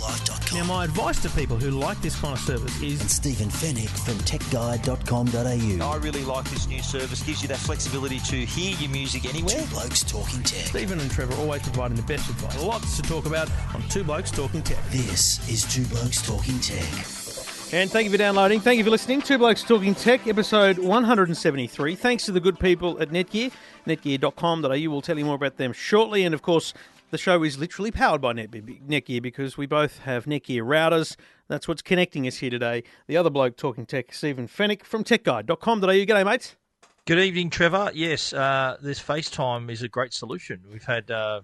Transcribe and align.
YourTechLife.com 0.00 0.58
Now, 0.58 0.64
my 0.64 0.84
advice 0.84 1.20
to 1.22 1.28
people 1.30 1.56
who 1.56 1.70
like 1.70 2.00
this 2.02 2.18
kind 2.20 2.34
of 2.34 2.40
service 2.40 2.74
is. 2.80 3.00
and 3.00 3.08
is 3.10 3.14
Stephen 3.14 3.48
Fenech 3.48 3.88
from 4.04 4.14
TechGuide.com.au. 4.24 5.86
I 5.90 5.96
really 5.96 6.24
like 6.24 6.48
this 6.50 6.66
new 6.66 6.82
service. 6.82 7.22
Gives 7.22 7.42
you 7.42 7.48
that 7.48 7.58
flexibility 7.58 8.18
to 8.20 8.36
hear 8.36 8.76
your 8.78 8.90
music 8.90 9.26
anywhere. 9.26 9.60
Two 9.60 9.66
Blokes 9.66 10.02
Talking 10.04 10.42
Tech. 10.42 10.66
Stephen 10.66 11.00
and 11.00 11.10
Trevor 11.10 11.34
always 11.40 11.62
providing 11.62 11.96
the 11.96 12.02
best 12.02 12.28
advice. 12.30 12.62
Lots 12.62 12.96
to 12.96 13.02
talk 13.02 13.26
about 13.26 13.50
on 13.74 13.82
Two 13.88 14.04
Blokes 14.04 14.30
Talking 14.30 14.62
Tech. 14.62 14.82
This 14.90 15.46
is 15.48 15.64
Two 15.72 15.84
Blokes 15.86 16.22
Talking 16.26 16.58
Tech. 16.60 16.88
And 17.72 17.88
thank 17.88 18.06
you 18.06 18.10
for 18.10 18.16
downloading. 18.18 18.58
Thank 18.60 18.78
you 18.78 18.84
for 18.84 18.90
listening. 18.90 19.22
Two 19.22 19.38
Blokes 19.38 19.62
Talking 19.62 19.94
Tech, 19.94 20.26
episode 20.26 20.78
173. 20.78 21.94
Thanks 21.94 22.24
to 22.24 22.32
the 22.32 22.40
good 22.40 22.58
people 22.58 23.00
at 23.00 23.10
Netgear. 23.10 23.52
Netgear.com.au. 23.86 24.90
We'll 24.90 25.02
tell 25.02 25.18
you 25.18 25.24
more 25.24 25.36
about 25.36 25.56
them 25.56 25.72
shortly. 25.72 26.24
And 26.24 26.34
of 26.34 26.42
course, 26.42 26.74
the 27.10 27.18
show 27.18 27.42
is 27.42 27.58
literally 27.58 27.90
powered 27.90 28.20
by 28.20 28.32
Net- 28.32 28.50
Netgear 28.50 29.20
because 29.20 29.56
we 29.56 29.66
both 29.66 29.98
have 30.00 30.24
Netgear 30.24 30.62
routers. 30.62 31.16
That's 31.48 31.68
what's 31.68 31.82
connecting 31.82 32.26
us 32.26 32.36
here 32.36 32.50
today. 32.50 32.84
The 33.06 33.16
other 33.16 33.30
bloke 33.30 33.56
talking 33.56 33.86
tech, 33.86 34.12
Stephen 34.12 34.48
Fenech 34.48 34.84
from 34.84 35.04
techguide.com.au. 35.04 35.86
G'day, 35.86 36.24
mates. 36.24 36.56
Good 37.06 37.18
evening, 37.18 37.50
Trevor. 37.50 37.90
Yes, 37.94 38.32
uh, 38.32 38.76
this 38.80 39.00
FaceTime 39.00 39.70
is 39.70 39.82
a 39.82 39.88
great 39.88 40.12
solution. 40.12 40.62
We've 40.70 40.84
had 40.84 41.10
uh, 41.10 41.40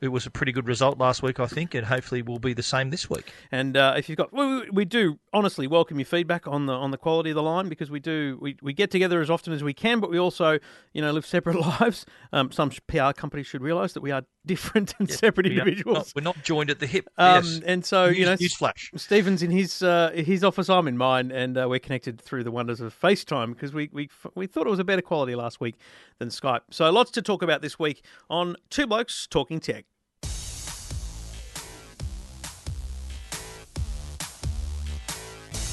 it 0.00 0.08
was 0.08 0.26
a 0.26 0.30
pretty 0.30 0.52
good 0.52 0.66
result 0.66 0.98
last 0.98 1.22
week, 1.22 1.38
I 1.40 1.46
think, 1.46 1.74
and 1.74 1.86
hopefully 1.86 2.22
will 2.22 2.38
be 2.38 2.54
the 2.54 2.62
same 2.62 2.90
this 2.90 3.10
week. 3.10 3.32
And 3.52 3.76
uh, 3.76 3.94
if 3.96 4.08
you've 4.08 4.16
got, 4.16 4.32
we, 4.32 4.68
we 4.70 4.84
do 4.84 5.18
honestly 5.32 5.66
welcome 5.66 5.98
your 5.98 6.06
feedback 6.06 6.48
on 6.48 6.66
the 6.66 6.72
on 6.72 6.90
the 6.90 6.96
quality 6.96 7.30
of 7.30 7.36
the 7.36 7.42
line 7.42 7.68
because 7.68 7.90
we 7.90 8.00
do 8.00 8.38
we, 8.40 8.56
we 8.62 8.72
get 8.72 8.90
together 8.90 9.20
as 9.20 9.28
often 9.28 9.52
as 9.52 9.62
we 9.62 9.74
can, 9.74 10.00
but 10.00 10.10
we 10.10 10.18
also 10.18 10.58
you 10.94 11.02
know 11.02 11.12
live 11.12 11.26
separate 11.26 11.56
lives. 11.80 12.06
Um, 12.32 12.50
some 12.50 12.70
PR 12.86 13.12
companies 13.12 13.46
should 13.46 13.62
realise 13.62 13.92
that 13.92 14.00
we 14.00 14.10
are 14.10 14.24
different 14.46 14.94
and 14.98 15.10
separate 15.10 15.46
We 15.46 15.52
individuals. 15.52 15.96
not- 15.96 16.12
we're 16.16 16.22
not 16.24 16.42
joined 16.42 16.70
at 16.70 16.78
the 16.80 16.86
hip. 16.86 17.08
Um, 17.18 17.44
yes. 17.44 17.60
And 17.66 17.84
so 17.84 18.06
you 18.06 18.24
know, 18.24 18.34
News- 18.38 18.54
newsflash. 18.56 18.98
Stephen's 18.98 19.42
in 19.42 19.50
his 19.50 19.82
uh, 19.82 20.10
his 20.14 20.42
office, 20.44 20.68
I'm 20.68 20.88
in 20.88 20.96
mine, 20.96 21.30
and 21.30 21.58
uh, 21.58 21.66
we're 21.68 21.78
connected 21.78 22.20
through 22.20 22.44
the 22.44 22.50
wonders 22.50 22.80
of 22.80 22.98
FaceTime 22.98 23.50
because 23.54 23.72
we, 23.72 23.88
we 23.92 24.08
we 24.34 24.46
thought 24.46 24.66
it 24.66 24.70
was 24.70 24.78
a 24.78 24.84
better 24.84 25.02
quality 25.02 25.34
last 25.34 25.60
week 25.60 25.76
than 26.18 26.28
Skype. 26.28 26.60
So 26.70 26.90
lots 26.90 27.10
to 27.12 27.22
talk 27.22 27.42
about 27.42 27.62
this 27.62 27.78
week 27.78 28.04
on 28.28 28.56
Two 28.70 28.86
Blokes 28.86 29.26
Talking 29.26 29.60
Tech. 29.60 29.84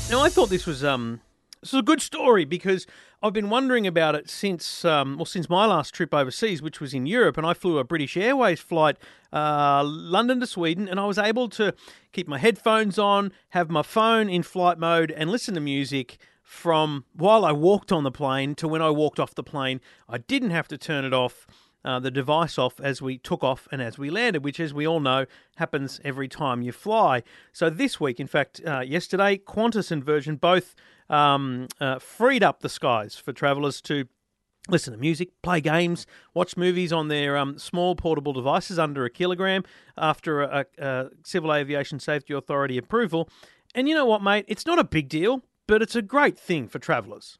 Now 0.09 0.21
I 0.21 0.29
thought 0.29 0.49
this 0.49 0.65
was 0.65 0.83
um 0.85 1.19
this 1.67 1.73
is 1.73 1.79
a 1.79 1.83
good 1.83 2.01
story 2.01 2.45
because 2.45 2.87
I've 3.21 3.33
been 3.33 3.49
wondering 3.49 3.85
about 3.85 4.15
it 4.15 4.29
since 4.29 4.85
um 4.85 5.17
well 5.17 5.25
since 5.25 5.49
my 5.49 5.65
last 5.65 5.93
trip 5.93 6.13
overseas, 6.13 6.61
which 6.61 6.79
was 6.79 6.93
in 6.93 7.05
Europe, 7.05 7.35
and 7.35 7.45
I 7.45 7.53
flew 7.53 7.77
a 7.77 7.83
British 7.83 8.15
Airways 8.15 8.61
flight 8.61 8.95
uh, 9.33 9.83
London 9.83 10.39
to 10.39 10.47
Sweden, 10.47 10.87
and 10.87 10.97
I 10.97 11.05
was 11.05 11.17
able 11.17 11.49
to 11.49 11.73
keep 12.13 12.25
my 12.25 12.37
headphones 12.37 12.97
on, 12.97 13.33
have 13.49 13.69
my 13.69 13.81
phone 13.81 14.29
in 14.29 14.43
flight 14.43 14.79
mode, 14.79 15.11
and 15.11 15.29
listen 15.29 15.55
to 15.55 15.59
music 15.59 16.17
from 16.41 17.03
while 17.11 17.43
I 17.43 17.51
walked 17.51 17.91
on 17.91 18.03
the 18.03 18.11
plane 18.11 18.55
to 18.55 18.67
when 18.69 18.81
I 18.81 18.89
walked 18.89 19.19
off 19.19 19.35
the 19.35 19.43
plane. 19.43 19.81
I 20.07 20.19
didn't 20.19 20.51
have 20.51 20.69
to 20.69 20.77
turn 20.77 21.03
it 21.03 21.13
off 21.13 21.45
uh, 21.85 21.99
the 21.99 22.11
device 22.11 22.57
off 22.57 22.79
as 22.79 23.01
we 23.01 23.17
took 23.17 23.43
off 23.43 23.67
and 23.71 23.81
as 23.81 23.97
we 23.97 24.09
landed, 24.09 24.43
which, 24.43 24.59
as 24.59 24.73
we 24.73 24.85
all 24.87 24.99
know, 24.99 25.25
happens 25.55 26.01
every 26.03 26.27
time 26.27 26.61
you 26.61 26.71
fly. 26.71 27.23
So 27.53 27.69
this 27.69 27.99
week, 27.99 28.19
in 28.19 28.27
fact, 28.27 28.61
uh, 28.65 28.81
yesterday, 28.81 29.37
Qantas 29.37 29.91
and 29.91 30.03
Virgin 30.03 30.35
both 30.35 30.75
um, 31.09 31.67
uh, 31.79 31.99
freed 31.99 32.43
up 32.43 32.61
the 32.61 32.69
skies 32.69 33.15
for 33.15 33.33
travellers 33.33 33.81
to 33.81 34.07
listen 34.69 34.93
to 34.93 34.99
music, 34.99 35.29
play 35.41 35.61
games, 35.61 36.05
watch 36.33 36.57
movies 36.57 36.91
on 36.91 37.07
their 37.07 37.37
um, 37.37 37.57
small 37.57 37.95
portable 37.95 38.33
devices 38.33 38.77
under 38.77 39.05
a 39.05 39.09
kilogram 39.09 39.63
after 39.97 40.41
a, 40.41 40.65
a, 40.77 41.09
Civil 41.23 41.53
Aviation 41.53 41.99
Safety 41.99 42.33
Authority 42.33 42.77
approval. 42.77 43.29
And 43.73 43.87
you 43.87 43.95
know 43.95 44.05
what, 44.05 44.21
mate? 44.21 44.45
It's 44.47 44.65
not 44.65 44.79
a 44.79 44.83
big 44.83 45.09
deal, 45.09 45.43
but 45.67 45.81
it's 45.81 45.95
a 45.95 46.01
great 46.01 46.37
thing 46.37 46.67
for 46.67 46.79
travellers. 46.79 47.37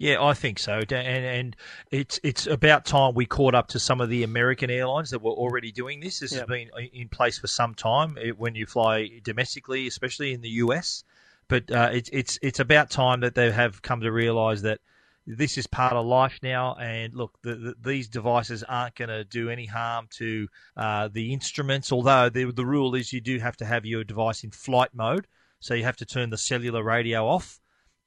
Yeah, 0.00 0.24
I 0.24 0.32
think 0.32 0.58
so, 0.58 0.78
and 0.78 0.92
and 0.92 1.56
it's 1.90 2.18
it's 2.22 2.46
about 2.46 2.86
time 2.86 3.12
we 3.12 3.26
caught 3.26 3.54
up 3.54 3.68
to 3.68 3.78
some 3.78 4.00
of 4.00 4.08
the 4.08 4.22
American 4.22 4.70
airlines 4.70 5.10
that 5.10 5.20
were 5.20 5.32
already 5.32 5.72
doing 5.72 6.00
this. 6.00 6.20
This 6.20 6.32
Yep. 6.32 6.40
has 6.40 6.48
been 6.48 6.70
in 6.94 7.10
place 7.10 7.38
for 7.38 7.48
some 7.48 7.74
time 7.74 8.16
eh, 8.18 8.30
when 8.30 8.54
you 8.54 8.64
fly 8.64 9.20
domestically, 9.22 9.86
especially 9.86 10.32
in 10.32 10.40
the 10.40 10.48
US. 10.64 11.04
But 11.48 11.70
uh, 11.70 11.90
it's 11.92 12.08
it's 12.14 12.38
it's 12.40 12.60
about 12.60 12.88
time 12.90 13.20
that 13.20 13.34
they 13.34 13.52
have 13.52 13.82
come 13.82 14.00
to 14.00 14.10
realise 14.10 14.62
that 14.62 14.80
this 15.26 15.58
is 15.58 15.66
part 15.66 15.92
of 15.92 16.06
life 16.06 16.38
now. 16.42 16.76
And 16.76 17.12
look, 17.12 17.36
the, 17.42 17.56
the, 17.56 17.74
these 17.84 18.08
devices 18.08 18.62
aren't 18.62 18.94
going 18.94 19.10
to 19.10 19.24
do 19.24 19.50
any 19.50 19.66
harm 19.66 20.08
to 20.12 20.48
uh, 20.78 21.08
the 21.12 21.34
instruments. 21.34 21.92
Although 21.92 22.30
the 22.30 22.50
the 22.50 22.64
rule 22.64 22.94
is 22.94 23.12
you 23.12 23.20
do 23.20 23.38
have 23.38 23.58
to 23.58 23.66
have 23.66 23.84
your 23.84 24.04
device 24.04 24.44
in 24.44 24.50
flight 24.50 24.94
mode, 24.94 25.26
so 25.58 25.74
you 25.74 25.84
have 25.84 25.98
to 25.98 26.06
turn 26.06 26.30
the 26.30 26.38
cellular 26.38 26.82
radio 26.82 27.26
off. 27.28 27.59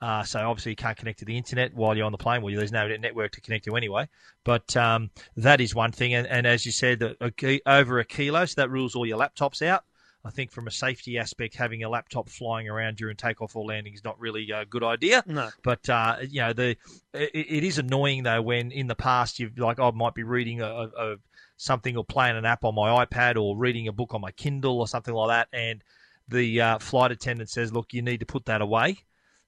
Uh, 0.03 0.21
so 0.21 0.39
obviously 0.49 0.73
you 0.73 0.75
can't 0.75 0.97
connect 0.97 1.19
to 1.19 1.23
the 1.23 1.37
internet 1.37 1.73
while 1.73 1.95
you're 1.95 2.05
on 2.05 2.11
the 2.11 2.17
plane. 2.17 2.41
Well, 2.41 2.53
there's 2.53 2.73
no 2.73 2.89
network 2.89 3.31
to 3.31 3.41
connect 3.41 3.63
to 3.65 3.77
anyway. 3.77 4.09
But 4.43 4.75
um, 4.75 5.11
that 5.37 5.61
is 5.61 5.73
one 5.73 5.93
thing. 5.93 6.13
And, 6.13 6.27
and 6.27 6.45
as 6.45 6.65
you 6.65 6.73
said, 6.73 7.01
a, 7.01 7.31
a, 7.41 7.61
over 7.65 7.99
a 7.99 8.03
kilo, 8.03 8.43
so 8.43 8.59
that 8.59 8.69
rules 8.69 8.95
all 8.95 9.05
your 9.05 9.17
laptops 9.17 9.65
out. 9.65 9.85
I 10.25 10.29
think 10.29 10.51
from 10.51 10.67
a 10.67 10.71
safety 10.71 11.17
aspect, 11.17 11.55
having 11.55 11.85
a 11.85 11.89
laptop 11.89 12.27
flying 12.27 12.67
around 12.67 12.97
during 12.97 13.15
takeoff 13.15 13.55
or 13.55 13.63
landing 13.63 13.93
is 13.93 14.03
not 14.03 14.19
really 14.19 14.51
a 14.51 14.65
good 14.65 14.83
idea. 14.83 15.23
No. 15.25 15.49
But 15.63 15.87
uh, 15.87 16.17
you 16.29 16.41
know, 16.41 16.51
the 16.51 16.75
it, 17.13 17.31
it 17.33 17.63
is 17.63 17.77
annoying 17.77 18.23
though 18.23 18.41
when 18.41 18.71
in 18.71 18.87
the 18.87 18.95
past 18.95 19.39
you've 19.39 19.57
like 19.57 19.79
I 19.79 19.89
might 19.91 20.15
be 20.15 20.23
reading 20.23 20.59
a, 20.59 20.65
a, 20.65 20.87
a 20.97 21.15
something 21.55 21.95
or 21.95 22.03
playing 22.03 22.35
an 22.35 22.45
app 22.45 22.65
on 22.65 22.75
my 22.75 23.05
iPad 23.05 23.41
or 23.41 23.57
reading 23.57 23.87
a 23.87 23.93
book 23.93 24.13
on 24.13 24.19
my 24.19 24.31
Kindle 24.31 24.79
or 24.79 24.87
something 24.87 25.13
like 25.13 25.29
that, 25.29 25.47
and 25.57 25.81
the 26.27 26.59
uh, 26.59 26.79
flight 26.79 27.13
attendant 27.13 27.49
says, 27.49 27.71
"Look, 27.71 27.93
you 27.93 28.01
need 28.01 28.19
to 28.19 28.25
put 28.25 28.45
that 28.45 28.61
away." 28.61 28.97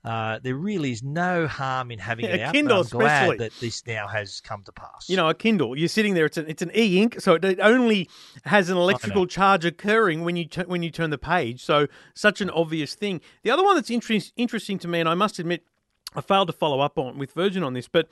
Uh, 0.05 0.39
there 0.43 0.55
really 0.55 0.91
is 0.91 1.01
no 1.01 1.47
harm 1.47 1.89
in 1.89 1.97
having 1.97 2.25
Yeah, 2.25 2.35
it 2.35 2.41
out. 2.41 2.53
Kindle 2.53 2.81
I'm 2.81 2.87
glad 2.87 3.39
that 3.39 3.51
this 3.59 3.85
now 3.87 4.07
has 4.07 4.39
come 4.39 4.61
to 4.63 4.71
pass. 4.71 5.09
You 5.09 5.17
know, 5.17 5.27
a 5.29 5.33
Kindle. 5.33 5.75
You're 5.77 5.87
sitting 5.87 6.13
there. 6.13 6.25
It's 6.25 6.37
an 6.37 6.45
it's 6.47 6.61
an 6.61 6.71
e-ink, 6.75 7.19
so 7.19 7.33
it- 7.33 7.43
it 7.43 7.59
only 7.59 8.07
has 8.45 8.69
an 8.69 8.77
electrical 8.77 9.25
charge 9.25 9.65
occurring 9.65 10.23
when 10.23 10.35
you 10.35 10.45
when 10.67 10.83
you 10.83 10.91
turn 10.91 11.09
the 11.09 11.17
page. 11.17 11.63
So 11.63 11.87
such 12.13 12.39
an 12.39 12.51
obvious 12.51 12.93
thing. 12.93 13.19
The 13.43 13.49
other 13.49 13.63
one 13.63 13.75
that's 13.75 13.89
interest, 13.89 14.31
interesting 14.37 14.77
to 14.79 14.87
me, 14.87 14.99
and 14.99 15.09
I 15.09 15.15
must 15.15 15.39
admit, 15.39 15.63
I 16.15 16.21
failed 16.21 16.47
to 16.47 16.53
follow 16.53 16.81
up 16.81 16.97
on 16.99 17.17
with 17.17 17.31
Virgin 17.33 17.63
on 17.63 17.73
this, 17.73 17.87
but 17.87 18.07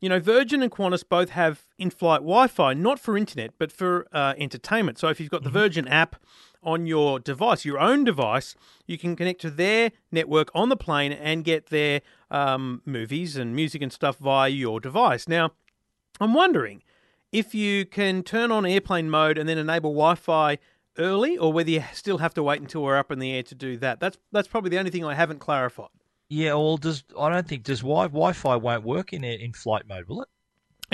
you 0.00 0.08
know, 0.08 0.20
Virgin 0.20 0.62
and 0.62 0.70
Qantas 0.70 1.02
both 1.08 1.30
have 1.30 1.62
in-flight 1.78 2.20
Wi-Fi, 2.20 2.74
not 2.74 2.98
for 3.00 3.16
internet, 3.16 3.52
but 3.58 3.72
for 3.72 4.06
uh, 4.12 4.34
entertainment. 4.36 4.98
So 4.98 5.08
if 5.08 5.18
you've 5.18 5.30
got 5.30 5.44
the 5.44 5.50
Virgin 5.50 5.88
app 5.88 6.16
on 6.64 6.86
your 6.86 7.18
device, 7.20 7.64
your 7.64 7.78
own 7.78 8.04
device, 8.04 8.54
you 8.86 8.98
can 8.98 9.16
connect 9.16 9.40
to 9.42 9.50
their 9.50 9.92
network 10.10 10.50
on 10.54 10.68
the 10.68 10.76
plane 10.76 11.12
and 11.12 11.44
get 11.44 11.66
their 11.66 12.00
um, 12.30 12.82
movies 12.84 13.36
and 13.36 13.54
music 13.54 13.82
and 13.82 13.92
stuff 13.92 14.16
via 14.18 14.48
your 14.48 14.80
device. 14.80 15.28
Now, 15.28 15.50
I'm 16.20 16.34
wondering 16.34 16.82
if 17.32 17.54
you 17.54 17.84
can 17.84 18.22
turn 18.22 18.50
on 18.50 18.64
airplane 18.64 19.10
mode 19.10 19.38
and 19.38 19.48
then 19.48 19.58
enable 19.58 19.90
Wi-Fi 19.92 20.58
early, 20.98 21.36
or 21.36 21.52
whether 21.52 21.70
you 21.70 21.82
still 21.92 22.18
have 22.18 22.34
to 22.34 22.42
wait 22.42 22.60
until 22.60 22.82
we're 22.82 22.96
up 22.96 23.10
in 23.10 23.18
the 23.18 23.32
air 23.32 23.42
to 23.42 23.54
do 23.54 23.76
that. 23.78 23.98
That's 23.98 24.16
that's 24.30 24.46
probably 24.46 24.70
the 24.70 24.78
only 24.78 24.92
thing 24.92 25.04
I 25.04 25.14
haven't 25.14 25.40
clarified. 25.40 25.88
yeah. 26.28 26.54
Well, 26.54 26.76
does 26.76 27.02
I 27.18 27.28
don't 27.30 27.48
think 27.48 27.64
does 27.64 27.80
wi- 27.80 28.06
Wi-Fi 28.06 28.56
won't 28.56 28.84
work 28.84 29.12
in 29.12 29.24
in 29.24 29.52
flight 29.52 29.88
mode, 29.88 30.06
will 30.08 30.22
it? 30.22 30.28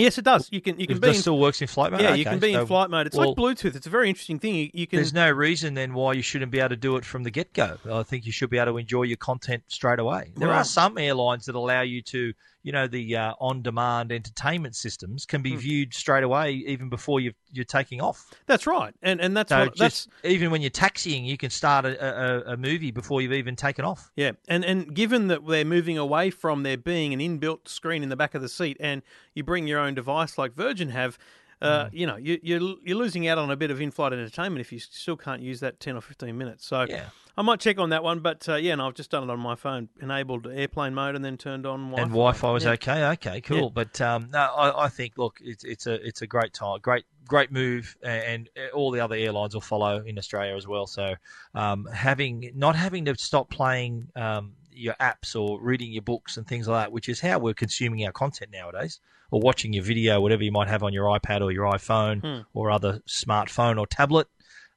Yes, 0.00 0.18
it 0.18 0.24
does. 0.24 0.48
You 0.50 0.60
can 0.60 0.78
you 0.80 0.86
can 0.86 0.96
It 0.96 1.00
be 1.02 1.08
in, 1.08 1.14
still 1.14 1.38
works 1.38 1.60
in 1.62 1.68
flight 1.68 1.92
mode. 1.92 2.00
yeah, 2.00 2.14
you 2.14 2.24
can 2.24 2.38
be 2.38 2.52
so- 2.54 2.60
in 2.62 2.66
flight 2.66 2.90
mode. 2.90 3.06
It's 3.06 3.16
well, 3.16 3.28
like 3.28 3.36
Bluetooth. 3.36 3.74
It's 3.76 3.86
a 3.86 3.90
very 3.90 4.08
interesting 4.08 4.38
thing. 4.38 4.54
You, 4.54 4.70
you 4.72 4.86
can 4.86 4.96
There's 4.98 5.12
no 5.12 5.30
reason 5.30 5.74
then 5.74 5.94
why 5.94 6.12
you 6.14 6.22
shouldn't 6.22 6.50
be 6.50 6.58
able 6.58 6.70
to 6.70 6.76
do 6.76 6.96
it 6.96 7.04
from 7.04 7.22
the 7.22 7.30
get 7.30 7.52
go. 7.52 7.78
I 7.90 8.02
think 8.02 8.26
you 8.26 8.32
should 8.32 8.50
be 8.50 8.58
able 8.58 8.72
to 8.72 8.78
enjoy 8.78 9.02
your 9.04 9.16
content 9.18 9.64
straight 9.68 9.98
away. 9.98 10.32
There 10.36 10.48
Right. 10.48 10.58
are 10.58 10.64
some 10.64 10.98
airlines 10.98 11.46
that 11.46 11.54
allow 11.54 11.82
you 11.82 12.02
to, 12.02 12.32
you 12.62 12.72
know, 12.72 12.86
the 12.86 13.16
uh, 13.16 13.34
on 13.40 13.62
demand 13.62 14.12
entertainment 14.12 14.76
systems 14.76 15.24
can 15.24 15.42
be 15.42 15.56
viewed 15.56 15.94
straight 15.94 16.24
away 16.24 16.52
even 16.52 16.88
before 16.88 17.20
you 17.20 17.32
you're 17.50 17.64
taking 17.64 18.00
off. 18.00 18.32
That's 18.46 18.66
right, 18.66 18.94
and 19.02 19.20
and 19.20 19.36
that's 19.36 19.50
So 19.50 19.60
what, 19.60 19.78
that's 19.78 20.08
even 20.24 20.50
when 20.50 20.60
you're 20.60 20.70
taxiing, 20.70 21.24
you 21.24 21.36
can 21.36 21.50
start 21.50 21.84
a, 21.84 22.50
a, 22.50 22.52
a 22.52 22.56
movie 22.56 22.90
before 22.90 23.22
you've 23.22 23.32
even 23.32 23.56
taken 23.56 23.84
off. 23.84 24.10
Yeah, 24.16 24.32
and 24.48 24.64
and 24.64 24.94
given 24.94 25.28
that 25.28 25.46
they're 25.46 25.64
moving 25.64 25.98
away 25.98 26.30
from 26.30 26.62
there 26.62 26.76
being 26.76 27.12
an 27.12 27.20
inbuilt 27.20 27.68
screen 27.68 28.02
in 28.02 28.08
the 28.08 28.16
back 28.16 28.34
of 28.34 28.42
the 28.42 28.48
seat, 28.48 28.76
and 28.80 29.02
you 29.34 29.42
bring 29.42 29.66
your 29.66 29.80
own 29.80 29.94
device 29.94 30.36
like 30.36 30.54
Virgin 30.54 30.90
have, 30.90 31.18
uh, 31.62 31.88
you 31.92 32.06
know, 32.06 32.16
you, 32.16 32.38
you're 32.42 32.76
you're 32.84 32.96
losing 32.98 33.28
out 33.28 33.38
on 33.38 33.50
a 33.50 33.56
bit 33.56 33.70
of 33.70 33.80
in-flight 33.80 34.12
entertainment 34.12 34.60
if 34.60 34.72
you 34.72 34.78
still 34.78 35.16
can't 35.16 35.42
use 35.42 35.60
that 35.60 35.80
ten 35.80 35.96
or 35.96 36.00
fifteen 36.00 36.36
minutes. 36.38 36.66
So 36.66 36.86
Yeah. 36.88 37.06
I 37.36 37.42
might 37.42 37.60
check 37.60 37.78
on 37.78 37.90
that 37.90 38.02
one, 38.02 38.20
but 38.20 38.46
uh, 38.48 38.56
yeah, 38.56 38.72
and 38.72 38.82
I've 38.82 38.94
just 38.94 39.10
done 39.10 39.22
it 39.22 39.30
on 39.30 39.38
my 39.40 39.54
phone, 39.54 39.88
enabled 40.02 40.46
airplane 40.46 40.94
mode, 40.94 41.14
and 41.16 41.24
then 41.24 41.38
turned 41.38 41.64
on 41.64 41.90
Wi-Fi. 41.90 42.02
and 42.02 42.10
Wi-Fi 42.10 42.50
was 42.50 42.64
Yeah. 42.64 42.70
okay. 42.72 43.04
Okay, 43.12 43.40
cool. 43.40 43.62
Yeah. 43.62 43.68
But 43.72 44.00
um, 44.00 44.28
no, 44.32 44.38
I, 44.40 44.84
I 44.84 44.88
think 44.88 45.16
look, 45.16 45.38
it's 45.40 45.64
it's 45.64 45.86
a 45.86 45.94
it's 46.06 46.22
a 46.22 46.26
great 46.26 46.52
time, 46.52 46.80
great 46.80 47.04
great 47.26 47.52
move, 47.52 47.96
and, 48.02 48.50
and 48.56 48.70
all 48.72 48.90
the 48.90 49.00
other 49.00 49.14
airlines 49.14 49.54
will 49.54 49.60
follow 49.60 50.02
in 50.04 50.18
Australia 50.18 50.56
as 50.56 50.66
well. 50.66 50.86
So 50.86 51.14
um, 51.54 51.86
having 51.92 52.50
not 52.54 52.74
having 52.74 53.04
to 53.06 53.14
stop 53.16 53.48
playing 53.48 54.08
um, 54.16 54.54
your 54.72 54.94
apps 55.00 55.34
or 55.38 55.60
reading 55.60 55.92
your 55.92 56.02
books 56.02 56.36
and 56.36 56.46
things 56.46 56.68
like 56.68 56.84
that, 56.86 56.92
which 56.92 57.08
is 57.08 57.20
how 57.20 57.38
we're 57.38 57.54
consuming 57.54 58.04
our 58.06 58.12
content 58.12 58.50
nowadays, 58.52 59.00
or 59.30 59.40
watching 59.40 59.72
your 59.72 59.84
video, 59.84 60.20
whatever 60.20 60.42
you 60.42 60.52
might 60.52 60.68
have 60.68 60.82
on 60.82 60.92
your 60.92 61.06
iPad 61.06 61.40
or 61.42 61.50
your 61.52 61.66
iPhone 61.66 62.20
Hmm. 62.20 62.40
or 62.54 62.70
other 62.70 63.00
smartphone 63.08 63.78
or 63.78 63.86
tablet. 63.86 64.26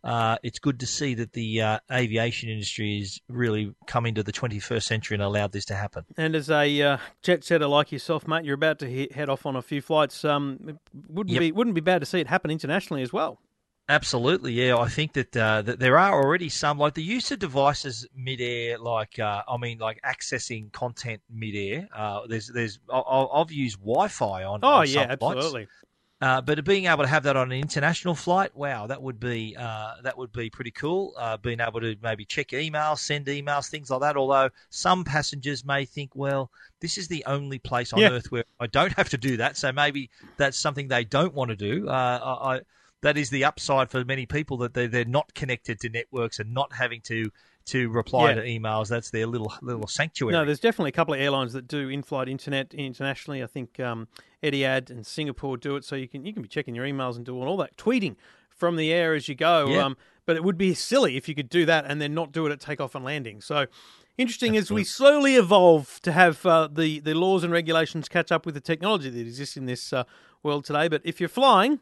Uh, 0.04 0.38
it's 0.44 0.60
good 0.60 0.82
to 0.82 0.86
see 0.86 1.14
that 1.16 1.32
the 1.32 1.62
uh, 1.62 1.80
aviation 1.90 2.50
industry 2.50 3.00
is 3.00 3.22
really 3.30 3.74
coming 3.88 4.14
to 4.16 4.22
the 4.22 4.34
21st 4.34 4.84
century 4.84 5.16
and 5.16 5.24
allowed 5.24 5.54
this 5.54 5.64
to 5.64 5.76
happen. 5.76 6.04
And 6.18 6.36
as 6.36 6.50
a 6.50 6.82
uh, 6.82 6.98
jet 7.22 7.46
setter 7.46 7.68
like 7.68 7.90
yourself, 7.94 8.28
mate, 8.28 8.44
you're 8.44 8.56
about 8.56 8.80
to 8.80 8.90
he- 8.90 9.08
head 9.14 9.30
off 9.30 9.46
on 9.46 9.56
a 9.56 9.62
few 9.62 9.82
flights. 9.82 10.26
Um, 10.26 10.78
wouldn't 11.08 11.32
Yep. 11.34 11.40
be 11.40 11.52
wouldn't 11.54 11.74
be 11.74 11.80
bad 11.82 12.00
to 12.02 12.06
see 12.06 12.20
it 12.20 12.28
happen 12.28 12.52
internationally 12.52 13.02
as 13.02 13.14
well. 13.14 13.40
Absolutely, 13.90 14.54
yeah. 14.54 14.78
I 14.78 14.88
think 14.88 15.12
that 15.14 15.36
uh, 15.36 15.62
that 15.64 15.78
there 15.78 15.98
are 16.00 16.14
already 16.14 16.48
some 16.48 16.78
like 16.78 16.94
the 16.94 17.04
use 17.04 17.32
of 17.32 17.40
devices 17.40 18.08
midair, 18.16 18.78
like 18.78 19.20
uh, 19.20 19.44
I 19.46 19.58
mean, 19.58 19.78
like 19.78 20.00
accessing 20.04 20.72
content 20.72 21.22
midair. 21.30 21.90
Uh, 21.94 22.22
there's 22.28 22.48
there's 22.48 22.80
I- 22.92 23.28
I've 23.34 23.52
used 23.52 23.80
Wi-Fi 23.80 24.44
on. 24.46 24.62
Oh 24.64 24.76
on 24.78 24.88
yeah, 24.88 25.08
absolutely. 25.10 25.68
Uh, 26.22 26.40
but 26.40 26.64
being 26.64 26.86
able 26.86 27.04
to 27.04 27.10
have 27.10 27.24
that 27.24 27.36
on 27.36 27.52
an 27.52 27.60
international 27.60 28.16
flight, 28.16 28.56
wow, 28.56 28.88
that 28.88 29.02
would 29.02 29.20
be 29.20 29.54
uh, 29.60 29.96
that 30.04 30.18
would 30.18 30.32
be 30.32 30.50
pretty 30.50 30.72
cool. 30.72 31.14
Uh, 31.18 31.36
being 31.36 31.60
able 31.60 31.82
to 31.82 31.98
maybe 32.02 32.24
check 32.24 32.48
emails, 32.50 33.00
send 33.00 33.26
emails, 33.26 33.70
things 33.70 33.90
like 33.90 34.00
that. 34.00 34.16
Although 34.16 34.50
some 34.70 35.04
passengers 35.04 35.66
may 35.66 35.84
think, 35.84 36.12
well, 36.16 36.50
this 36.80 36.98
is 36.98 37.10
the 37.10 37.26
only 37.26 37.60
place 37.60 37.92
on 37.92 38.00
Yeah. 38.00 38.12
earth 38.12 38.32
where 38.32 38.46
I 38.62 38.68
don't 38.68 38.94
have 38.94 39.10
to 39.10 39.18
do 39.18 39.36
that. 39.38 39.58
So 39.58 39.74
maybe 39.74 40.10
that's 40.38 40.58
something 40.58 40.88
they 40.88 41.04
don't 41.04 41.34
want 41.34 41.50
to 41.50 41.58
do. 41.58 41.90
Uh, 41.90 42.38
I, 42.42 42.62
that 43.04 43.18
is 43.18 43.30
the 43.30 43.46
upside 43.46 43.90
for 43.92 44.04
many 44.04 44.26
people 44.26 44.58
that 44.58 44.74
they 44.74 44.88
they're 44.88 45.06
not 45.06 45.34
connected 45.36 45.80
to 45.82 45.90
networks 45.90 46.40
and 46.40 46.54
not 46.54 46.74
having 46.74 47.02
to 47.02 47.30
to 47.66 47.90
reply 47.90 48.30
Yeah. 48.30 48.36
to 48.36 48.42
emails. 48.42 48.90
That's 48.90 49.12
their 49.12 49.28
little 49.28 49.54
little 49.62 49.88
sanctuary. 49.88 50.34
No, 50.34 50.44
there's 50.44 50.60
definitely 50.60 50.90
a 50.90 50.94
couple 50.94 51.14
of 51.14 51.20
airlines 51.22 51.54
that 51.54 51.68
do 51.68 51.88
in-flight 51.88 52.28
internet 52.28 52.74
internationally. 52.74 53.42
I 53.44 53.48
think 53.48 53.80
um, 53.80 54.08
Etihad 54.42 54.90
and 54.90 55.06
Singapore 55.06 55.56
do 55.58 55.76
it, 55.76 55.86
so 55.86 55.96
you 55.96 56.08
can 56.08 56.26
you 56.26 56.34
can 56.34 56.42
be 56.42 56.50
checking 56.50 56.76
your 56.76 56.86
emails 56.86 57.16
and 57.16 57.26
doing 57.26 57.48
all 57.48 57.58
that 57.58 57.78
tweeting 57.78 58.16
from 58.50 58.76
the 58.76 58.92
air 58.92 59.14
as 59.14 59.28
you 59.30 59.36
go. 59.36 59.68
Yeah. 59.68 59.86
Um, 59.86 59.98
but 60.26 60.36
it 60.36 60.44
would 60.44 60.58
be 60.58 60.74
silly 60.74 61.18
if 61.18 61.28
you 61.28 61.36
could 61.36 61.50
do 61.50 61.66
that 61.66 61.86
and 61.86 62.02
then 62.02 62.14
not 62.14 62.32
do 62.32 62.46
it 62.46 62.52
at 62.52 62.60
takeoff 62.62 62.96
and 62.96 63.04
landing. 63.04 63.42
So 63.42 63.66
interesting 64.18 64.56
as 64.56 64.72
we 64.72 64.84
slowly 64.84 65.36
evolve 65.36 66.00
to 66.04 66.12
have 66.12 66.46
uh, 66.46 66.68
the 66.72 67.00
the 67.00 67.14
laws 67.14 67.44
and 67.44 67.52
regulations 67.52 68.08
catch 68.10 68.32
up 68.32 68.46
with 68.46 68.56
the 68.56 68.62
technology 68.62 69.10
that 69.10 69.20
exists 69.20 69.58
in 69.58 69.66
this 69.66 69.92
uh, 69.94 70.04
world 70.44 70.66
today. 70.66 70.88
But 70.88 71.02
if 71.06 71.20
you're 71.20 71.30
flying 71.30 71.80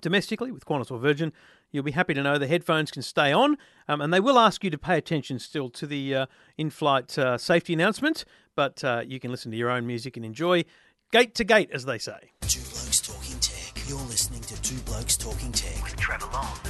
domestically 0.00 0.50
with 0.50 0.64
Qantas 0.64 0.90
or 0.90 0.98
Virgin, 0.98 1.32
you'll 1.70 1.84
be 1.84 1.92
happy 1.92 2.14
to 2.14 2.22
know 2.22 2.38
the 2.38 2.46
headphones 2.46 2.90
can 2.90 3.02
stay 3.02 3.32
on, 3.32 3.56
um, 3.88 4.00
and 4.00 4.12
they 4.12 4.20
will 4.20 4.38
ask 4.38 4.62
you 4.64 4.70
to 4.70 4.78
pay 4.78 4.98
attention 4.98 5.38
still 5.38 5.70
to 5.70 5.86
the 5.86 6.14
uh, 6.14 6.26
in-flight 6.56 7.18
uh, 7.18 7.38
safety 7.38 7.72
announcement. 7.72 8.24
But 8.54 8.82
uh, 8.84 9.02
you 9.06 9.20
can 9.20 9.30
listen 9.30 9.50
to 9.52 9.56
your 9.56 9.70
own 9.70 9.86
music 9.86 10.16
and 10.16 10.24
enjoy 10.24 10.64
gate 11.12 11.34
to 11.36 11.44
gate, 11.44 11.70
as 11.72 11.84
they 11.84 11.98
say. 11.98 12.32
Two 12.42 12.60
Blokes 12.60 13.00
Talking 13.00 13.38
Tech. 13.40 13.82
You're 13.88 13.98
listening 14.00 14.42
to 14.42 14.60
Two 14.62 14.80
Blokes 14.82 15.16
Talking 15.16 15.52
Tech. 15.52 15.82
with 15.82 15.96
Trevor 15.96 16.26
Long 16.32 16.46
and 16.46 16.50
Stephen 16.50 16.68
Fenech. 16.68 16.69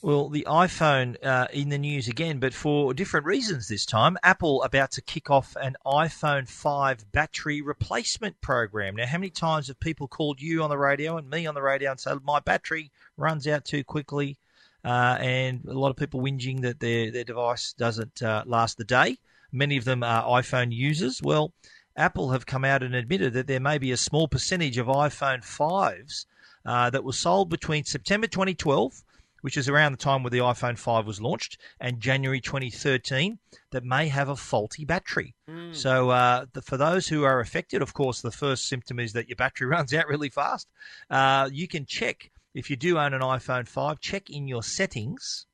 Well, 0.00 0.28
the 0.28 0.46
iPhone 0.48 1.16
uh, 1.26 1.48
in 1.52 1.70
the 1.70 1.78
news 1.78 2.06
again, 2.06 2.38
but 2.38 2.54
for 2.54 2.94
different 2.94 3.26
reasons 3.26 3.66
this 3.66 3.84
time. 3.84 4.16
Apple 4.22 4.62
about 4.62 4.92
to 4.92 5.02
kick 5.02 5.28
off 5.28 5.56
an 5.60 5.76
iPhone 5.84 6.48
5 6.48 7.10
battery 7.10 7.62
replacement 7.62 8.40
program. 8.40 8.94
Now, 8.94 9.06
how 9.06 9.18
many 9.18 9.30
times 9.30 9.66
have 9.66 9.80
people 9.80 10.06
called 10.06 10.40
you 10.40 10.62
on 10.62 10.70
the 10.70 10.78
radio 10.78 11.16
and 11.16 11.28
me 11.28 11.46
on 11.48 11.56
the 11.56 11.62
radio 11.62 11.90
and 11.90 11.98
said, 11.98 12.18
my 12.22 12.38
battery 12.38 12.92
runs 13.16 13.48
out 13.48 13.64
too 13.64 13.82
quickly? 13.82 14.36
Uh, 14.84 15.16
and 15.18 15.64
a 15.64 15.72
lot 15.72 15.90
of 15.90 15.96
people 15.96 16.20
whinging 16.20 16.60
that 16.60 16.78
their, 16.78 17.10
their 17.10 17.24
device 17.24 17.72
doesn't 17.72 18.22
uh, 18.22 18.44
last 18.46 18.78
the 18.78 18.84
day. 18.84 19.18
Many 19.50 19.78
of 19.78 19.84
them 19.84 20.04
are 20.04 20.40
iPhone 20.40 20.72
users. 20.72 21.20
Well, 21.20 21.52
Apple 21.96 22.30
have 22.30 22.46
come 22.46 22.64
out 22.64 22.84
and 22.84 22.94
admitted 22.94 23.32
that 23.32 23.48
there 23.48 23.58
may 23.58 23.78
be 23.78 23.90
a 23.90 23.96
small 23.96 24.28
percentage 24.28 24.78
of 24.78 24.86
iPhone 24.86 25.40
5s 25.40 26.26
uh, 26.64 26.88
that 26.90 27.02
were 27.02 27.12
sold 27.12 27.50
between 27.50 27.82
September 27.82 28.28
2012 28.28 29.02
which 29.40 29.56
is 29.56 29.68
around 29.68 29.92
the 29.92 29.98
time 29.98 30.22
where 30.22 30.30
the 30.30 30.38
iPhone 30.38 30.78
5 30.78 31.06
was 31.06 31.20
launched, 31.20 31.58
and 31.80 32.00
January 32.00 32.40
2013, 32.40 33.38
that 33.70 33.84
may 33.84 34.08
have 34.08 34.28
a 34.28 34.36
faulty 34.36 34.84
battery. 34.84 35.34
So, 35.72 36.10
uh, 36.10 36.46
the, 36.52 36.62
for 36.62 36.76
those 36.76 37.08
who 37.08 37.24
are 37.24 37.40
affected, 37.40 37.82
of 37.82 37.94
course, 37.94 38.20
the 38.20 38.30
first 38.30 38.68
symptom 38.68 38.98
is 38.98 39.12
that 39.12 39.28
your 39.28 39.36
battery 39.36 39.66
runs 39.68 39.94
out 39.94 40.08
really 40.08 40.30
fast. 40.30 40.68
Uh, 41.10 41.48
you 41.52 41.68
can 41.68 41.86
check, 41.86 42.30
if 42.54 42.70
you 42.70 42.76
do 42.76 42.98
own 42.98 43.14
an 43.14 43.20
iPhone 43.20 43.68
5, 43.68 44.00
check 44.00 44.30
in 44.30 44.48
your 44.48 44.62
settings 44.62 45.46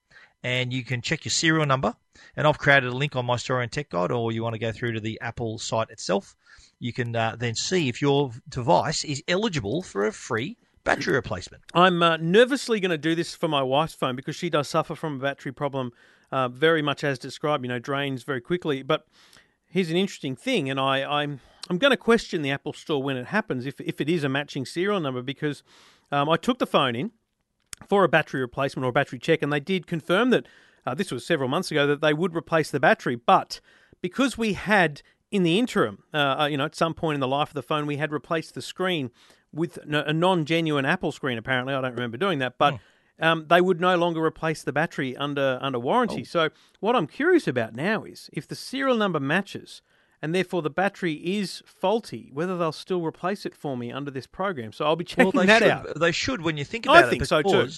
and 0.44 0.72
you 0.72 0.84
can 0.84 1.00
check 1.00 1.24
your 1.24 1.30
serial 1.30 1.66
number. 1.66 1.94
And 2.36 2.46
I've 2.46 2.58
created 2.58 2.92
a 2.92 2.96
link 2.96 3.16
on 3.16 3.26
my 3.26 3.36
story 3.36 3.62
on 3.62 3.70
Tech 3.70 3.88
Guide, 3.88 4.12
or 4.12 4.30
you 4.30 4.42
want 4.42 4.54
to 4.54 4.58
go 4.60 4.70
through 4.70 4.92
to 4.92 5.00
the 5.00 5.18
Apple 5.20 5.58
site 5.58 5.90
itself. 5.90 6.36
You 6.78 6.92
can 6.92 7.16
uh, 7.16 7.34
then 7.38 7.54
see 7.54 7.88
if 7.88 8.02
your 8.02 8.30
device 8.48 9.04
is 9.04 9.22
eligible 9.26 9.82
for 9.82 10.06
a 10.06 10.12
free 10.12 10.58
battery 10.84 11.14
replacement. 11.14 11.62
I'm 11.74 12.02
uh, 12.02 12.16
nervously 12.18 12.80
going 12.80 12.90
to 12.90 12.98
do 12.98 13.14
this 13.14 13.34
for 13.34 13.48
my 13.48 13.62
wife's 13.62 13.94
phone 13.94 14.16
because 14.16 14.36
she 14.36 14.50
does 14.50 14.68
suffer 14.68 14.94
from 14.94 15.16
a 15.16 15.18
battery 15.18 15.52
problem, 15.52 15.92
uh, 16.30 16.48
very 16.48 16.82
much 16.82 17.02
as 17.02 17.18
described. 17.18 17.64
You 17.64 17.68
know, 17.68 17.78
drains 17.78 18.22
very 18.22 18.40
quickly. 18.40 18.82
But 18.82 19.06
here's 19.66 19.90
an 19.90 19.96
interesting 19.96 20.36
thing, 20.36 20.70
and 20.70 20.78
I, 20.78 21.22
I'm 21.22 21.40
I'm 21.68 21.78
going 21.78 21.90
to 21.90 21.96
question 21.96 22.42
the 22.42 22.50
Apple 22.50 22.72
Store 22.72 23.02
when 23.02 23.16
it 23.16 23.26
happens 23.26 23.66
if 23.66 23.80
if 23.80 24.00
it 24.00 24.08
is 24.08 24.24
a 24.24 24.28
matching 24.28 24.64
serial 24.66 25.00
number 25.00 25.22
because 25.22 25.62
um, 26.12 26.28
I 26.28 26.36
took 26.36 26.58
the 26.58 26.66
phone 26.66 26.94
in 26.94 27.10
for 27.88 28.04
a 28.04 28.08
battery 28.08 28.40
replacement 28.40 28.84
or 28.84 28.90
a 28.90 28.92
battery 28.92 29.18
check, 29.18 29.42
and 29.42 29.52
they 29.52 29.60
did 29.60 29.86
confirm 29.86 30.30
that 30.30 30.46
uh, 30.86 30.94
this 30.94 31.10
was 31.10 31.26
several 31.26 31.48
months 31.48 31.70
ago 31.70 31.86
that 31.86 32.00
they 32.00 32.12
would 32.12 32.36
replace 32.36 32.70
the 32.70 32.80
battery, 32.80 33.16
but 33.16 33.60
because 34.00 34.36
we 34.36 34.52
had 34.52 35.02
in 35.30 35.42
the 35.42 35.58
interim, 35.58 36.04
uh, 36.12 36.36
uh, 36.40 36.46
you 36.46 36.56
know, 36.56 36.66
at 36.66 36.74
some 36.74 36.94
point 36.94 37.14
in 37.14 37.20
the 37.20 37.26
life 37.26 37.48
of 37.48 37.54
the 37.54 37.62
phone, 37.62 37.86
we 37.86 37.96
had 37.96 38.12
replaced 38.12 38.54
the 38.54 38.62
screen 38.62 39.10
with 39.54 39.78
a 39.86 40.12
non-genuine 40.12 40.84
Apple 40.84 41.12
screen. 41.12 41.38
Apparently, 41.38 41.74
I 41.74 41.80
don't 41.80 41.94
remember 41.94 42.16
doing 42.16 42.38
that, 42.40 42.58
but. 42.58 42.78
Um, 43.20 43.46
they 43.48 43.60
would 43.60 43.80
no 43.80 43.96
longer 43.96 44.20
replace 44.20 44.64
the 44.64 44.72
battery 44.72 45.16
under 45.16 45.60
under 45.62 45.78
warranty. 45.78 46.24
So 46.24 46.48
what 46.80 46.96
I'm 46.96 47.06
curious 47.06 47.46
about 47.46 47.72
now 47.72 48.02
is 48.02 48.28
if 48.32 48.48
the 48.48 48.56
serial 48.56 48.96
number 48.96 49.20
matches, 49.20 49.82
and 50.20 50.34
therefore 50.34 50.62
the 50.62 50.70
battery 50.70 51.12
is 51.12 51.62
faulty, 51.64 52.30
whether 52.32 52.58
they'll 52.58 52.72
still 52.72 53.02
replace 53.02 53.46
it 53.46 53.54
for 53.54 53.76
me 53.76 53.92
under 53.92 54.10
this 54.10 54.26
program. 54.26 54.72
So 54.72 54.84
I'll 54.84 54.96
be 54.96 55.04
checking 55.04 55.30
well, 55.32 55.42
they 55.42 55.46
that 55.46 55.62
should, 55.62 55.70
out. 55.70 56.00
They 56.00 56.10
should 56.10 56.42
when 56.42 56.56
you 56.56 56.64
think 56.64 56.88
I 56.88 56.98
about 56.98 57.06
it. 57.06 57.10
think 57.10 57.24
so 57.26 57.42
too. 57.42 57.68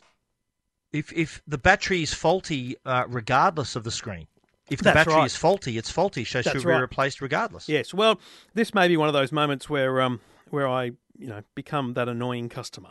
If 0.92 1.12
if 1.12 1.42
the 1.47 1.59
battery 1.59 2.02
is 2.02 2.14
faulty, 2.14 2.76
uh, 2.87 3.04
regardless 3.06 3.76
of 3.76 3.85
the 3.85 3.90
screen, 3.90 4.28
if 4.71 4.78
the 4.78 4.85
That's 4.85 4.95
battery 4.95 5.14
right. 5.16 5.26
is 5.26 5.37
faulty, 5.37 5.76
it's 5.76 5.90
faulty, 5.90 6.25
so 6.25 6.38
it 6.38 6.45
should 6.45 6.62
be 6.62 6.64
right. 6.64 6.80
replaced 6.80 7.21
regardless. 7.21 7.68
Yes. 7.68 7.92
Well, 7.92 8.18
this 8.54 8.73
may 8.73 8.88
be 8.88 8.97
one 8.97 9.09
of 9.09 9.12
those 9.12 9.33
moments 9.33 9.68
where 9.68 10.00
um 10.00 10.21
where 10.50 10.68
I 10.68 10.92
you 11.18 11.26
know 11.28 11.42
become 11.54 11.94
that 11.94 12.08
annoying 12.08 12.48
customer 12.48 12.90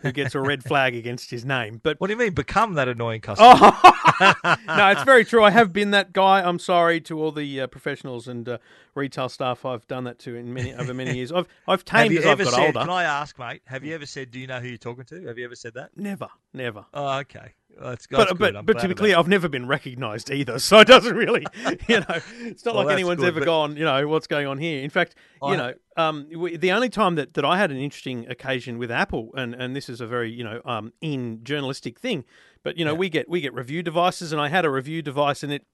who 0.00 0.10
gets 0.10 0.34
a 0.34 0.40
red 0.40 0.64
flag 0.64 0.96
against 0.96 1.30
his 1.30 1.44
name. 1.44 1.78
But 1.80 2.00
What 2.00 2.08
do 2.08 2.12
you 2.12 2.18
mean 2.18 2.32
become 2.34 2.74
that 2.74 2.88
annoying 2.88 3.20
customer? 3.28 3.54
oh, 3.56 4.56
no, 4.66 4.88
it's 4.90 5.04
very 5.04 5.24
true. 5.24 5.44
I 5.44 5.50
have 5.50 5.72
been 5.72 5.92
that 5.92 6.12
guy. 6.12 6.40
I'm 6.42 6.58
sorry 6.58 7.00
to 7.02 7.20
all 7.22 7.30
the 7.30 7.60
uh, 7.60 7.66
professionals 7.68 8.26
and 8.26 8.48
uh, 8.48 8.58
retail 8.96 9.28
staff 9.28 9.64
I've 9.64 9.86
done 9.86 10.02
that 10.04 10.18
to 10.20 10.34
in 10.34 10.52
many 10.52 10.74
over 10.74 10.92
many 10.92 11.14
years. 11.16 11.30
I've 11.30 11.46
I've 11.68 11.84
tamed 11.84 12.16
as 12.18 12.26
I've 12.26 12.38
got 12.38 12.52
said? 12.54 12.66
older. 12.66 12.80
Can 12.80 12.90
I 12.90 13.04
ask, 13.04 13.38
mate? 13.38 13.62
Have 13.66 13.84
you 13.84 13.94
ever 13.94 14.06
said? 14.06 14.30
Do 14.32 14.40
you 14.40 14.46
know 14.48 14.58
who 14.58 14.68
you're 14.68 14.76
talking 14.76 15.04
to? 15.04 15.26
Have 15.26 15.38
you 15.38 15.44
ever 15.44 15.54
said 15.54 15.74
that? 15.74 15.96
Never, 15.96 16.28
never. 16.52 16.86
Oh, 16.92 17.18
okay. 17.20 17.54
That's, 17.80 18.06
But 18.06 18.28
good. 18.28 18.38
but 18.38 18.56
I'm 18.56 18.64
but 18.64 18.78
to 18.80 18.88
be 18.88 18.94
clear, 18.94 19.18
I've 19.18 19.28
never 19.28 19.48
been 19.48 19.66
recognised 19.66 20.30
either, 20.30 20.58
so 20.68 20.80
it 20.80 20.88
doesn't 20.88 21.14
really, 21.14 21.46
you 21.88 22.00
know, 22.00 22.20
it's 22.40 22.64
not 22.64 22.74
Well, 22.74 22.84
like 22.86 22.94
anyone's 22.94 23.20
good, 23.20 23.28
ever 23.28 23.40
but- 23.40 23.46
gone, 23.46 23.76
you 23.76 23.84
know, 23.84 24.08
what's 24.08 24.26
going 24.26 24.46
on 24.46 24.58
here. 24.58 24.82
In 24.82 24.90
fact, 24.90 25.14
you 25.42 25.56
know, 25.56 25.74
um, 25.96 26.26
we, 26.34 26.56
the 26.56 26.72
only 26.72 26.88
time 26.88 27.14
that, 27.16 27.34
that 27.34 27.44
I 27.44 27.58
had 27.58 27.70
an 27.70 27.76
interesting 27.76 28.26
occasion 28.28 28.78
with 28.78 28.90
Apple, 28.90 29.30
and, 29.36 29.54
and 29.54 29.76
this 29.76 29.88
is 29.88 30.00
a 30.00 30.06
very 30.06 30.30
you 30.30 30.44
know 30.44 30.60
um, 30.64 30.92
in 31.00 31.44
journalistic 31.44 31.98
thing, 31.98 32.24
but 32.62 32.76
you 32.78 32.84
know 32.84 32.94
we 32.94 33.08
get 33.08 33.28
we 33.28 33.40
get 33.40 33.52
review 33.54 33.82
devices, 33.82 34.32
and 34.32 34.40
I 34.40 34.48
had 34.48 34.64
a 34.64 34.70
review 34.70 35.02
device, 35.02 35.42
and 35.42 35.52
it 35.52 35.64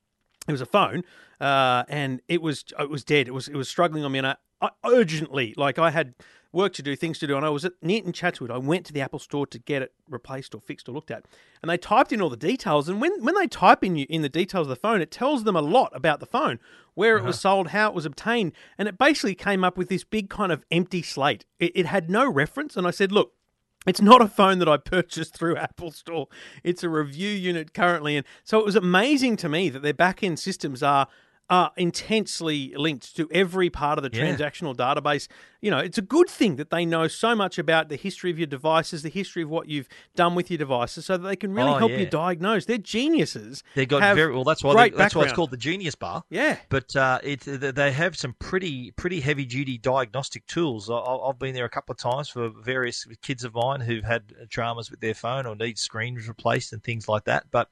it 0.48 0.52
was 0.52 0.60
a 0.60 0.66
phone, 0.66 1.04
uh, 1.40 1.84
and 1.88 2.20
it 2.28 2.42
was 2.42 2.64
it 2.78 2.90
was 2.90 3.04
dead. 3.04 3.28
It 3.28 3.32
was 3.32 3.48
it 3.48 3.56
was 3.56 3.68
struggling 3.68 4.04
on 4.04 4.12
me, 4.12 4.18
and 4.18 4.26
I, 4.28 4.36
I 4.60 4.70
urgently, 4.84 5.54
like 5.56 5.78
I 5.78 5.90
had 5.90 6.14
work 6.52 6.74
to 6.74 6.82
do, 6.82 6.94
things 6.94 7.18
to 7.18 7.26
do, 7.26 7.36
and 7.36 7.46
I 7.46 7.48
was 7.48 7.64
at 7.64 7.80
Neaton 7.80 8.12
Chatswood. 8.12 8.50
I 8.50 8.58
went 8.58 8.84
to 8.86 8.92
the 8.92 9.00
Apple 9.00 9.18
store 9.18 9.46
to 9.46 9.58
get 9.58 9.80
it 9.80 9.94
replaced 10.08 10.54
or 10.54 10.60
fixed 10.60 10.88
or 10.88 10.92
looked 10.92 11.10
at, 11.10 11.24
and 11.62 11.70
they 11.70 11.78
typed 11.78 12.12
in 12.12 12.20
all 12.20 12.28
the 12.28 12.36
details. 12.36 12.88
And 12.88 13.00
when 13.00 13.24
when 13.24 13.34
they 13.34 13.46
type 13.46 13.82
in 13.84 13.96
you 13.96 14.06
in 14.08 14.22
the 14.22 14.28
details 14.28 14.66
of 14.66 14.68
the 14.68 14.76
phone, 14.76 15.00
it 15.00 15.10
tells 15.10 15.44
them 15.44 15.56
a 15.56 15.62
lot 15.62 15.90
about 15.94 16.20
the 16.20 16.26
phone, 16.26 16.58
where 16.94 17.16
it 17.16 17.24
was 17.24 17.40
sold, 17.40 17.68
how 17.68 17.88
it 17.88 17.94
was 17.94 18.04
obtained, 18.04 18.52
and 18.76 18.88
it 18.88 18.98
basically 18.98 19.34
came 19.34 19.64
up 19.64 19.78
with 19.78 19.88
this 19.88 20.04
big 20.04 20.28
kind 20.28 20.52
of 20.52 20.64
empty 20.70 21.02
slate. 21.02 21.44
It, 21.58 21.72
it 21.74 21.86
had 21.86 22.10
no 22.10 22.28
reference, 22.28 22.76
and 22.76 22.86
I 22.86 22.90
said, 22.90 23.12
look. 23.12 23.32
It's 23.86 24.00
not 24.00 24.22
a 24.22 24.28
phone 24.28 24.58
that 24.60 24.68
I 24.68 24.76
purchased 24.76 25.34
through 25.34 25.56
Apple 25.58 25.90
Store. 25.90 26.28
It's 26.62 26.82
a 26.82 26.88
review 26.88 27.30
unit 27.30 27.74
currently. 27.74 28.16
And 28.16 28.26
so 28.44 28.58
it 28.58 28.64
was 28.64 28.76
amazing 28.76 29.36
to 29.38 29.48
me 29.48 29.68
that 29.70 29.82
their 29.82 29.94
back 29.94 30.22
end 30.22 30.38
systems 30.38 30.82
are 30.82 31.08
are 31.50 31.70
intensely 31.76 32.72
linked 32.76 33.14
to 33.16 33.28
every 33.30 33.68
part 33.68 33.98
of 33.98 34.02
the 34.02 34.16
Yeah. 34.16 34.24
transactional 34.34 34.74
database. 34.74 35.28
You 35.60 35.70
know, 35.70 35.78
it's 35.78 35.98
a 35.98 36.02
good 36.02 36.28
thing 36.28 36.56
that 36.56 36.70
they 36.70 36.84
know 36.86 37.06
so 37.08 37.34
much 37.36 37.58
about 37.58 37.88
the 37.88 37.96
history 37.96 38.30
of 38.30 38.38
your 38.38 38.46
devices, 38.46 39.02
the 39.02 39.10
history 39.10 39.42
of 39.42 39.50
what 39.50 39.68
you've 39.68 39.86
done 40.16 40.34
with 40.34 40.50
your 40.50 40.58
devices, 40.58 41.04
so 41.06 41.16
that 41.16 41.28
they 41.28 41.36
can 41.36 41.52
really 41.52 41.70
Oh, 41.70 41.78
help 41.78 41.90
yeah. 41.92 41.98
you 41.98 42.06
diagnose. 42.06 42.64
They're 42.64 42.78
geniuses. 42.78 43.62
They 43.74 43.86
got 43.86 44.02
have 44.02 44.16
very 44.16 44.32
well. 44.32 44.44
That's 44.44 44.64
why. 44.64 44.88
They, 44.88 44.96
that's 44.96 45.14
why 45.14 45.24
it's 45.24 45.32
called 45.32 45.50
the 45.50 45.56
Genius 45.56 45.94
Bar. 45.94 46.24
Yeah. 46.30 46.56
But 46.68 46.96
uh, 46.96 47.18
it 47.22 47.40
they 47.42 47.92
have 47.92 48.16
some 48.16 48.34
pretty 48.38 48.92
pretty 48.92 49.20
heavy 49.20 49.44
duty 49.44 49.78
diagnostic 49.78 50.46
tools. 50.46 50.88
I, 50.90 50.94
I- 50.94 51.28
I've 51.28 51.38
been 51.38 51.54
there 51.54 51.64
a 51.66 51.70
couple 51.70 51.92
of 51.92 51.98
times 51.98 52.28
for 52.30 52.48
various 52.48 53.06
kids 53.22 53.44
of 53.44 53.54
mine 53.54 53.80
who've 53.82 54.04
had 54.04 54.48
dramas 54.48 54.90
with 54.90 55.00
their 55.00 55.14
phone 55.14 55.46
or 55.46 55.54
need 55.54 55.78
screens 55.78 56.26
replaced 56.28 56.72
and 56.72 56.82
things 56.82 57.08
like 57.08 57.24
that. 57.24 57.44
But 57.50 57.68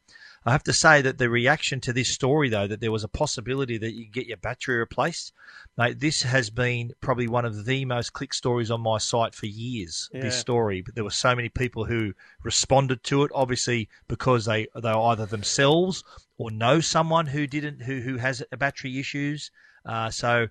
I 0.47 0.53
have 0.53 0.63
to 0.65 0.73
say 0.73 1.03
that 1.03 1.19
the 1.19 1.29
reaction 1.29 1.81
to 1.81 1.93
this 1.93 2.09
story, 2.09 2.49
though, 2.49 2.67
that 2.67 2.81
there 2.81 2.93
was 2.93 3.05
a 3.05 3.09
possibility 3.09 3.77
that 3.77 3.93
you 3.93 4.05
could 4.05 4.15
get 4.15 4.27
your 4.27 4.39
battery 4.39 4.79
replaced, 4.79 5.35
mate, 5.77 6.01
this 6.01 6.23
has 6.23 6.49
been 6.49 6.93
probably 7.03 7.29
one 7.29 7.45
of 7.45 7.67
the 7.67 7.85
most 7.85 8.15
clicked 8.15 8.35
stories 8.35 8.71
on 8.71 8.81
my 8.81 8.97
site 8.97 9.35
for 9.35 9.47
years. 9.47 10.09
Yeah. 10.13 10.23
This 10.23 10.39
story, 10.39 10.81
but 10.81 10.95
there 10.95 11.05
were 11.05 11.11
so 11.11 11.35
many 11.37 11.51
people 11.51 11.85
who 11.85 12.15
responded 12.43 13.05
to 13.05 13.25
it, 13.25 13.31
obviously 13.35 13.91
because 14.09 14.47
they 14.47 14.67
they 14.75 14.91
either 14.91 15.27
themselves 15.27 16.05
or 16.39 16.51
know 16.51 16.81
someone 16.81 17.27
who 17.27 17.47
didn't 17.47 17.83
who 17.83 18.01
who 18.01 18.17
has 18.17 18.43
battery 18.59 18.99
issues. 18.99 19.51
Uh, 19.85 20.11
so, 20.11 20.47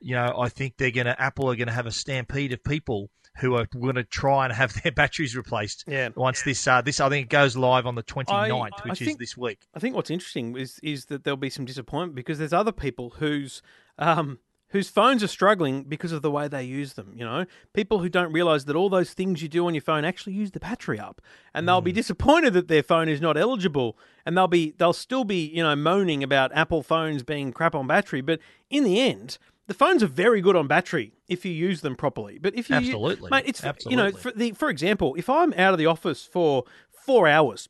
you 0.00 0.14
know, 0.14 0.34
I 0.38 0.48
think 0.48 0.76
they're 0.76 0.90
going 0.90 1.06
to 1.06 1.20
Apple 1.20 1.50
are 1.50 1.56
going 1.56 1.68
to 1.68 1.74
have 1.74 1.86
a 1.86 1.92
stampede 1.92 2.52
of 2.52 2.64
people 2.64 3.10
who 3.38 3.54
are 3.56 3.66
going 3.66 3.96
to 3.96 4.04
try 4.04 4.44
and 4.44 4.54
have 4.54 4.72
their 4.82 4.92
batteries 4.92 5.36
replaced. 5.36 5.84
Yeah. 5.86 6.10
Once 6.14 6.42
this 6.42 6.66
uh, 6.66 6.80
this 6.80 7.00
I 7.00 7.08
think 7.08 7.26
it 7.26 7.30
goes 7.30 7.56
live 7.56 7.86
on 7.86 7.94
the 7.94 8.02
29th, 8.02 8.70
I 8.84 8.88
which 8.88 9.00
is 9.00 9.08
think- 9.08 9.18
this 9.18 9.36
week. 9.36 9.60
I 9.74 9.78
think 9.78 9.96
what's 9.96 10.10
interesting 10.10 10.56
is 10.56 10.78
is 10.82 11.06
that 11.06 11.24
there'll 11.24 11.36
be 11.36 11.50
some 11.50 11.64
disappointment 11.64 12.14
because 12.14 12.38
there's 12.38 12.52
other 12.52 12.72
people 12.72 13.10
whose 13.18 13.62
um, 13.98 14.38
whose 14.68 14.88
phones 14.88 15.22
are 15.22 15.28
struggling 15.28 15.84
because 15.84 16.10
of 16.10 16.20
the 16.22 16.30
way 16.30 16.48
they 16.48 16.64
use 16.64 16.94
them. 16.94 17.12
You 17.14 17.24
know, 17.24 17.46
people 17.74 18.00
who 18.00 18.08
don't 18.08 18.32
realize 18.32 18.64
that 18.64 18.74
all 18.74 18.90
those 18.90 19.12
things 19.14 19.40
you 19.40 19.48
do 19.48 19.66
on 19.68 19.74
your 19.74 19.82
phone 19.82 20.04
actually 20.04 20.32
use 20.32 20.50
the 20.50 20.58
battery 20.58 20.98
up, 20.98 21.20
and 21.54 21.68
they'll 21.68 21.80
be 21.80 21.92
disappointed 21.92 22.54
that 22.54 22.66
their 22.66 22.82
phone 22.82 23.08
is 23.08 23.20
not 23.20 23.36
eligible, 23.36 23.96
and 24.26 24.36
they'll 24.36 24.48
be 24.48 24.74
they'll 24.78 24.92
still 24.92 25.24
be 25.24 25.46
you 25.46 25.62
know 25.62 25.76
moaning 25.76 26.22
about 26.22 26.50
Apple 26.54 26.82
phones 26.82 27.22
being 27.22 27.52
crap 27.52 27.74
on 27.74 27.86
battery, 27.86 28.20
but 28.20 28.40
in 28.70 28.84
the 28.84 29.00
end. 29.00 29.38
The 29.66 29.74
phones 29.74 30.02
are 30.02 30.08
very 30.08 30.40
good 30.40 30.56
on 30.56 30.66
battery 30.66 31.14
if 31.28 31.44
you 31.44 31.52
use 31.52 31.80
them 31.80 31.96
properly. 31.96 32.38
But 32.38 32.54
if 32.54 32.68
you 32.68 32.76
Absolutely. 32.76 33.30
mate, 33.30 33.44
it's 33.46 33.62
you 33.88 33.96
know 33.96 34.10
for 34.12 34.30
the 34.32 34.52
for 34.52 34.68
example, 34.68 35.14
if 35.16 35.30
I'm 35.30 35.52
out 35.54 35.72
of 35.72 35.78
the 35.78 35.86
office 35.86 36.24
for 36.24 36.64
four 36.90 37.28
hours 37.28 37.68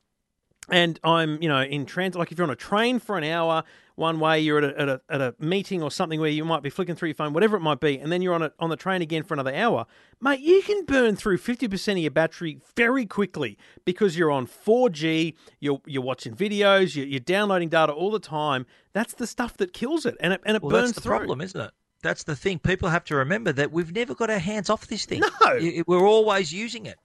and 0.71 0.99
I'm, 1.05 1.43
you 1.43 1.49
know, 1.49 1.61
in 1.63 1.85
transit, 1.85 2.19
like 2.19 2.33
if 2.33 2.39
you're 2.39 2.47
on 2.47 2.51
a 2.51 2.57
train 2.57 2.99
for 2.99 3.19
an 3.19 3.25
hour 3.25 3.65
one 3.97 4.19
way, 4.19 4.41
you're 4.41 4.59
at 4.59 4.65
a, 4.65 4.81
at 4.81 4.89
a, 4.89 5.01
at 5.11 5.21
a 5.21 5.35
meeting 5.39 5.83
or 5.83 5.91
something 5.91 6.19
where 6.19 6.31
you 6.31 6.45
might 6.45 6.63
be 6.63 6.71
flicking 6.71 6.97
through 6.97 7.09
your 7.11 7.15
phone, 7.15 7.33
whatever 7.33 7.57
it 7.57 7.61
might 7.61 7.81
be, 7.81 7.99
and 7.99 8.11
then 8.11 8.23
you're 8.23 8.35
on 8.35 8.43
a, 8.43 8.53
on 8.59 8.71
the 8.71 8.77
train 8.77 9.03
again 9.03 9.23
for 9.23 9.35
another 9.35 9.55
hour, 9.55 9.87
mate, 10.21 10.41
you 10.41 10.63
can 10.63 10.85
burn 10.85 11.17
through 11.17 11.39
50% 11.39 11.93
of 11.93 11.99
your 11.99 12.11
battery 12.11 12.59
very 12.75 13.07
quickly 13.07 13.57
because 13.85 14.17
you're 14.17 14.33
on 14.33 14.47
4G, 14.47 15.35
you're, 15.61 15.81
you're 15.87 16.03
watching 16.03 16.35
videos, 16.35 16.97
you're, 16.97 17.07
you're 17.07 17.21
downloading 17.21 17.69
data 17.69 17.93
all 17.93 18.11
the 18.11 18.19
time. 18.19 18.67
That's 18.95 19.15
the 19.15 19.27
stuff 19.27 19.57
that 19.59 19.73
kills 19.73 20.07
it, 20.07 20.17
and 20.19 20.33
it, 20.33 20.41
and 20.45 20.57
it 20.57 20.63
Well, 20.63 20.71
burns 20.71 20.89
that's 20.89 20.97
the 20.97 21.03
through. 21.03 21.19
problem, 21.19 21.41
isn't 21.41 21.61
it? 21.61 21.71
That's 22.05 22.25
the 22.25 22.37
thing. 22.37 22.59
People 22.59 22.91
have 22.91 23.05
to 23.07 23.17
remember 23.17 23.51
that 23.53 23.73
we've 23.73 23.91
never 23.91 24.15
got 24.15 24.29
our 24.29 24.39
hands 24.39 24.69
off 24.69 24.87
this 24.89 25.07
thing. 25.07 25.23
No. 25.41 25.83
We're 25.87 26.07
always 26.07 26.53
using 26.53 26.85
it. 26.85 26.99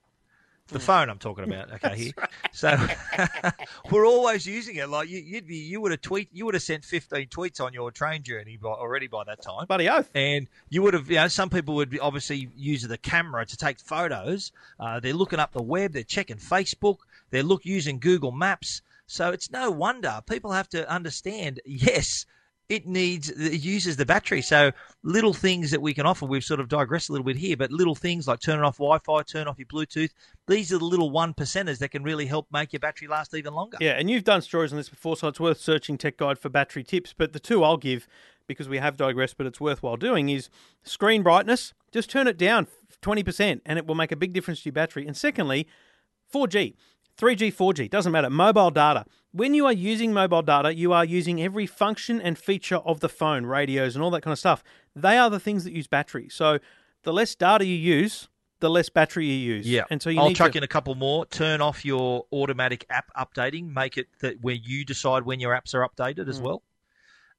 The 0.68 0.80
phone 0.80 1.10
I'm 1.10 1.18
talking 1.18 1.46
about, 1.46 1.72
okay, 1.72 1.96
here. 1.98 2.14
So 2.52 2.78
we're 3.92 4.06
always 4.06 4.46
using 4.46 4.76
it. 4.76 4.90
Like 4.90 5.10
you, 5.10 5.20
you'd 5.20 5.48
be, 5.48 5.56
you 5.56 5.80
would 5.80 5.92
have 5.92 6.02
tweet, 6.02 6.28
you 6.34 6.46
would 6.46 6.54
have 6.54 6.62
sent 6.62 6.84
15 6.84 7.28
tweets 7.28 7.60
on 7.60 7.74
your 7.74 7.92
train 7.92 8.24
journey 8.24 8.58
by, 8.58 8.70
already 8.70 9.08
by 9.08 9.24
that 9.24 9.42
time. 9.42 9.66
Bloody 9.68 9.90
oath. 9.90 10.12
And 10.14 10.48
you 10.70 10.84
would 10.84 10.94
have, 10.94 11.10
you 11.10 11.16
know, 11.16 11.30
some 11.30 11.50
people 11.50 11.76
would 11.76 11.90
be 11.90 12.00
obviously 12.00 12.50
use 12.56 12.84
the 12.84 12.98
camera 12.98 13.46
to 13.46 13.58
take 13.58 13.80
photos. 13.80 14.52
Uh, 14.80 15.00
they're 15.00 15.14
looking 15.14 15.40
up 15.40 15.54
the 15.54 15.64
web, 15.64 15.94
they're 15.94 16.04
checking 16.04 16.38
Facebook, 16.38 16.98
they're 17.32 17.42
look 17.42 17.66
using 17.66 18.00
Google 18.00 18.34
Maps. 18.34 18.82
So 19.08 19.32
it's 19.32 19.50
no 19.50 19.72
wonder 19.72 20.22
people 20.30 20.52
have 20.52 20.70
to 20.70 20.88
understand. 20.88 21.62
Yes, 21.66 22.28
it 22.70 22.86
needs, 22.86 23.30
it 23.30 23.62
uses 23.62 23.98
the 23.98 24.06
battery. 24.06 24.42
So 24.42 24.72
little 25.04 25.34
things 25.34 25.72
that 25.72 25.82
we 25.82 25.94
can 25.94 26.06
offer. 26.06 26.26
We've 26.26 26.44
sort 26.44 26.60
of 26.60 26.70
digressed 26.70 27.10
a 27.10 27.12
little 27.12 27.26
bit 27.26 27.36
here, 27.36 27.58
but 27.58 27.72
little 27.72 27.96
things 27.96 28.28
like 28.28 28.40
turning 28.40 28.64
off 28.64 28.78
Wi-Fi, 28.78 29.24
turn 29.24 29.48
off 29.48 29.58
your 29.58 29.66
Bluetooth. 29.66 30.12
These 30.48 30.72
are 30.72 30.78
the 30.78 30.86
little 30.86 31.10
one 31.10 31.34
percenters 31.34 31.80
that 31.80 31.90
can 31.90 32.04
really 32.04 32.28
help 32.28 32.48
make 32.52 32.72
your 32.72 32.80
battery 32.80 33.08
last 33.08 33.34
even 33.34 33.54
longer. 33.54 33.78
Yeah, 33.82 33.94
and 33.94 34.10
you've 34.10 34.24
done 34.24 34.42
stories 34.42 34.72
on 34.72 34.78
this 34.78 34.90
before, 34.90 35.18
so 35.18 35.28
it's 35.28 35.40
worth 35.40 35.60
searching 35.60 35.98
Tech 35.98 36.18
Guide 36.18 36.38
for 36.38 36.50
battery 36.50 36.84
tips. 36.84 37.14
But 37.18 37.34
the 37.34 37.40
two 37.40 37.64
I'll 37.64 37.78
give, 37.78 38.08
because 38.46 38.70
we 38.70 38.78
have 38.78 38.96
digressed, 38.96 39.38
but 39.38 39.48
it's 39.48 39.60
worthwhile 39.60 39.98
doing, 39.98 40.30
is 40.30 40.50
screen 40.84 41.24
brightness. 41.24 41.74
Just 41.92 42.12
turn 42.12 42.28
it 42.28 42.38
down 42.38 42.68
20%, 43.02 43.62
and 43.66 43.80
it 43.80 43.88
will 43.88 43.96
make 43.96 44.12
a 44.12 44.16
big 44.16 44.32
difference 44.32 44.62
to 44.62 44.66
your 44.66 44.74
battery. 44.74 45.08
And 45.08 45.18
secondly, 45.18 45.68
4G. 46.32 46.76
3G, 47.20 47.54
4G, 47.54 47.90
doesn't 47.90 48.12
matter. 48.12 48.30
Mobile 48.30 48.72
data. 48.72 49.06
When 49.32 49.54
you 49.54 49.66
are 49.66 49.74
using 49.74 50.14
mobile 50.14 50.42
data, 50.42 50.74
you 50.74 50.94
are 50.94 51.04
using 51.06 51.42
every 51.42 51.66
function 51.68 52.22
and 52.22 52.38
feature 52.38 52.78
of 52.78 53.00
the 53.02 53.10
phone, 53.10 53.46
radios, 53.46 53.96
and 53.96 54.04
all 54.04 54.10
that 54.12 54.22
kind 54.22 54.32
of 54.32 54.40
stuff. 54.40 54.64
They 54.96 55.18
are 55.18 55.30
the 55.30 55.40
things 55.40 55.64
that 55.66 55.74
use 55.74 55.86
battery. 55.88 56.30
So 56.30 56.60
the 57.04 57.14
less 57.14 57.36
data 57.36 57.66
you 57.66 57.76
use, 57.76 58.30
the 58.60 58.70
less 58.70 58.90
battery 58.90 59.26
you 59.28 59.56
use. 59.56 59.68
Yeah, 59.70 59.84
And 59.90 60.02
so 60.02 60.10
you 60.10 60.20
I'll 60.20 60.34
chuck 60.34 60.54
to, 60.54 60.58
in 60.58 60.64
a 60.64 60.68
couple 60.68 60.96
more. 60.96 61.26
Turn 61.26 61.62
off 61.62 61.86
your 61.86 62.26
automatic 62.34 62.86
app 62.90 63.12
updating. 63.16 63.74
Make 63.74 63.98
it 63.98 64.08
that 64.22 64.42
where 64.42 64.56
you 64.56 64.84
decide 64.86 65.24
when 65.24 65.40
your 65.40 65.54
apps 65.54 65.74
are 65.74 65.88
updated 65.88 66.26
Mm. 66.26 66.30
as 66.30 66.42
well. 66.42 66.64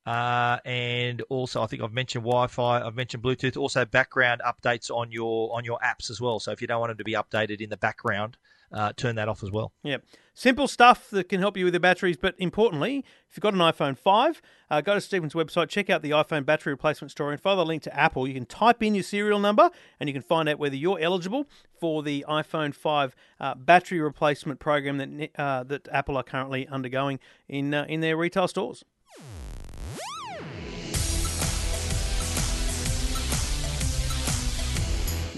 Uh, 0.06 0.58
and 0.64 1.20
also, 1.28 1.62
I 1.62 1.66
think 1.66 1.82
I've 1.82 1.92
mentioned 1.92 2.24
Wi-Fi. 2.24 2.80
I've 2.80 2.94
mentioned 2.94 3.22
Bluetooth. 3.22 3.56
Also, 3.56 3.84
background 3.84 4.40
updates 4.46 4.90
on 4.90 5.12
your 5.12 5.54
on 5.54 5.64
your 5.64 5.78
apps 5.80 6.08
as 6.10 6.20
well. 6.20 6.40
So 6.40 6.52
if 6.52 6.60
you 6.62 6.66
don't 6.66 6.80
want 6.80 6.90
them 6.90 6.98
to 6.98 7.04
be 7.04 7.12
updated 7.12 7.60
in 7.60 7.68
the 7.68 7.76
background, 7.76 8.38
uh, 8.72 8.92
turn 8.96 9.16
that 9.16 9.28
off 9.28 9.42
as 9.42 9.50
well. 9.50 9.72
Yeah. 9.82 9.98
Simple 10.34 10.68
stuff 10.68 11.10
that 11.10 11.28
can 11.28 11.40
help 11.40 11.56
you 11.56 11.64
with 11.64 11.74
your 11.74 11.80
batteries, 11.80 12.16
but 12.16 12.34
importantly, 12.38 13.04
if 13.28 13.36
you've 13.36 13.42
got 13.42 13.52
an 13.52 13.60
iPhone 13.60 13.98
5, 13.98 14.40
uh, 14.70 14.80
go 14.80 14.94
to 14.94 15.00
Stephen's 15.00 15.34
website, 15.34 15.68
check 15.68 15.90
out 15.90 16.02
the 16.02 16.12
iPhone 16.12 16.46
battery 16.46 16.72
replacement 16.72 17.10
store, 17.10 17.30
and 17.30 17.40
follow 17.40 17.64
the 17.64 17.66
link 17.66 17.82
to 17.82 17.94
Apple. 17.94 18.26
You 18.26 18.34
can 18.34 18.46
type 18.46 18.82
in 18.82 18.94
your 18.94 19.02
serial 19.02 19.38
number 19.38 19.70
and 19.98 20.08
you 20.08 20.12
can 20.12 20.22
find 20.22 20.48
out 20.48 20.58
whether 20.58 20.76
you're 20.76 21.00
eligible 21.00 21.46
for 21.78 22.02
the 22.02 22.24
iPhone 22.28 22.74
5 22.74 23.14
uh, 23.40 23.54
battery 23.54 24.00
replacement 24.00 24.60
program 24.60 24.98
that 24.98 25.30
uh, 25.36 25.62
that 25.64 25.88
Apple 25.92 26.16
are 26.16 26.22
currently 26.22 26.66
undergoing 26.68 27.18
in 27.48 27.74
uh, 27.74 27.84
in 27.88 28.00
their 28.00 28.16
retail 28.16 28.48
stores. 28.48 28.84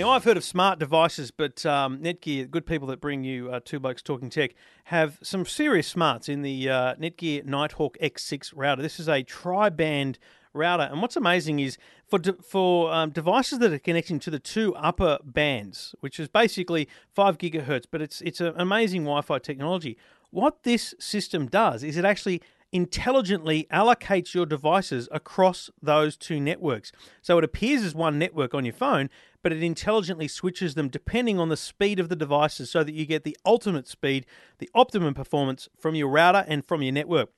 Now, 0.03 0.11
I've 0.11 0.25
heard 0.25 0.37
of 0.37 0.43
smart 0.43 0.81
devices, 0.81 1.31
but 1.31 1.65
um, 1.65 2.01
Netgear, 2.01 2.51
good 2.51 2.67
people 2.67 2.89
that 2.89 3.01
bring 3.01 3.23
you 3.23 3.53
uh, 3.53 3.61
Two 3.65 3.79
Blokes 3.79 4.03
Talking 4.03 4.31
Tech, 4.31 4.53
have 4.87 5.21
some 5.23 5.47
serious 5.47 5.87
smarts 5.87 6.29
in 6.29 6.43
the 6.43 6.69
uh, 6.69 6.95
Netgear 6.97 7.45
Nighthawk 7.45 7.97
X6 7.99 8.53
router. 8.57 8.83
This 8.83 8.99
is 8.99 9.09
a 9.09 9.23
tri-band 9.23 10.19
router, 10.55 10.89
and 10.91 11.01
what's 11.01 11.15
amazing 11.15 11.61
is 11.61 11.79
for 12.05 12.19
de- 12.19 12.33
for 12.43 12.93
um, 12.93 13.11
devices 13.11 13.61
that 13.61 13.73
are 13.73 13.79
connecting 13.79 14.19
to 14.19 14.31
the 14.31 14.41
two 14.41 14.75
upper 14.75 15.21
bands, 15.23 15.95
which 16.01 16.19
is 16.19 16.27
basically 16.27 16.89
five 17.15 17.39
gigahertz, 17.39 17.85
but 17.89 18.03
it's 18.03 18.21
it's 18.23 18.41
an 18.41 18.55
amazing 18.57 19.03
Wi-Fi 19.03 19.39
technology. 19.39 19.97
What 20.31 20.65
this 20.65 20.97
system 20.99 21.47
does 21.47 21.85
is 21.85 21.97
it 21.97 22.05
actually 22.05 22.43
intelligently 22.73 23.67
allocates 23.71 24.35
your 24.35 24.47
devices 24.47 25.09
across 25.13 25.71
those 25.81 26.17
two 26.17 26.41
networks. 26.41 26.91
So 27.21 27.37
it 27.37 27.45
appears 27.45 27.83
as 27.83 27.95
one 27.95 28.19
network 28.19 28.55
on 28.55 28.65
your 28.65 28.73
phone, 28.73 29.11
but 29.43 29.53
it 29.53 29.63
intelligently 29.63 30.29
switches 30.29 30.75
them 30.75 30.89
depending 30.89 31.39
on 31.39 31.49
the 31.49 31.57
speed 31.57 31.99
of 31.99 32.09
the 32.09 32.17
devices 32.17 32.71
so 32.71 32.83
that 32.85 32.95
you 32.95 33.07
get 33.07 33.25
the 33.25 33.37
ultimate 33.45 33.89
speed, 33.89 34.27
the 34.59 34.71
optimum 34.75 35.15
performance 35.15 35.69
from 35.79 35.95
your 35.95 36.09
router 36.09 36.45
and 36.47 36.65
from 36.65 36.83
your 36.83 36.93
network. 36.93 37.31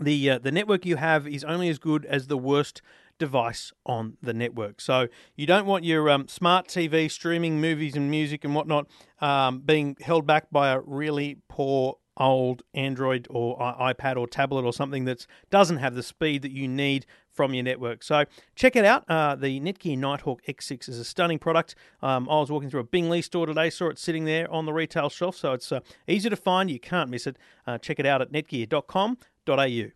The 0.00 0.30
uh, 0.30 0.38
the 0.38 0.52
network 0.52 0.86
you 0.86 0.96
have 0.96 1.26
is 1.26 1.44
only 1.44 1.68
as 1.68 1.78
good 1.78 2.06
as 2.06 2.28
the 2.28 2.38
worst 2.38 2.80
device 3.18 3.72
on 3.84 4.16
the 4.22 4.32
network. 4.32 4.80
So 4.80 5.08
you 5.36 5.46
don't 5.46 5.66
want 5.66 5.84
your 5.84 6.08
um, 6.08 6.26
smart 6.26 6.68
TV 6.68 7.10
streaming 7.10 7.60
movies 7.60 7.94
and 7.94 8.10
music 8.10 8.44
and 8.44 8.54
whatnot 8.54 8.88
um, 9.20 9.60
being 9.60 9.96
held 10.00 10.26
back 10.26 10.50
by 10.50 10.70
a 10.70 10.80
really 10.80 11.38
poor 11.48 11.98
old 12.16 12.62
Android 12.74 13.26
or 13.30 13.58
iPad 13.58 14.16
or 14.16 14.26
tablet 14.26 14.64
or 14.64 14.72
something 14.72 15.04
that 15.06 15.26
doesn't 15.50 15.78
have 15.78 15.94
the 15.94 16.02
speed 16.02 16.42
that 16.42 16.50
you 16.50 16.68
need 16.68 17.06
from 17.40 17.54
your 17.54 17.64
network. 17.64 18.02
So 18.02 18.26
check 18.54 18.76
it 18.76 18.84
out. 18.84 19.02
Uh, 19.08 19.34
the 19.34 19.58
Netgear 19.60 19.96
Nighthawk 19.96 20.44
X6 20.46 20.90
is 20.90 20.98
a 20.98 21.04
stunning 21.06 21.38
product. 21.38 21.74
Um, 22.02 22.28
I 22.28 22.34
was 22.34 22.50
walking 22.50 22.68
through 22.68 22.80
a 22.80 22.84
Bing 22.84 23.08
Lee 23.08 23.22
store 23.22 23.46
today, 23.46 23.70
saw 23.70 23.88
it 23.88 23.98
sitting 23.98 24.26
there 24.26 24.50
on 24.52 24.66
the 24.66 24.74
retail 24.74 25.08
shelf, 25.08 25.36
so 25.36 25.54
it's 25.54 25.72
uh, 25.72 25.80
easy 26.06 26.28
to 26.28 26.36
find. 26.36 26.70
You 26.70 26.78
can't 26.78 27.08
miss 27.08 27.26
it. 27.26 27.38
Uh, 27.66 27.78
check 27.78 27.98
it 27.98 28.04
out 28.04 28.20
at 28.20 28.30
netgear.com.au. 28.30 29.90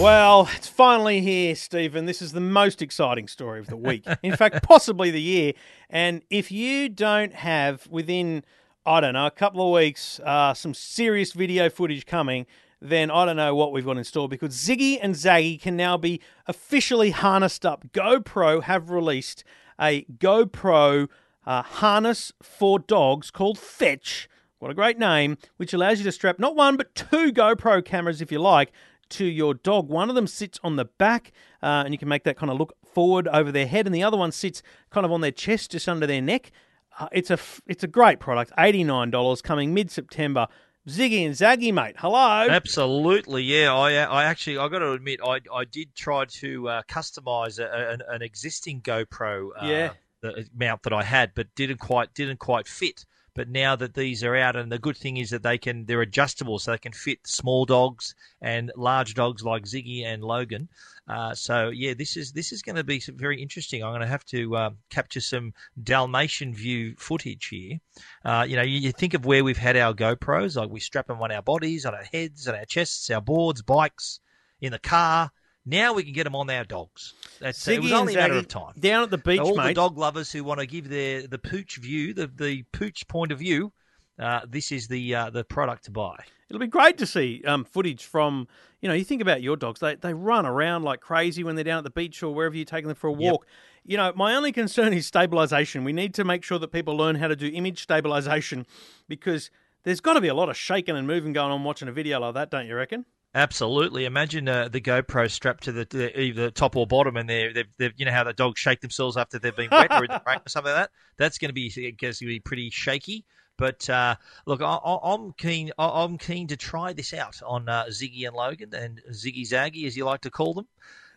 Well, 0.00 0.48
it's 0.56 0.68
finally 0.68 1.20
here, 1.20 1.56
Stephen. 1.56 2.06
This 2.06 2.22
is 2.22 2.30
the 2.30 2.40
most 2.40 2.80
exciting 2.80 3.26
story 3.26 3.58
of 3.58 3.66
the 3.66 3.76
week. 3.76 4.06
In 4.22 4.36
fact, 4.36 4.62
possibly 4.68 5.10
the 5.10 5.20
year. 5.20 5.52
And 5.90 6.22
if 6.30 6.52
you 6.52 6.88
don't 6.88 7.34
have 7.34 7.88
within, 7.88 8.44
I 8.84 9.00
don't 9.00 9.12
know, 9.12 9.26
a 9.26 9.30
couple 9.30 9.64
of 9.64 9.72
weeks, 9.72 10.18
uh, 10.24 10.54
some 10.54 10.74
serious 10.74 11.32
video 11.32 11.70
footage 11.70 12.04
coming, 12.04 12.46
then 12.80 13.12
I 13.12 13.24
don't 13.24 13.36
know 13.36 13.54
what 13.54 13.70
we've 13.70 13.84
got 13.84 13.96
in 13.96 14.02
store 14.02 14.28
because 14.28 14.56
Ziggy 14.56 14.98
and 15.00 15.14
Zaggy 15.14 15.60
can 15.60 15.76
now 15.76 15.96
be 15.96 16.20
officially 16.48 17.10
harnessed 17.10 17.64
up. 17.64 17.84
GoPro 17.92 18.64
have 18.64 18.90
released 18.90 19.44
a 19.80 20.04
GoPro 20.18 21.08
uh, 21.46 21.62
harness 21.62 22.32
for 22.42 22.80
dogs 22.80 23.30
called 23.30 23.56
Fetch. 23.56 24.28
What 24.58 24.72
a 24.72 24.74
great 24.74 24.98
name, 24.98 25.38
which 25.58 25.72
allows 25.72 25.98
you 25.98 26.04
to 26.04 26.12
strap 26.12 26.40
not 26.40 26.56
one 26.56 26.76
but 26.76 26.92
two 26.96 27.32
GoPro 27.32 27.84
cameras, 27.84 28.20
if 28.20 28.32
you 28.32 28.40
like, 28.40 28.72
to 29.10 29.24
your 29.24 29.54
dog. 29.54 29.88
One 29.88 30.08
of 30.08 30.16
them 30.16 30.26
sits 30.26 30.58
on 30.64 30.74
the 30.74 30.86
back, 30.86 31.30
uh, 31.62 31.84
and 31.84 31.94
you 31.94 31.98
can 31.98 32.08
make 32.08 32.24
that 32.24 32.36
kind 32.36 32.50
of 32.50 32.58
look 32.58 32.74
forward 32.84 33.28
over 33.28 33.52
their 33.52 33.68
head, 33.68 33.86
and 33.86 33.94
the 33.94 34.02
other 34.02 34.16
one 34.16 34.32
sits 34.32 34.60
kind 34.90 35.06
of 35.06 35.12
on 35.12 35.20
their 35.20 35.30
chest, 35.30 35.70
just 35.70 35.88
under 35.88 36.06
their 36.06 36.20
neck. 36.20 36.50
Uh, 36.98 37.08
it's 37.12 37.30
a 37.30 37.38
it's 37.66 37.82
a 37.82 37.88
great 37.88 38.20
product. 38.20 38.52
Eighty 38.58 38.84
nine 38.84 39.10
dollars, 39.10 39.42
coming 39.42 39.72
mid 39.74 39.90
September. 39.90 40.46
Ziggy 40.88 41.24
and 41.24 41.32
Zaggy, 41.34 41.72
mate. 41.72 41.94
Hello. 41.98 42.48
Absolutely, 42.50 43.44
yeah. 43.44 43.72
I 43.72 43.92
I 44.02 44.24
actually 44.24 44.58
I 44.58 44.66
got 44.68 44.80
to 44.80 44.92
admit 44.92 45.20
I 45.24 45.38
I 45.54 45.64
did 45.64 45.94
try 45.94 46.24
to 46.40 46.68
uh, 46.68 46.82
customize 46.88 47.60
a, 47.60 47.90
an, 47.92 48.02
an 48.08 48.20
existing 48.22 48.80
GoPro 48.80 49.50
uh, 49.62 49.64
Yeah. 49.66 49.90
the 50.22 50.46
mount 50.56 50.82
that 50.82 50.92
I 50.92 51.04
had, 51.04 51.32
but 51.36 51.54
didn't 51.54 51.78
quite 51.78 52.12
didn't 52.14 52.38
quite 52.40 52.66
fit. 52.66 53.04
But 53.34 53.48
now 53.48 53.76
that 53.76 53.94
these 53.94 54.22
are 54.22 54.36
out, 54.36 54.56
and 54.56 54.70
the 54.70 54.78
good 54.78 54.96
thing 54.96 55.16
is 55.16 55.30
that 55.30 55.42
they 55.42 55.56
can 55.56 55.86
they're 55.86 56.02
adjustable, 56.02 56.58
so 56.58 56.72
they 56.72 56.78
can 56.78 56.92
fit 56.92 57.26
small 57.26 57.64
dogs 57.64 58.14
and 58.40 58.70
large 58.76 59.14
dogs 59.14 59.42
like 59.42 59.64
Ziggy 59.64 60.04
and 60.04 60.22
Logan. 60.22 60.68
Uh, 61.08 61.34
so 61.34 61.70
yeah, 61.70 61.94
this 61.94 62.16
is 62.16 62.32
this 62.32 62.52
is 62.52 62.62
going 62.62 62.76
to 62.76 62.84
be 62.84 63.02
very 63.16 63.40
interesting. 63.40 63.82
I'm 63.82 63.90
going 63.90 64.02
to 64.02 64.06
have 64.06 64.24
to 64.26 64.56
uh, 64.56 64.70
capture 64.90 65.20
some 65.20 65.54
Dalmatian 65.82 66.54
view 66.54 66.94
footage 66.98 67.46
here. 67.46 67.80
Uh, 68.24 68.44
you 68.46 68.56
know, 68.56 68.62
you, 68.62 68.78
you 68.78 68.92
think 68.92 69.14
of 69.14 69.24
where 69.24 69.42
we've 69.42 69.56
had 69.56 69.76
our 69.76 69.94
GoPros, 69.94 70.56
like 70.56 70.70
we 70.70 70.80
strap 70.80 71.06
them 71.06 71.22
on 71.22 71.32
our 71.32 71.42
bodies, 71.42 71.86
on 71.86 71.94
our 71.94 72.04
heads, 72.04 72.46
on 72.48 72.54
our 72.54 72.66
chests, 72.66 73.10
our 73.10 73.20
boards, 73.22 73.62
bikes, 73.62 74.20
in 74.60 74.72
the 74.72 74.78
car. 74.78 75.30
Now 75.64 75.92
we 75.92 76.02
can 76.02 76.12
get 76.12 76.24
them 76.24 76.34
on 76.34 76.50
our 76.50 76.64
dogs. 76.64 77.14
That's 77.40 77.68
it 77.68 77.80
was 77.80 77.92
only 77.92 78.14
a 78.14 78.16
matter 78.16 78.34
of 78.34 78.48
time. 78.48 78.74
Down 78.78 79.04
at 79.04 79.10
the 79.10 79.18
beach, 79.18 79.40
All 79.40 79.54
the 79.54 79.74
dog 79.74 79.96
lovers 79.96 80.32
who 80.32 80.42
want 80.42 80.60
to 80.60 80.66
give 80.66 80.88
their 80.88 81.26
the 81.26 81.38
pooch 81.38 81.76
view, 81.76 82.14
the 82.14 82.26
the 82.26 82.64
pooch 82.72 83.06
point 83.06 83.30
of 83.30 83.38
view, 83.38 83.72
uh, 84.18 84.40
this 84.48 84.72
is 84.72 84.88
the 84.88 85.14
uh, 85.14 85.30
the 85.30 85.44
product 85.44 85.84
to 85.84 85.90
buy. 85.90 86.16
It'll 86.48 86.60
be 86.60 86.66
great 86.66 86.98
to 86.98 87.06
see 87.06 87.42
um, 87.46 87.64
footage 87.64 88.04
from, 88.04 88.46
you 88.82 88.88
know, 88.88 88.94
you 88.94 89.04
think 89.04 89.22
about 89.22 89.40
your 89.40 89.56
dogs. 89.56 89.80
They, 89.80 89.94
they 89.94 90.12
run 90.12 90.44
around 90.44 90.82
like 90.82 91.00
crazy 91.00 91.42
when 91.42 91.54
they're 91.54 91.64
down 91.64 91.78
at 91.78 91.84
the 91.84 91.90
beach 91.90 92.22
or 92.22 92.34
wherever 92.34 92.54
you're 92.54 92.66
taking 92.66 92.88
them 92.88 92.94
for 92.94 93.06
a 93.06 93.12
walk. 93.12 93.46
You 93.84 93.96
know, 93.96 94.12
my 94.14 94.34
only 94.34 94.52
concern 94.52 94.92
is 94.92 95.06
stabilization. 95.06 95.82
We 95.82 95.94
need 95.94 96.12
to 96.14 96.24
make 96.24 96.44
sure 96.44 96.58
that 96.58 96.68
people 96.68 96.94
learn 96.94 97.16
how 97.16 97.28
to 97.28 97.36
do 97.36 97.46
image 97.46 97.82
stabilization 97.82 98.66
because 99.08 99.50
there's 99.84 100.00
got 100.00 100.12
to 100.12 100.20
be 100.20 100.28
a 100.28 100.34
lot 100.34 100.50
of 100.50 100.56
shaking 100.58 100.94
and 100.94 101.06
moving 101.06 101.32
going 101.32 101.50
on 101.50 101.64
watching 101.64 101.88
a 101.88 101.92
video 101.92 102.20
like 102.20 102.34
that, 102.34 102.50
don't 102.50 102.66
you 102.66 102.76
reckon? 102.76 103.06
Absolutely. 103.34 104.04
Imagine 104.04 104.46
uh, 104.48 104.68
the 104.68 104.80
GoPro 104.80 105.30
strapped 105.30 105.64
to 105.64 105.72
the, 105.72 105.86
the 105.88 106.20
either 106.20 106.50
top 106.50 106.76
or 106.76 106.86
bottom, 106.86 107.16
and 107.16 107.28
they're, 107.28 107.52
they've, 107.52 107.66
they've 107.78 107.92
you 107.96 108.04
know 108.04 108.12
how 108.12 108.24
the 108.24 108.34
dogs 108.34 108.60
shake 108.60 108.80
themselves 108.82 109.16
after 109.16 109.38
they've 109.38 109.56
been 109.56 109.70
wet 109.70 109.90
or 109.90 110.04
in 110.04 110.10
the 110.10 110.22
rain 110.26 110.38
or 110.44 110.48
something 110.48 110.72
like 110.72 110.82
that. 110.82 110.90
That's 111.16 111.38
going 111.38 111.48
to 111.48 111.54
be 111.54 111.70
going 111.98 112.12
to 112.12 112.26
be 112.26 112.40
pretty 112.40 112.68
shaky. 112.70 113.24
But 113.56 113.88
uh, 113.88 114.16
look, 114.46 114.60
I, 114.62 114.78
I'm 114.84 115.32
keen. 115.32 115.72
I- 115.78 116.04
I'm 116.04 116.18
keen 116.18 116.48
to 116.48 116.56
try 116.56 116.92
this 116.92 117.14
out 117.14 117.40
on 117.46 117.68
uh, 117.68 117.84
Ziggy 117.90 118.26
and 118.26 118.36
Logan 118.36 118.74
and 118.74 119.00
Ziggy 119.12 119.48
Zaggy, 119.48 119.86
as 119.86 119.96
you 119.96 120.04
like 120.04 120.22
to 120.22 120.30
call 120.30 120.52
them. 120.52 120.66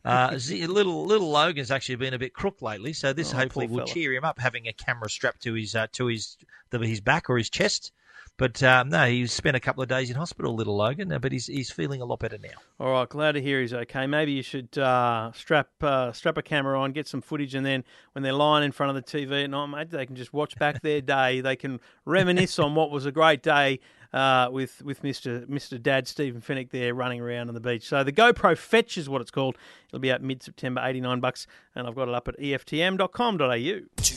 Uh, 0.06 0.38
Z- 0.38 0.68
little 0.68 1.06
little 1.06 1.30
Logan's 1.32 1.72
actually 1.72 1.96
been 1.96 2.14
a 2.14 2.20
bit 2.20 2.34
crook 2.34 2.62
lately, 2.62 2.94
so 2.94 3.12
this 3.12 3.34
Oh, 3.34 3.38
hopefully 3.38 3.68
will 3.68 3.80
fella. 3.80 3.90
cheer 3.90 4.14
him 4.14 4.24
up, 4.24 4.40
having 4.40 4.68
a 4.68 4.74
camera 4.74 5.10
strapped 5.10 5.44
to 5.44 5.54
his 5.54 5.76
uh, 5.76 5.88
to 5.94 6.08
his 6.08 6.38
the, 6.70 6.80
his 6.80 7.02
back 7.02 7.30
or 7.30 7.38
his 7.38 7.50
chest. 7.50 7.92
But 8.38 8.62
um, 8.64 8.90
no, 8.90 9.06
he 9.06 9.26
spent 9.28 9.56
a 9.56 9.62
couple 9.62 9.82
of 9.82 9.88
days 9.88 10.10
in 10.10 10.18
hospital, 10.18 10.54
little 10.54 10.76
Logan, 10.76 11.12
uh, 11.12 11.20
but 11.20 11.32
he's 11.32 11.48
he's 11.48 11.72
feeling 11.72 12.02
a 12.02 12.06
lot 12.06 12.20
better 12.20 12.38
now. 12.38 12.50
All 12.80 12.92
right, 12.92 13.08
glad 13.08 13.34
to 13.34 13.42
hear 13.42 13.62
he's 13.62 13.74
okay. 13.74 14.08
Maybe 14.08 14.34
you 14.34 14.42
should 14.44 14.78
uh, 14.78 15.32
strap 15.34 15.70
uh, 15.82 16.12
strap 16.12 16.38
a 16.38 16.42
camera 16.42 16.80
on, 16.80 16.92
get 16.92 17.08
some 17.08 17.22
footage, 17.22 17.56
and 17.56 17.66
then 17.66 17.86
when 18.12 18.24
they're 18.24 18.34
lying 18.34 18.66
in 18.66 18.74
front 18.74 18.96
of 18.96 19.04
the 19.04 19.10
TV 19.10 19.46
at 19.46 19.50
night, 19.50 19.68
mate, 19.68 19.90
they 19.90 20.06
can 20.06 20.18
just 20.18 20.34
watch 20.34 20.58
back 20.58 20.82
their 20.82 21.00
day. 21.00 21.40
They 21.40 21.56
can 21.56 21.80
reminisce 22.04 22.60
on 22.60 22.76
what 22.76 22.92
was 22.92 23.06
a 23.06 23.12
great 23.12 23.42
day 23.42 23.80
uh, 24.12 24.50
with 24.52 24.82
with 24.84 25.02
Mister 25.02 25.46
Mister 25.48 25.78
Dad 25.78 26.06
Stephen 26.06 26.42
Fenech 26.42 26.72
there 26.72 26.94
running 26.94 27.22
around 27.22 27.48
on 27.48 27.54
the 27.54 27.62
beach. 27.62 27.88
So 27.88 28.04
the 28.04 28.12
GoPro 28.12 28.58
Fetch 28.58 28.98
is 28.98 29.08
what 29.08 29.22
it's 29.22 29.32
called. 29.32 29.58
It'll 29.90 30.00
be 30.00 30.12
out 30.12 30.22
mid 30.22 30.44
September, 30.44 30.82
eighty 30.84 31.00
nine 31.00 31.22
bucks, 31.22 31.48
and 31.74 31.88
I've 31.88 31.96
got 31.96 32.10
it 32.10 32.14
up 32.14 32.28
at 32.28 32.38
eftm.com.au. 32.38 34.15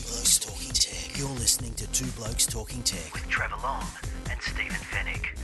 You're 1.18 1.28
listening 1.30 1.74
to 1.74 1.86
Two 1.88 2.06
Blokes 2.12 2.46
Talking 2.46 2.80
Tech. 2.84 3.12
with 3.12 3.28
Trevor 3.28 3.56
Long 3.60 3.84
and 4.30 4.40
Stephen 4.40 4.76
Fenech. 4.76 5.36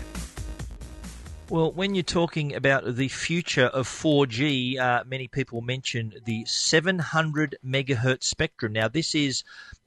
Well, 1.50 1.72
when 1.72 1.96
you're 1.96 2.04
talking 2.04 2.54
about 2.54 2.94
the 2.94 3.08
future 3.08 3.64
of 3.64 3.88
4G, 3.88 4.78
uh, 4.78 5.02
many 5.04 5.26
people 5.26 5.62
mention 5.62 6.12
the 6.26 6.44
700 6.44 7.56
megahertz 7.66 8.22
spectrum. 8.22 8.72
Now, 8.72 8.87
this 8.87 9.16
is 9.16 9.42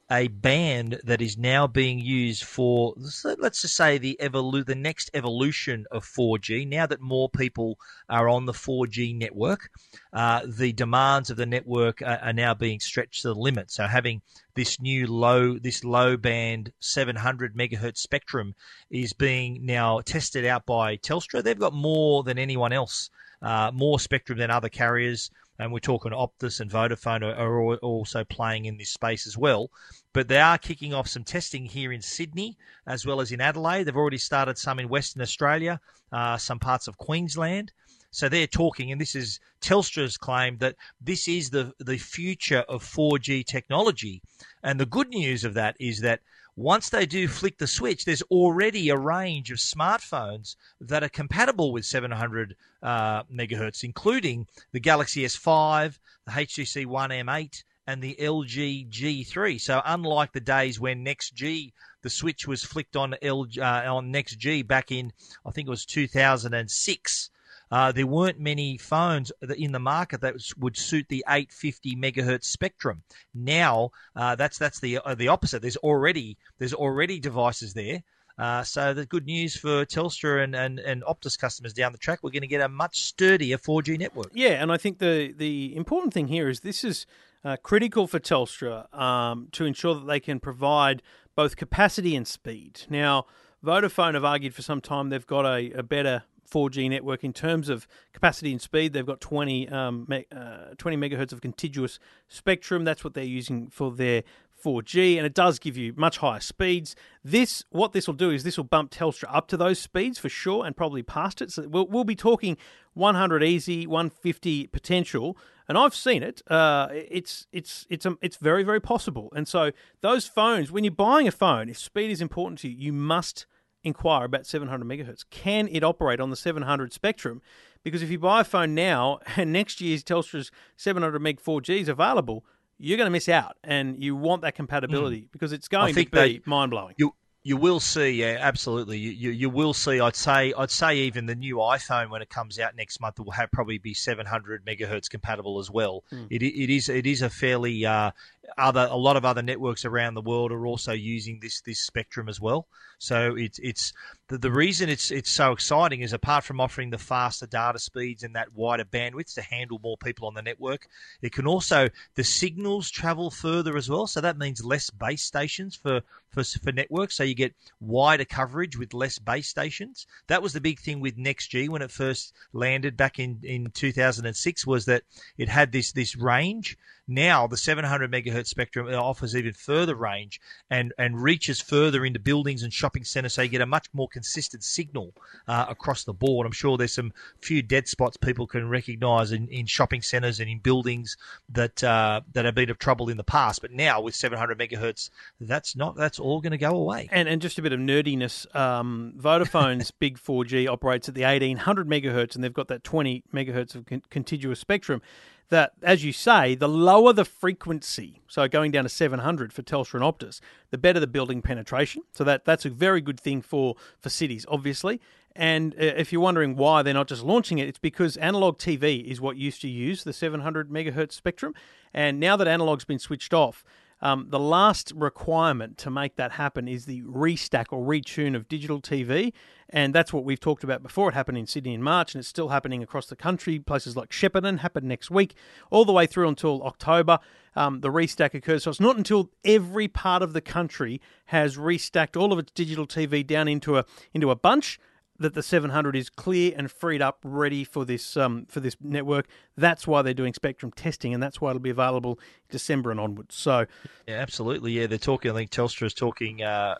a 0.10 0.30
band 0.30 1.00
that 1.04 1.22
is 1.22 1.38
now 1.38 1.68
being 1.68 2.00
used 2.00 2.44
for, 2.44 2.94
let's 3.38 3.62
just 3.62 3.76
say, 3.76 3.98
the 3.98 4.18
evolu- 4.22 4.66
the 4.66 4.76
next 4.76 5.10
evolution 5.14 5.86
of 5.92 6.06
4G. 6.06 6.66
Now 6.68 6.86
that 6.86 7.02
more 7.02 7.30
people 7.30 7.78
are 8.10 8.30
on 8.30 8.46
the 8.46 8.54
4G 8.54 9.18
network, 9.18 9.70
uh, 10.14 10.42
the 10.48 10.72
demands 10.72 11.30
of 11.30 11.38
the 11.38 11.46
network 11.46 12.02
are, 12.02 12.20
are 12.20 12.34
now 12.34 12.54
being 12.54 12.80
stretched 12.80 13.24
to 13.24 13.30
the 13.30 13.36
limit. 13.36 13.70
So, 13.70 13.86
having 13.86 14.22
this 14.56 14.80
new 14.80 15.08
low, 15.08 15.60
this 15.60 15.84
low 15.84 16.16
band 16.16 16.72
700 16.80 17.56
megahertz 17.56 17.98
spectrum 17.98 18.56
is 18.90 19.12
being 19.12 19.66
now 19.66 20.00
tested 20.02 20.46
out 20.46 20.66
by 20.66 20.98
Telstra. 20.98 21.44
They've 21.44 21.60
got 21.60 21.74
more 21.74 22.24
than 22.24 22.40
anyone 22.40 22.72
else, 22.72 23.10
uh, 23.42 23.72
more 23.74 24.00
spectrum 24.00 24.40
than 24.40 24.52
other 24.52 24.70
carriers. 24.70 25.30
And 25.60 25.72
we're 25.72 25.80
talking 25.80 26.12
Optus 26.12 26.60
and 26.60 26.70
Vodafone 26.70 27.24
are, 27.24 27.36
are 27.36 27.76
also 27.78 28.24
playing 28.24 28.66
in 28.66 28.78
this 28.78 28.90
space 28.90 29.26
as 29.26 29.38
well. 29.38 29.72
But 30.14 30.28
they 30.28 30.40
are 30.40 30.58
kicking 30.58 30.94
off 30.94 31.08
some 31.08 31.24
testing 31.24 31.66
here 31.66 31.92
in 31.92 32.02
Sydney 32.02 32.58
as 32.86 33.06
well 33.06 33.22
as 33.22 33.32
in 33.32 33.42
Adelaide. 33.42 33.84
They've 33.84 33.96
already 33.96 34.18
started 34.18 34.58
some 34.58 34.80
in 34.80 34.90
Western 34.90 35.22
Australia, 35.22 35.80
uh, 36.12 36.38
some 36.38 36.60
parts 36.60 36.88
of 36.88 36.98
Queensland. 36.98 37.72
So 38.12 38.30
they're 38.30 38.48
talking, 38.48 38.92
and 38.92 39.02
this 39.02 39.16
is 39.16 39.40
Telstra's 39.62 40.18
claim 40.18 40.58
that 40.58 40.76
this 41.02 41.28
is 41.28 41.50
the 41.50 41.74
the 41.80 41.98
future 41.98 42.64
of 42.70 42.84
4G 42.84 43.46
technology. 43.46 44.22
And 44.64 44.80
the 44.80 44.86
good 44.86 45.10
news 45.10 45.44
of 45.44 45.54
that 45.56 45.76
is 45.80 46.00
that 46.02 46.22
once 46.58 46.90
they 46.90 47.06
do 47.06 47.28
flick 47.28 47.60
the 47.60 47.68
switch, 47.68 48.04
there's 48.04 48.24
already 48.24 48.90
a 48.90 48.98
range 48.98 49.52
of 49.52 49.60
smartphones 49.60 50.56
that 50.82 51.04
are 51.04 51.10
compatible 51.10 51.72
with 51.72 51.86
700 51.86 52.56
uh, 52.82 53.22
megahertz, 53.26 53.84
including 53.84 54.48
the 54.72 54.80
Galaxy 54.80 55.24
S5, 55.24 56.00
the 56.26 56.32
HTC 56.32 56.88
One 56.88 57.12
M8, 57.12 57.64
and 57.86 58.02
the 58.02 58.18
LG 58.20 58.90
G3. 58.90 59.62
So 59.62 59.84
unlike 59.86 60.34
the 60.34 60.40
days 60.40 60.80
when 60.80 61.04
Next 61.04 61.36
G, 61.36 61.74
the 62.02 62.10
switch 62.10 62.48
was 62.48 62.64
flicked 62.64 62.96
on 62.96 63.16
LG, 63.22 63.60
uh, 63.60 63.94
on 63.94 64.10
Next 64.10 64.40
G 64.40 64.64
back 64.64 64.92
in 64.92 65.14
I 65.46 65.52
think 65.52 65.68
it 65.68 65.72
was 65.72 65.86
2006. 65.86 67.30
Uh, 67.72 67.92
there 67.92 68.08
weren't 68.08 68.40
many 68.40 68.78
phones 68.78 69.32
in 69.58 69.72
the 69.72 69.80
market 69.80 70.22
that 70.22 70.36
would 70.58 70.78
suit 70.78 71.08
the 71.10 71.24
850 71.28 71.96
megahertz 71.96 72.46
spectrum. 72.46 73.04
Now 73.34 73.92
uh, 74.16 74.36
that's 74.36 74.58
that's 74.58 74.80
the 74.80 75.00
uh, 75.00 75.16
the 75.16 75.28
opposite. 75.28 75.62
There's 75.62 75.78
already 75.78 76.38
there's 76.60 76.74
already 76.74 77.20
devices 77.20 77.74
there. 77.74 78.04
Uh, 78.38 78.62
so 78.64 78.94
the 78.94 79.06
good 79.06 79.26
news 79.26 79.56
for 79.56 79.84
Telstra 79.84 80.44
and, 80.44 80.56
and, 80.56 80.80
and 80.80 81.02
Optus 81.04 81.40
customers 81.40 81.74
down 81.74 81.92
the 81.92 81.98
track, 81.98 82.20
we're 82.22 82.30
going 82.30 82.42
to 82.42 82.48
get 82.48 82.62
a 82.62 82.70
much 82.70 83.00
sturdier 83.00 83.58
4G 83.58 83.98
network. 83.98 84.30
Yeah, 84.32 84.62
and 84.62 84.72
I 84.72 84.78
think 84.78 85.00
the 85.00 85.34
the 85.36 85.76
important 85.76 86.14
thing 86.14 86.28
here 86.28 86.48
is 86.48 86.60
this 86.60 86.84
is 86.84 87.08
uh, 87.44 87.58
critical 87.58 88.06
for 88.06 88.20
Telstra 88.20 88.94
um, 88.94 89.48
to 89.54 89.66
ensure 89.66 89.96
that 89.96 90.06
they 90.06 90.20
can 90.20 90.40
provide 90.40 91.02
both 91.36 91.56
capacity 91.56 92.16
and 92.16 92.28
speed. 92.28 92.82
Now, 92.90 93.26
Vodafone 93.66 94.14
have 94.14 94.26
argued 94.26 94.54
for 94.54 94.62
some 94.62 94.82
time 94.82 95.10
they've 95.10 95.26
got 95.26 95.46
a, 95.46 95.72
a 95.72 95.84
better 95.84 96.24
4G 96.52 96.90
network 96.90 97.24
in 97.24 97.34
terms 97.34 97.70
of 97.70 97.88
capacity 98.14 98.52
and 98.52 98.62
speed. 98.62 98.94
They've 98.94 99.06
got 99.06 99.22
20 99.22 99.70
um, 99.70 100.06
me- 100.08 100.26
uh, 100.36 100.76
20 100.78 100.98
megahertz 100.98 101.32
of 101.32 101.42
contiguous 101.42 102.00
spectrum. 102.28 102.84
That's 102.84 103.04
what 103.04 103.14
they're 103.14 103.24
using 103.24 103.70
for 103.70 103.92
their 103.92 104.24
4G, 104.64 105.18
and 105.18 105.26
it 105.26 105.34
does 105.34 105.60
give 105.60 105.78
you 105.78 105.94
much 105.96 106.18
higher 106.18 106.40
speeds. 106.40 106.96
This, 107.24 107.64
what 107.70 107.94
this 107.94 108.08
will 108.08 108.16
do 108.16 108.32
is 108.32 108.44
this 108.44 108.58
will 108.58 108.64
bump 108.64 108.92
Telstra 108.92 109.26
up 109.30 109.48
to 109.50 109.58
those 109.58 109.80
speeds 109.80 110.18
for 110.18 110.30
sure, 110.30 110.66
and 110.66 110.76
probably 110.76 111.04
past 111.04 111.42
it. 111.42 111.52
So 111.52 111.68
we'll, 111.68 111.88
we'll 111.88 112.04
be 112.04 112.16
talking 112.16 112.58
100 112.94 113.44
easy, 113.44 113.86
150 113.86 114.68
potential, 114.68 115.38
and 115.68 115.78
I've 115.78 115.94
seen 115.94 116.24
it. 116.24 116.42
Uh, 116.50 116.88
it's 116.92 117.46
it's 117.52 117.86
it's 117.90 118.06
um, 118.06 118.18
it's 118.22 118.38
very 118.38 118.64
very 118.64 118.80
possible. 118.80 119.32
And 119.36 119.48
so 119.48 119.72
those 120.02 120.26
phones, 120.26 120.72
when 120.72 120.84
you're 120.84 120.92
buying 120.92 121.28
a 121.28 121.32
phone, 121.32 121.70
if 121.70 121.78
speed 121.78 122.10
is 122.10 122.22
important 122.22 122.60
to 122.60 122.70
you, 122.70 122.76
you 122.78 122.94
must 122.94 123.46
inquire 123.88 124.26
about 124.26 124.46
700 124.46 124.86
megahertz. 124.86 125.24
Can 125.30 125.68
it 125.70 125.84
operate 125.84 126.20
on 126.20 126.30
the 126.30 126.36
700 126.36 126.94
spectrum? 126.94 127.42
Because 127.84 128.04
if 128.04 128.10
you 128.10 128.20
buy 128.20 128.42
a 128.42 128.44
phone 128.44 128.76
now 128.76 129.20
and 129.38 129.52
next 129.52 129.82
year's 129.82 130.04
Telstra's 130.04 130.52
700 130.76 131.20
meg 131.20 131.42
4G 131.42 131.82
is 131.82 131.90
available, 131.90 132.46
you're 132.78 132.98
going 132.98 133.08
to 133.08 133.12
miss 133.12 133.28
out, 133.28 133.58
and 133.64 134.02
you 134.04 134.16
want 134.16 134.44
that 134.44 134.54
compatibility 134.54 135.28
because 135.32 135.52
it's 135.52 135.68
going 135.68 135.88
to 135.88 135.94
think 135.96 136.12
be 136.12 136.42
mind 136.46 136.70
blowing. 136.70 136.94
You 136.98 137.14
you 137.48 137.56
will 137.56 137.80
see, 137.80 138.10
yeah, 138.10 138.38
absolutely. 138.42 138.98
You, 138.98 139.12
you 139.12 139.30
you 139.32 139.50
will 139.50 139.74
see. 139.74 140.02
I'd 140.02 140.18
say 140.18 140.54
I'd 140.58 140.70
say 140.70 140.98
even 140.98 141.28
the 141.28 141.34
new 141.34 141.56
iPhone 141.56 142.10
when 142.10 142.22
it 142.22 142.30
comes 142.30 142.60
out 142.60 142.76
next 142.76 143.00
month 143.00 143.20
will 143.20 143.32
have 143.32 143.50
probably 143.52 143.78
be 143.78 143.94
700 143.94 144.66
megahertz 144.66 145.10
compatible 145.10 145.58
as 145.58 145.72
well. 145.72 146.04
It 146.30 146.44
it 146.44 146.70
is 146.70 146.90
it 146.90 147.08
is 147.08 147.22
a 147.22 147.30
fairly 147.30 147.86
uh, 147.86 148.12
other 148.58 148.88
a 148.90 148.98
lot 148.98 149.18
of 149.18 149.26
other 149.26 149.42
networks 149.42 149.86
around 149.86 150.14
the 150.14 150.22
world 150.22 150.52
are 150.52 150.66
also 150.66 150.94
using 150.94 151.40
this 151.42 151.62
this 151.62 151.80
spectrum 151.80 152.30
as 152.30 152.40
well. 152.40 152.68
So 153.00 153.36
it's 153.36 153.60
it's 153.60 153.94
the, 154.30 154.38
the 154.38 154.52
reason 154.52 154.90
it's 154.90 155.12
it's 155.12 155.32
so 155.32 155.52
exciting 155.52 156.02
is 156.02 156.14
apart 156.14 156.44
from 156.44 156.60
offering 156.60 156.90
the 156.90 156.98
faster 156.98 157.46
data 157.46 157.80
speeds 157.80 158.24
and 158.24 158.36
that 158.36 158.54
wider 158.54 158.86
bandwidth 158.86 159.34
to 159.36 159.42
handle 159.42 159.80
more 159.84 159.98
people 159.98 160.28
on 160.28 160.34
the 160.34 160.42
network, 160.42 160.88
it 161.22 161.32
can 161.32 161.46
also 161.46 161.90
the 162.16 162.24
signals 162.24 162.90
travel 162.90 163.30
further 163.30 163.78
as 163.78 163.90
well. 163.90 164.08
So 164.08 164.22
that 164.22 164.38
means 164.38 164.64
less 164.64 164.90
base 164.90 165.24
stations 165.24 165.76
for 165.76 166.02
for 166.30 166.44
for 166.44 166.72
networks. 166.72 167.16
So 167.18 167.24
you 167.24 167.36
get 167.36 167.56
wider 167.80 168.26
coverage 168.26 168.78
with 168.78 168.94
less 168.94 169.20
base 169.20 169.48
stations. 169.48 170.08
That 170.28 170.42
was 170.42 170.54
the 170.54 170.62
big 170.62 170.80
thing 170.80 171.00
with 171.00 171.18
NextG 171.18 171.70
when 171.70 171.82
it 171.82 171.92
first 171.92 172.34
landed 172.54 172.98
back 172.98 173.20
in 173.20 173.40
in 173.44 173.72
2006 173.72 174.66
was 174.66 174.86
that 174.86 175.04
it 175.38 175.50
had 175.50 175.72
this 175.72 175.92
this 175.92 176.16
range. 176.16 176.78
Now 177.08 177.48
the 177.48 177.58
700 177.58 178.12
megahertz 178.12 178.48
spectrum 178.48 178.88
offers 178.88 179.36
even 179.36 179.54
further 179.54 179.96
range 179.96 180.42
and 180.70 180.94
and 180.98 181.22
reaches 181.22 181.62
further 181.62 182.06
into 182.06 182.20
buildings 182.20 182.64
and 182.64 182.74
shopping 182.74 183.04
centres, 183.04 183.34
so 183.34 183.42
you 183.42 183.50
get 183.50 183.62
a 183.62 183.66
much 183.66 183.88
more 183.94 184.08
consistent 184.08 184.64
signal 184.64 185.14
uh, 185.48 185.66
across 185.70 186.04
the 186.04 186.14
board. 186.14 186.46
I'm 186.46 186.52
sure 186.52 186.78
there's 186.78 186.94
some 186.94 187.14
few 187.42 187.62
dead 187.62 187.88
spots 187.88 188.18
people 188.18 188.48
can 188.48 188.68
recognise 188.70 189.32
in, 189.32 189.48
in 189.48 189.66
shopping 189.66 190.02
centres 190.02 190.40
and 190.40 190.50
in 190.50 190.60
buildings 190.60 191.18
that 191.50 191.84
uh, 191.84 192.22
that 192.34 192.46
have 192.46 192.56
been 192.56 192.70
of 192.70 192.80
trouble 192.80 193.10
in 193.10 193.18
the 193.18 193.24
past, 193.24 193.62
but 193.62 193.72
now 193.72 194.02
with 194.02 194.16
700 194.16 194.58
megahertz, 194.58 195.10
that's 195.40 195.76
not 195.76 195.96
that's 195.96 196.20
all 196.20 196.42
going 196.42 196.52
to 196.52 196.58
go 196.58 196.72
away. 196.72 197.08
And, 197.12 197.28
and 197.28 197.42
just 197.42 197.58
a 197.58 197.62
bit 197.62 197.74
of 197.74 197.80
nerdiness. 197.80 198.54
Um, 198.56 199.14
Vodafone's 199.18 199.92
big 200.00 200.18
4G 200.18 200.68
operates 200.68 201.08
at 201.08 201.16
the 201.16 201.24
1800 201.24 201.88
megahertz, 201.88 202.36
and 202.36 202.44
they've 202.44 202.54
got 202.54 202.68
that 202.68 202.84
20 202.84 203.24
megahertz 203.34 203.76
of 203.76 203.86
con- 203.86 204.04
contiguous 204.10 204.60
spectrum. 204.60 205.02
That, 205.50 205.74
as 205.82 206.04
you 206.04 206.12
say, 206.12 206.56
the 206.56 206.68
lower 206.68 207.14
the 207.14 207.24
frequency, 207.24 208.22
so 208.28 208.48
going 208.50 208.72
down 208.72 208.84
to 208.84 208.90
700 208.90 209.54
for 209.54 209.62
Telstra 209.62 209.96
and 209.96 210.04
Optus, 210.04 210.42
the 210.72 210.78
better 210.78 211.00
the 211.00 211.08
building 211.08 211.42
penetration. 211.42 212.04
So 212.12 212.26
that 212.26 212.44
that's 212.44 212.66
a 212.66 212.70
very 212.70 213.00
good 213.00 213.20
thing 213.20 213.42
for 213.42 213.76
for 214.00 214.10
cities, 214.10 214.46
obviously. 214.50 215.00
And 215.38 215.74
uh, 215.76 215.94
if 215.96 216.12
you're 216.12 216.22
wondering 216.22 216.56
why 216.56 216.82
they're 216.82 216.94
not 216.94 217.08
just 217.08 217.24
launching 217.24 217.60
it, 217.60 217.68
it's 217.68 217.80
because 217.80 218.18
analog 218.18 218.58
TV 218.58 219.06
is 219.06 219.22
what 219.22 219.38
used 219.38 219.62
to 219.62 219.70
use 219.70 220.04
the 220.04 220.12
700 220.12 220.70
megahertz 220.70 221.14
spectrum, 221.14 221.54
and 221.94 222.20
now 222.20 222.36
that 222.36 222.48
analog's 222.48 222.86
been 222.86 223.00
switched 223.00 223.34
off, 223.34 223.64
um, 224.02 224.28
the 224.30 224.40
last 224.40 224.94
requirement 224.96 225.78
to 225.80 225.90
make 225.90 226.16
that 226.18 226.34
happen 226.34 226.68
is 226.68 226.86
the 226.86 227.02
restack 227.02 227.66
or 227.72 227.84
retune 227.84 228.36
of 228.36 228.48
digital 228.48 228.80
TV, 228.80 229.34
and 229.70 229.94
that's 229.94 230.14
what 230.14 230.24
we've 230.24 230.40
talked 230.40 230.64
about 230.64 230.84
before. 230.84 231.10
It 231.10 231.16
happened 231.16 231.38
in 231.38 231.48
Sydney 231.48 231.74
in 231.74 231.82
March, 231.82 232.14
and 232.14 232.20
it's 232.20 232.28
still 232.28 232.50
happening 232.50 232.84
across 232.84 233.08
the 233.08 233.16
country. 233.16 233.58
Places 233.60 233.96
like 233.98 234.10
Shepparton 234.10 234.60
happened 234.60 234.88
next 234.88 235.10
week, 235.10 235.34
all 235.72 235.84
the 235.84 235.94
way 235.94 236.06
through 236.06 236.28
until 236.28 236.62
October. 236.64 237.20
Um, 237.56 237.82
the 237.82 237.90
restack 237.90 238.36
occurs, 238.36 238.64
so 238.64 238.70
it's 238.70 238.80
not 238.80 238.98
until 238.98 239.32
every 239.44 239.88
part 239.88 240.22
of 240.22 240.34
the 240.34 240.42
country 240.42 241.02
has 241.28 241.58
restacked 241.58 242.20
all 242.20 242.32
of 242.32 242.38
its 242.38 242.52
digital 242.52 242.86
TV 242.86 243.26
down 243.26 243.48
into 243.48 243.78
a 243.78 243.86
into 244.14 244.30
a 244.30 244.36
bunch 244.36 244.80
that 245.20 245.34
the 245.34 245.44
700 245.44 245.96
is 245.96 246.10
clear 246.10 246.54
and 246.56 246.72
freed 246.72 247.02
up, 247.02 247.20
ready 247.24 247.64
for 247.64 247.86
this 247.86 248.16
um, 248.18 248.46
for 248.48 248.60
this 248.60 248.76
network. 248.82 249.28
That's 249.56 249.88
why 249.88 250.02
they're 250.02 250.14
doing 250.14 250.34
spectrum 250.34 250.72
testing, 250.72 251.14
and 251.14 251.22
that's 251.22 251.42
why 251.42 251.50
it'll 251.50 251.60
be 251.60 251.70
available 251.70 252.20
December 252.50 252.92
and 252.92 253.00
onwards. 253.00 253.36
So, 253.36 253.66
Yeah, 254.08 254.16
absolutely. 254.16 254.72
Yeah, 254.74 254.88
they're 254.88 254.98
talking. 254.98 255.32
I 255.32 255.34
think 255.34 255.52
Telstra 255.52 255.86
is 255.88 255.94
talking 255.94 256.42
uh, 256.44 256.76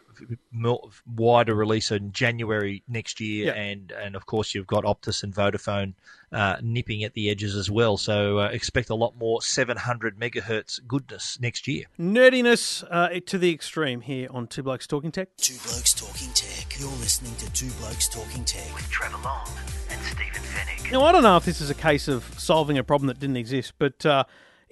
wider 1.16 1.56
release 1.56 1.92
in 1.92 2.12
January 2.12 2.84
next 2.88 3.20
year, 3.20 3.48
Yeah. 3.48 3.54
and 3.62 3.92
and 3.92 4.16
of 4.16 4.26
course 4.26 4.54
you've 4.56 4.68
got 4.68 4.84
Optus 4.84 5.24
and 5.24 5.34
Vodafone 5.34 5.94
uh, 6.32 6.58
nipping 6.62 7.04
at 7.04 7.14
the 7.14 7.30
edges 7.30 7.56
as 7.56 7.70
well. 7.72 7.98
So 7.98 8.40
uh, 8.40 8.48
expect 8.48 8.90
a 8.90 8.96
lot 8.96 9.16
more 9.18 9.42
700 9.42 10.20
megahertz 10.20 10.80
goodness 10.86 11.40
next 11.40 11.68
year. 11.68 11.86
nerdiness 12.00 12.84
uh, 12.90 13.10
to 13.26 13.38
the 13.38 13.52
extreme 13.54 14.02
here 14.02 14.28
on 14.32 14.48
Two 14.48 14.64
Blokes 14.64 14.88
Talking 14.88 15.12
Tech. 15.12 15.30
Two 15.38 15.54
Blokes 15.64 15.94
Talking 15.94 16.30
Tech. 16.34 16.80
You're 16.80 16.90
listening 16.90 17.36
to 17.36 17.52
Two 17.54 17.72
Blokes 17.80 18.08
Talking 18.10 18.44
Tech. 18.46 18.74
with 18.74 18.90
Trevor 18.90 19.18
Long 19.24 19.48
and 19.90 20.02
Stephen 20.02 20.42
Fenech. 20.44 20.92
Now, 20.92 21.04
I 21.04 21.12
don't 21.12 21.24
know 21.24 21.38
if 21.38 21.46
this 21.46 21.62
is 21.62 21.70
a 21.70 21.74
case 21.76 22.08
of 22.08 22.24
solving 22.38 22.78
a 22.78 22.84
problem 22.84 23.08
that 23.08 23.20
didn't 23.20 23.38
exist, 23.38 23.74
but 23.78 24.06
uh, 24.06 24.24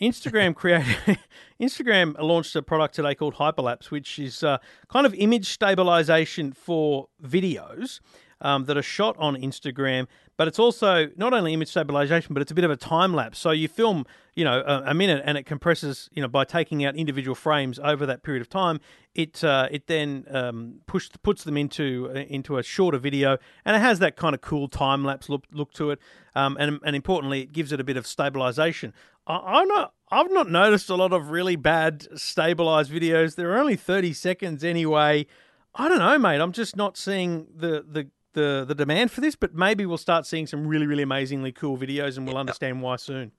Instagram 0.01 0.55
created 0.55 1.19
Instagram 1.61 2.19
launched 2.19 2.55
a 2.55 2.61
product 2.61 2.95
today 2.95 3.15
called 3.15 3.35
Hyperlapse, 3.35 3.91
which 3.91 4.19
is 4.19 4.43
uh, 4.43 4.57
kind 4.89 5.05
of 5.05 5.13
image 5.15 5.49
stabilization 5.49 6.51
for 6.51 7.07
videos 7.23 7.99
um, 8.41 8.65
that 8.65 8.77
are 8.77 8.83
shot 8.83 9.15
on 9.17 9.35
Instagram. 9.35 10.07
But 10.37 10.49
it's 10.49 10.59
also 10.59 11.09
not 11.15 11.33
only 11.33 11.53
image 11.53 11.69
stabilization, 11.69 12.33
but 12.33 12.41
it's 12.41 12.51
a 12.51 12.55
bit 12.55 12.65
of 12.65 12.71
a 12.71 12.75
time 12.75 13.13
lapse. 13.13 13.39
So 13.39 13.51
you 13.51 13.69
film, 13.69 14.05
you 14.35 14.43
know, 14.43 14.61
a, 14.65 14.91
a 14.91 14.93
minute, 14.93 15.23
and 15.25 15.37
it 15.37 15.43
compresses, 15.43 16.09
you 16.11 16.21
know, 16.21 16.27
by 16.27 16.43
taking 16.43 16.83
out 16.83 16.97
individual 16.97 17.35
frames 17.35 17.79
over 17.79 18.05
that 18.05 18.21
period 18.21 18.41
of 18.41 18.49
time. 18.49 18.81
It 19.13 19.45
uh, 19.45 19.69
it 19.71 19.87
then 19.87 20.25
um, 20.29 20.81
push, 20.87 21.09
puts 21.23 21.45
them 21.45 21.55
into 21.55 22.11
uh, 22.13 22.19
into 22.19 22.57
a 22.57 22.63
shorter 22.63 22.97
video, 22.97 23.37
and 23.63 23.77
it 23.77 23.79
has 23.79 23.99
that 23.99 24.17
kind 24.17 24.35
of 24.35 24.41
cool 24.41 24.67
time 24.67 25.05
lapse 25.05 25.29
look 25.29 25.45
look 25.53 25.71
to 25.75 25.91
it. 25.91 25.99
Um, 26.35 26.57
and 26.59 26.81
and 26.83 26.97
importantly, 26.97 27.39
it 27.39 27.53
gives 27.53 27.71
it 27.71 27.79
a 27.79 27.85
bit 27.85 27.95
of 27.95 28.05
stabilization. 28.05 28.93
I, 29.27 29.59
I'm 29.61 29.67
not. 29.67 29.93
I've 30.11 30.31
not 30.31 30.49
noticed 30.49 30.89
a 30.89 30.95
lot 30.95 31.13
of 31.13 31.29
really 31.31 31.55
bad 31.55 32.07
stabilized 32.19 32.91
videos. 32.91 33.35
They're 33.35 33.57
only 33.57 33.75
30 33.75 34.13
seconds 34.13 34.63
anyway. 34.63 35.25
I 35.73 35.89
don't 35.89 35.97
know, 35.99 36.17
mate. 36.19 36.39
I'm 36.39 36.51
just 36.51 36.75
not 36.75 36.95
seeing 36.97 37.47
the 37.55 37.83
the 37.87 38.07
the, 38.33 38.65
the 38.67 38.75
demand 38.75 39.11
for 39.11 39.21
this, 39.21 39.35
but 39.35 39.55
maybe 39.55 39.85
we'll 39.85 39.97
start 39.97 40.25
seeing 40.25 40.45
some 40.45 40.67
really, 40.67 40.85
really 40.85 41.03
amazingly 41.03 41.53
cool 41.53 41.77
videos 41.77 42.17
and 42.17 42.27
we'll 42.27 42.37
understand 42.37 42.81
why 42.81 42.97
soon. 42.97 43.31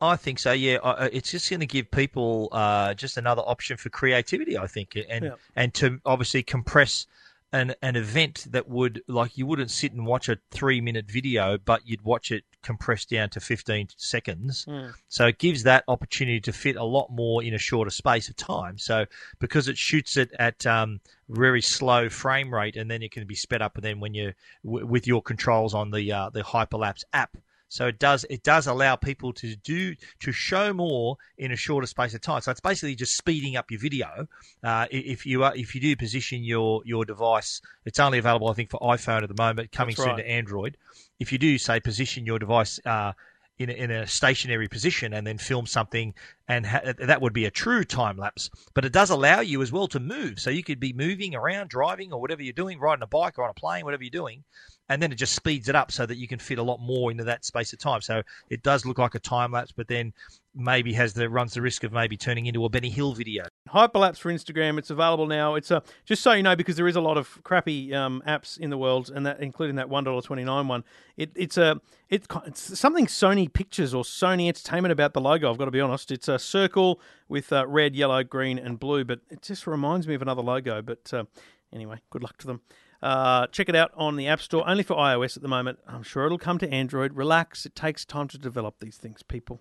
I 0.00 0.16
think 0.16 0.38
so. 0.38 0.52
Yeah, 0.52 0.78
it's 1.12 1.30
just 1.30 1.50
going 1.50 1.60
to 1.60 1.66
give 1.66 1.90
people 1.90 2.48
uh, 2.52 2.94
just 2.94 3.16
another 3.18 3.42
option 3.42 3.76
for 3.76 3.90
creativity. 3.90 4.56
I 4.56 4.66
think, 4.66 4.96
and 5.08 5.24
Yeah. 5.26 5.30
and 5.54 5.74
to 5.74 6.00
obviously 6.06 6.42
compress 6.42 7.06
an 7.52 7.74
an 7.80 7.96
event 7.96 8.46
that 8.50 8.68
would 8.68 9.02
like 9.08 9.38
you 9.38 9.46
wouldn't 9.46 9.70
sit 9.70 9.92
and 9.92 10.04
watch 10.06 10.28
a 10.28 10.38
three 10.50 10.80
minute 10.80 11.10
video, 11.10 11.56
but 11.58 11.86
you'd 11.86 12.02
watch 12.02 12.30
it 12.30 12.44
compressed 12.62 13.10
down 13.10 13.30
to 13.30 13.40
fifteen 13.40 13.88
seconds. 13.96 14.66
So 15.08 15.26
it 15.26 15.38
gives 15.38 15.62
that 15.62 15.84
opportunity 15.88 16.40
to 16.40 16.52
fit 16.52 16.76
a 16.76 16.84
lot 16.84 17.10
more 17.10 17.42
in 17.42 17.54
a 17.54 17.58
shorter 17.58 17.90
space 17.90 18.28
of 18.28 18.36
time. 18.36 18.76
So 18.78 19.06
because 19.38 19.68
it 19.68 19.78
shoots 19.78 20.16
it 20.16 20.30
at 20.38 20.66
um, 20.66 21.00
very 21.28 21.62
slow 21.62 22.08
frame 22.08 22.52
rate, 22.52 22.76
and 22.76 22.90
then 22.90 23.02
it 23.02 23.12
can 23.12 23.26
be 23.26 23.34
sped 23.34 23.62
up, 23.62 23.76
and 23.76 23.84
then 23.84 24.00
when 24.00 24.14
you 24.14 24.34
w- 24.64 24.86
with 24.86 25.06
your 25.06 25.22
controls 25.22 25.74
on 25.74 25.90
the 25.90 26.12
uh, 26.12 26.30
the 26.30 26.42
Hyperlapse 26.42 27.04
app. 27.12 27.36
So 27.68 27.86
it 27.86 27.98
does 27.98 28.24
it 28.30 28.42
does 28.42 28.66
allow 28.66 28.96
people 28.96 29.32
to 29.34 29.54
do 29.56 29.94
to 30.20 30.32
show 30.32 30.72
more 30.72 31.16
in 31.36 31.52
a 31.52 31.56
shorter 31.56 31.86
space 31.86 32.14
of 32.14 32.20
time. 32.20 32.40
So 32.40 32.50
it's 32.50 32.60
basically 32.60 32.94
just 32.94 33.16
speeding 33.16 33.56
up 33.56 33.70
your 33.70 33.80
video. 33.80 34.26
Uh, 34.62 34.86
if 34.90 35.26
you 35.26 35.44
are, 35.44 35.54
if 35.54 35.74
you 35.74 35.80
do 35.80 35.94
position 35.96 36.42
your 36.42 36.82
your 36.84 37.04
device, 37.04 37.60
it's 37.84 38.00
only 38.00 38.18
available 38.18 38.48
I 38.48 38.54
think 38.54 38.70
for 38.70 38.80
iPhone 38.80 39.22
at 39.22 39.28
the 39.28 39.40
moment, 39.40 39.70
coming 39.72 39.94
soon 39.94 40.16
to 40.16 40.28
Android. 40.28 40.76
If 41.20 41.32
you 41.32 41.38
do 41.38 41.58
say 41.58 41.80
position 41.80 42.26
your 42.26 42.38
device. 42.38 42.80
Uh, 42.84 43.12
in 43.58 43.70
a, 43.70 43.72
in 43.72 43.90
a 43.90 44.06
stationary 44.06 44.68
position 44.68 45.12
and 45.12 45.26
then 45.26 45.36
film 45.36 45.66
something, 45.66 46.14
and 46.46 46.64
ha- 46.64 46.92
that 46.96 47.20
would 47.20 47.32
be 47.32 47.44
a 47.44 47.50
true 47.50 47.82
time 47.82 48.16
lapse. 48.16 48.50
But 48.72 48.84
it 48.84 48.92
does 48.92 49.10
allow 49.10 49.40
you 49.40 49.62
as 49.62 49.72
well 49.72 49.88
to 49.88 49.98
move, 50.00 50.38
so 50.38 50.50
you 50.50 50.62
could 50.62 50.78
be 50.78 50.92
moving 50.92 51.34
around, 51.34 51.68
driving, 51.68 52.12
or 52.12 52.20
whatever 52.20 52.40
you're 52.40 52.52
doing, 52.52 52.78
riding 52.78 53.02
a 53.02 53.08
bike 53.08 53.36
or 53.36 53.42
on 53.44 53.50
a 53.50 53.54
plane, 53.54 53.84
whatever 53.84 54.04
you're 54.04 54.10
doing, 54.10 54.44
and 54.88 55.02
then 55.02 55.12
it 55.12 55.16
just 55.16 55.34
speeds 55.34 55.68
it 55.68 55.74
up 55.74 55.92
so 55.92 56.06
that 56.06 56.16
you 56.16 56.26
can 56.26 56.38
fit 56.38 56.58
a 56.58 56.62
lot 56.62 56.80
more 56.80 57.10
into 57.10 57.24
that 57.24 57.44
space 57.44 57.72
of 57.72 57.78
time. 57.78 58.00
So 58.00 58.22
it 58.48 58.62
does 58.62 58.86
look 58.86 58.98
like 58.98 59.14
a 59.14 59.18
time 59.18 59.52
lapse, 59.52 59.72
but 59.72 59.88
then 59.88 60.12
maybe 60.54 60.92
has 60.92 61.12
the 61.12 61.28
runs 61.28 61.54
the 61.54 61.62
risk 61.62 61.84
of 61.84 61.92
maybe 61.92 62.16
turning 62.16 62.46
into 62.46 62.64
a 62.64 62.68
Benny 62.68 62.88
Hill 62.88 63.12
video. 63.12 63.44
Hyperlapse 63.68 64.18
for 64.18 64.32
Instagram. 64.32 64.78
It's 64.78 64.90
available 64.90 65.26
now. 65.26 65.54
It's 65.54 65.70
a 65.70 65.82
just 66.04 66.22
so 66.22 66.32
you 66.32 66.42
know 66.42 66.56
because 66.56 66.76
there 66.76 66.88
is 66.88 66.96
a 66.96 67.00
lot 67.00 67.16
of 67.16 67.42
crappy 67.44 67.94
um, 67.94 68.22
apps 68.26 68.58
in 68.58 68.70
the 68.70 68.78
world, 68.78 69.10
and 69.14 69.26
that 69.26 69.40
including 69.40 69.76
that 69.76 69.88
one 69.88 70.04
dollar 70.04 70.22
twenty 70.22 70.44
nine 70.44 70.68
one. 70.68 70.84
It, 71.16 71.30
it's 71.34 71.58
a 71.58 71.80
it, 72.08 72.26
it's 72.46 72.78
something 72.78 73.06
Sony 73.06 73.52
Pictures 73.52 73.94
or 73.94 74.02
Sony 74.02 74.48
Entertainment 74.48 74.92
about 74.92 75.12
the 75.12 75.20
logo. 75.20 75.50
I've 75.50 75.58
got 75.58 75.66
to 75.66 75.70
be 75.70 75.80
honest. 75.80 76.10
It's 76.10 76.28
a 76.28 76.38
circle 76.38 77.00
with 77.28 77.52
uh, 77.52 77.66
red, 77.66 77.94
yellow, 77.94 78.24
green, 78.24 78.58
and 78.58 78.80
blue, 78.80 79.04
but 79.04 79.20
it 79.30 79.42
just 79.42 79.66
reminds 79.66 80.08
me 80.08 80.14
of 80.14 80.22
another 80.22 80.42
logo. 80.42 80.82
But 80.82 81.12
uh, 81.12 81.24
anyway, 81.72 81.98
good 82.10 82.22
luck 82.22 82.38
to 82.38 82.46
them. 82.46 82.62
Uh, 83.00 83.46
check 83.48 83.68
it 83.68 83.76
out 83.76 83.92
on 83.96 84.16
the 84.16 84.26
App 84.26 84.40
Store, 84.40 84.68
only 84.68 84.82
for 84.82 84.96
iOS 84.96 85.36
at 85.36 85.42
the 85.42 85.48
moment. 85.48 85.78
I'm 85.86 86.02
sure 86.02 86.26
it'll 86.26 86.38
come 86.38 86.58
to 86.58 86.72
Android. 86.72 87.14
Relax, 87.14 87.64
it 87.64 87.74
takes 87.74 88.04
time 88.04 88.28
to 88.28 88.38
develop 88.38 88.80
these 88.80 88.96
things, 88.96 89.22
people. 89.22 89.60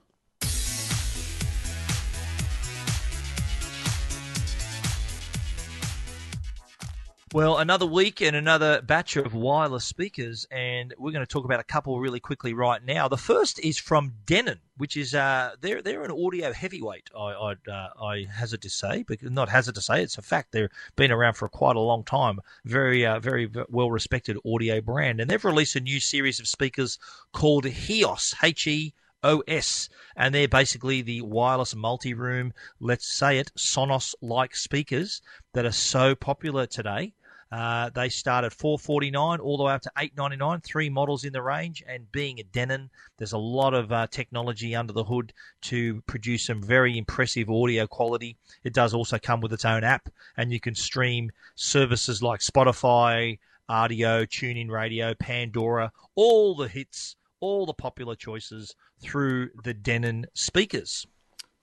Well, 7.38 7.60
another 7.60 7.86
week 7.86 8.20
and 8.20 8.36
another 8.36 8.82
batch 8.82 9.16
of 9.16 9.36
wireless 9.36 9.86
speakers, 9.86 10.48
and 10.50 10.92
we're 10.98 11.12
going 11.12 11.24
to 11.24 11.32
talk 11.32 11.46
about 11.46 11.60
a 11.60 11.64
couple 11.64 12.00
really 12.00 12.20
quickly 12.20 12.56
right 12.56 12.84
now. 12.84 13.08
The 13.08 13.16
first 13.16 13.60
is 13.60 13.78
from 13.78 14.16
Denon, 14.26 14.60
which 14.78 14.98
is 14.98 15.14
uh, 15.14 15.52
they're 15.62 15.84
they're 15.84 16.02
an 16.02 16.10
audio 16.10 16.52
heavyweight. 16.52 17.12
I 17.16 17.34
I'd, 17.36 17.68
uh, 17.70 17.90
I 18.02 18.26
hazard 18.28 18.64
to 18.64 18.72
say, 18.72 19.06
but 19.08 19.22
not 19.22 19.50
hazard 19.50 19.76
to 19.76 19.82
say, 19.82 20.02
it's 20.02 20.18
a 20.18 20.24
fact. 20.24 20.52
They've 20.52 20.68
been 20.96 21.12
around 21.12 21.36
for 21.36 21.48
quite 21.48 21.76
a 21.76 21.80
long 21.80 22.04
time. 22.04 22.40
Very 22.66 23.06
uh, 23.06 23.20
very 23.20 23.48
well 23.70 23.92
respected 23.92 24.40
audio 24.44 24.82
brand, 24.82 25.20
and 25.20 25.30
they've 25.30 25.46
released 25.46 25.76
a 25.76 25.80
new 25.80 26.00
series 26.00 26.40
of 26.40 26.48
speakers 26.48 26.98
called 27.34 27.66
HEOS. 27.66 28.34
H 28.42 28.66
E 28.66 28.96
OS, 29.24 29.90
and 30.16 30.34
they're 30.34 30.48
basically 30.48 31.02
the 31.02 31.22
wireless 31.22 31.76
multi 31.76 32.14
room, 32.14 32.54
let's 32.80 33.06
say 33.06 33.40
it, 33.40 33.52
Sonos 33.58 34.16
like 34.22 34.56
speakers 34.56 35.22
that 35.54 35.66
are 35.66 35.72
so 35.72 36.16
popular 36.16 36.66
today. 36.66 37.14
Uh, 37.52 37.90
they 37.90 38.10
start 38.10 38.44
at 38.44 38.54
449 38.54 39.40
all 39.40 39.58
the 39.58 39.64
way 39.64 39.74
up 39.74 39.82
to 39.82 39.92
899 39.98 40.62
three 40.62 40.90
models 40.90 41.24
in 41.24 41.34
the 41.34 41.42
range. 41.42 41.84
And 41.88 42.12
being 42.12 42.40
a 42.40 42.44
denon 42.44 42.90
there's 43.18 43.34
a 43.34 43.38
lot 43.38 43.74
of 43.74 43.92
uh, 43.92 44.08
technology 44.08 44.76
under 44.76 44.94
the 44.94 45.04
hood 45.04 45.34
to 45.64 46.02
produce 46.02 46.46
some 46.46 46.62
very 46.62 46.98
impressive 46.98 47.50
audio 47.50 47.88
quality. 47.88 48.38
It 48.64 48.74
does 48.74 48.94
also 48.94 49.18
come 49.18 49.42
with 49.42 49.54
its 49.54 49.66
own 49.66 49.84
app 49.84 50.10
and 50.36 50.52
you 50.52 50.60
can 50.60 50.76
stream 50.76 51.32
services 51.56 52.22
like 52.22 52.40
spotify 52.40 53.40
Rdio 53.70 54.26
TuneIn 54.26 54.70
radio 54.70 55.14
pandora 55.14 55.92
all 56.16 56.56
the 56.56 56.68
hits 56.68 57.16
all 57.40 57.66
the 57.66 57.74
popular 57.74 58.16
choices 58.16 58.76
through 59.00 59.50
the 59.64 59.74
denon 59.74 60.26
speakers 60.34 61.06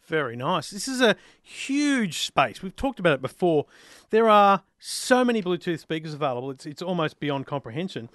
Very 0.07 0.37
nice. 0.37 0.71
This 0.71 0.87
is 0.87 1.01
a 1.01 1.17
huge 1.43 2.27
space. 2.27 2.63
We've 2.63 2.77
talked 2.77 3.01
about 3.01 3.15
it 3.15 3.23
before. 3.23 3.67
There 4.11 4.29
are 4.29 4.63
so 4.79 5.25
many 5.25 5.43
Bluetooth 5.43 5.81
speakers 5.81 6.13
available. 6.13 6.51
It's 6.51 6.67
it's 6.67 6.83
almost 6.83 7.21
beyond 7.21 7.47
comprehension. 7.47 8.11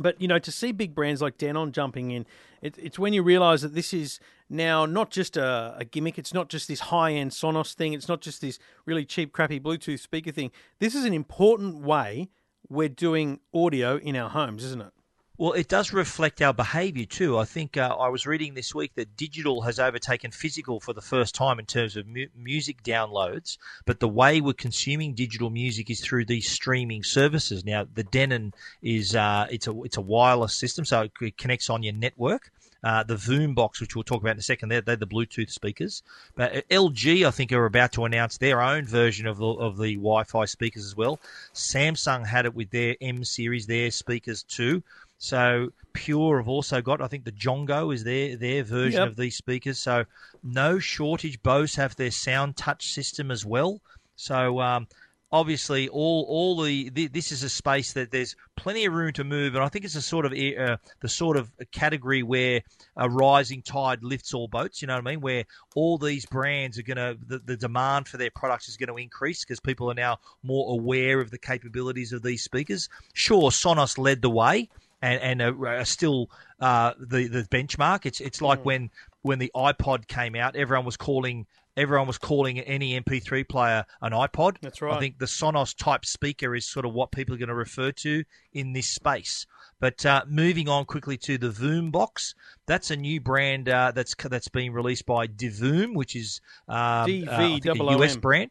But 0.00 0.20
you 0.20 0.28
know, 0.28 0.38
to 0.38 0.52
see 0.52 0.72
big 0.72 0.94
brands 0.94 1.22
like 1.22 1.38
Denon 1.38 1.72
jumping 1.72 2.10
in, 2.10 2.26
it, 2.60 2.76
it's 2.78 2.98
when 2.98 3.12
you 3.12 3.22
realise 3.22 3.62
that 3.62 3.74
this 3.74 3.92
is 3.92 4.18
now 4.48 4.84
not 4.86 5.10
just 5.10 5.36
a, 5.36 5.76
a 5.78 5.84
gimmick. 5.84 6.18
It's 6.18 6.34
not 6.34 6.48
just 6.48 6.66
this 6.68 6.80
high-end 6.80 7.30
Sonos 7.32 7.74
thing. 7.74 7.92
It's 7.92 8.08
not 8.08 8.20
just 8.20 8.40
this 8.40 8.58
really 8.84 9.04
cheap, 9.04 9.32
crappy 9.32 9.60
Bluetooth 9.60 10.00
speaker 10.00 10.32
thing. 10.32 10.50
This 10.78 10.94
is 10.94 11.04
an 11.04 11.12
important 11.12 11.82
way 11.82 12.30
we're 12.68 12.88
doing 12.88 13.40
audio 13.54 13.96
in 13.96 14.16
our 14.16 14.30
homes, 14.30 14.64
isn't 14.64 14.82
it? 14.82 14.92
Well, 15.38 15.52
it 15.52 15.68
does 15.68 15.92
reflect 15.92 16.42
our 16.42 16.52
behaviour 16.52 17.06
too. 17.06 17.38
I 17.38 17.44
think 17.44 17.76
uh, 17.76 17.94
I 17.96 18.08
was 18.08 18.26
reading 18.26 18.54
this 18.54 18.74
week 18.74 18.96
that 18.96 19.16
digital 19.16 19.62
has 19.62 19.78
overtaken 19.78 20.32
physical 20.32 20.80
for 20.80 20.92
the 20.92 21.00
first 21.00 21.32
time 21.32 21.60
in 21.60 21.64
terms 21.64 21.96
of 21.96 22.08
mu- 22.08 22.26
music 22.36 22.82
downloads. 22.82 23.56
But 23.86 24.00
the 24.00 24.08
way 24.08 24.40
we're 24.40 24.54
consuming 24.54 25.14
digital 25.14 25.48
music 25.48 25.90
is 25.90 26.00
through 26.00 26.24
these 26.24 26.50
streaming 26.50 27.04
services. 27.04 27.64
Now, 27.64 27.86
the 27.94 28.02
Denon 28.02 28.52
is 28.82 29.14
uh, 29.14 29.46
it's 29.48 29.68
a 29.68 29.82
it's 29.82 29.96
a 29.96 30.00
wireless 30.00 30.56
system, 30.56 30.84
so 30.84 31.08
it 31.20 31.38
connects 31.38 31.70
on 31.70 31.84
your 31.84 31.94
network. 31.94 32.50
Uh, 32.82 33.02
the 33.02 33.16
Voombox, 33.16 33.80
which 33.80 33.96
we'll 33.96 34.04
talk 34.04 34.20
about 34.20 34.32
in 34.32 34.38
a 34.38 34.42
second, 34.42 34.68
they're, 34.68 34.80
they're 34.80 34.94
the 34.94 35.06
Bluetooth 35.06 35.50
speakers. 35.50 36.02
But 36.36 36.56
uh, 36.56 36.60
LG, 36.70 37.26
I 37.26 37.30
think, 37.32 37.52
are 37.52 37.64
about 37.64 37.92
to 37.92 38.04
announce 38.04 38.38
their 38.38 38.60
own 38.60 38.86
version 38.86 39.26
of 39.26 39.38
the 39.38 39.46
of 39.46 39.78
the 39.78 39.94
Wi-Fi 39.94 40.46
speakers 40.46 40.84
as 40.84 40.96
well. 40.96 41.20
Samsung 41.54 42.26
had 42.26 42.44
it 42.44 42.54
with 42.54 42.70
their 42.70 42.96
M 43.00 43.22
series, 43.24 43.66
their 43.66 43.92
speakers 43.92 44.42
too. 44.42 44.82
So 45.18 45.70
Pure 45.92 46.38
have 46.38 46.48
also 46.48 46.80
got, 46.80 47.02
I 47.02 47.08
think 47.08 47.24
the 47.24 47.32
Jongo 47.32 47.92
is 47.92 48.04
their 48.04 48.36
their 48.36 48.62
version 48.62 49.00
Yep. 49.00 49.08
of 49.08 49.16
these 49.16 49.36
speakers. 49.36 49.78
So 49.78 50.04
no 50.42 50.78
shortage. 50.78 51.42
Bose 51.42 51.74
have 51.74 51.96
their 51.96 52.12
Sound 52.12 52.56
Touch 52.56 52.92
system 52.92 53.30
as 53.30 53.44
well. 53.44 53.80
So 54.14 54.60
um, 54.60 54.86
obviously, 55.32 55.88
all 55.88 56.24
all 56.28 56.62
the, 56.62 56.90
the 56.90 57.08
this 57.08 57.32
is 57.32 57.42
a 57.42 57.48
space 57.48 57.92
that 57.94 58.12
there's 58.12 58.36
plenty 58.56 58.84
of 58.84 58.92
room 58.94 59.12
to 59.14 59.24
move, 59.24 59.56
and 59.56 59.64
I 59.64 59.68
think 59.68 59.84
it's 59.84 59.96
a 59.96 60.02
sort 60.02 60.24
of 60.24 60.32
uh, 60.32 60.76
the 61.00 61.08
sort 61.08 61.36
of 61.36 61.50
category 61.72 62.22
where 62.22 62.62
a 62.96 63.10
rising 63.10 63.62
tide 63.62 64.04
lifts 64.04 64.34
all 64.34 64.46
boats. 64.46 64.80
You 64.80 64.86
know 64.86 64.94
what 64.94 65.06
I 65.06 65.10
mean? 65.10 65.20
Where 65.20 65.44
all 65.74 65.98
these 65.98 66.26
brands 66.26 66.78
are 66.78 66.82
going 66.82 66.96
to 66.96 67.18
the, 67.26 67.40
the 67.40 67.56
demand 67.56 68.06
for 68.06 68.18
their 68.18 68.30
products 68.30 68.68
is 68.68 68.76
going 68.76 68.88
to 68.88 68.96
increase 68.96 69.44
because 69.44 69.58
people 69.58 69.90
are 69.90 69.94
now 69.94 70.18
more 70.44 70.72
aware 70.72 71.20
of 71.20 71.32
the 71.32 71.38
capabilities 71.38 72.12
of 72.12 72.22
these 72.22 72.42
speakers. 72.44 72.88
Sure, 73.14 73.50
Sonos 73.50 73.98
led 73.98 74.22
the 74.22 74.30
way 74.30 74.68
and 75.02 75.20
and 75.20 75.42
are, 75.42 75.68
are 75.68 75.84
still 75.84 76.30
uh, 76.60 76.92
the 76.98 77.28
the 77.28 77.42
benchmark. 77.44 78.06
It's 78.06 78.20
it's 78.20 78.40
like 78.40 78.64
when 78.64 78.90
when 79.22 79.38
the 79.38 79.50
iPod 79.54 80.06
came 80.06 80.34
out, 80.34 80.56
everyone 80.56 80.84
was 80.84 80.96
calling 80.96 81.46
everyone 81.76 82.08
was 82.08 82.18
calling 82.18 82.58
any 82.58 83.00
MP3 83.00 83.48
player 83.48 83.84
an 84.02 84.12
iPod. 84.12 84.56
That's 84.60 84.82
right. 84.82 84.96
I 84.96 84.98
think 84.98 85.18
the 85.18 85.26
Sonos 85.26 85.76
type 85.76 86.04
speaker 86.04 86.56
is 86.56 86.66
sort 86.66 86.84
of 86.84 86.92
what 86.92 87.12
people 87.12 87.36
are 87.36 87.38
going 87.38 87.48
to 87.48 87.54
refer 87.54 87.92
to 87.92 88.24
in 88.52 88.72
this 88.72 88.88
space. 88.88 89.46
But 89.80 90.04
uh, 90.04 90.24
moving 90.28 90.68
on 90.68 90.86
quickly 90.86 91.16
to 91.18 91.38
the 91.38 91.50
Voombox, 91.50 92.34
that's 92.66 92.90
a 92.90 92.96
new 92.96 93.20
brand 93.20 93.68
uh, 93.68 93.92
that's 93.94 94.14
that's 94.16 94.48
been 94.48 94.72
released 94.72 95.06
by 95.06 95.28
Divoom, 95.28 95.94
which 95.94 96.16
is 96.16 96.40
um, 96.66 96.76
uh, 96.76 97.02
I 97.02 97.04
think 97.04 97.66
a 97.66 97.72
D-V-O-O-M. 97.74 98.02
US 98.02 98.16
brand 98.16 98.50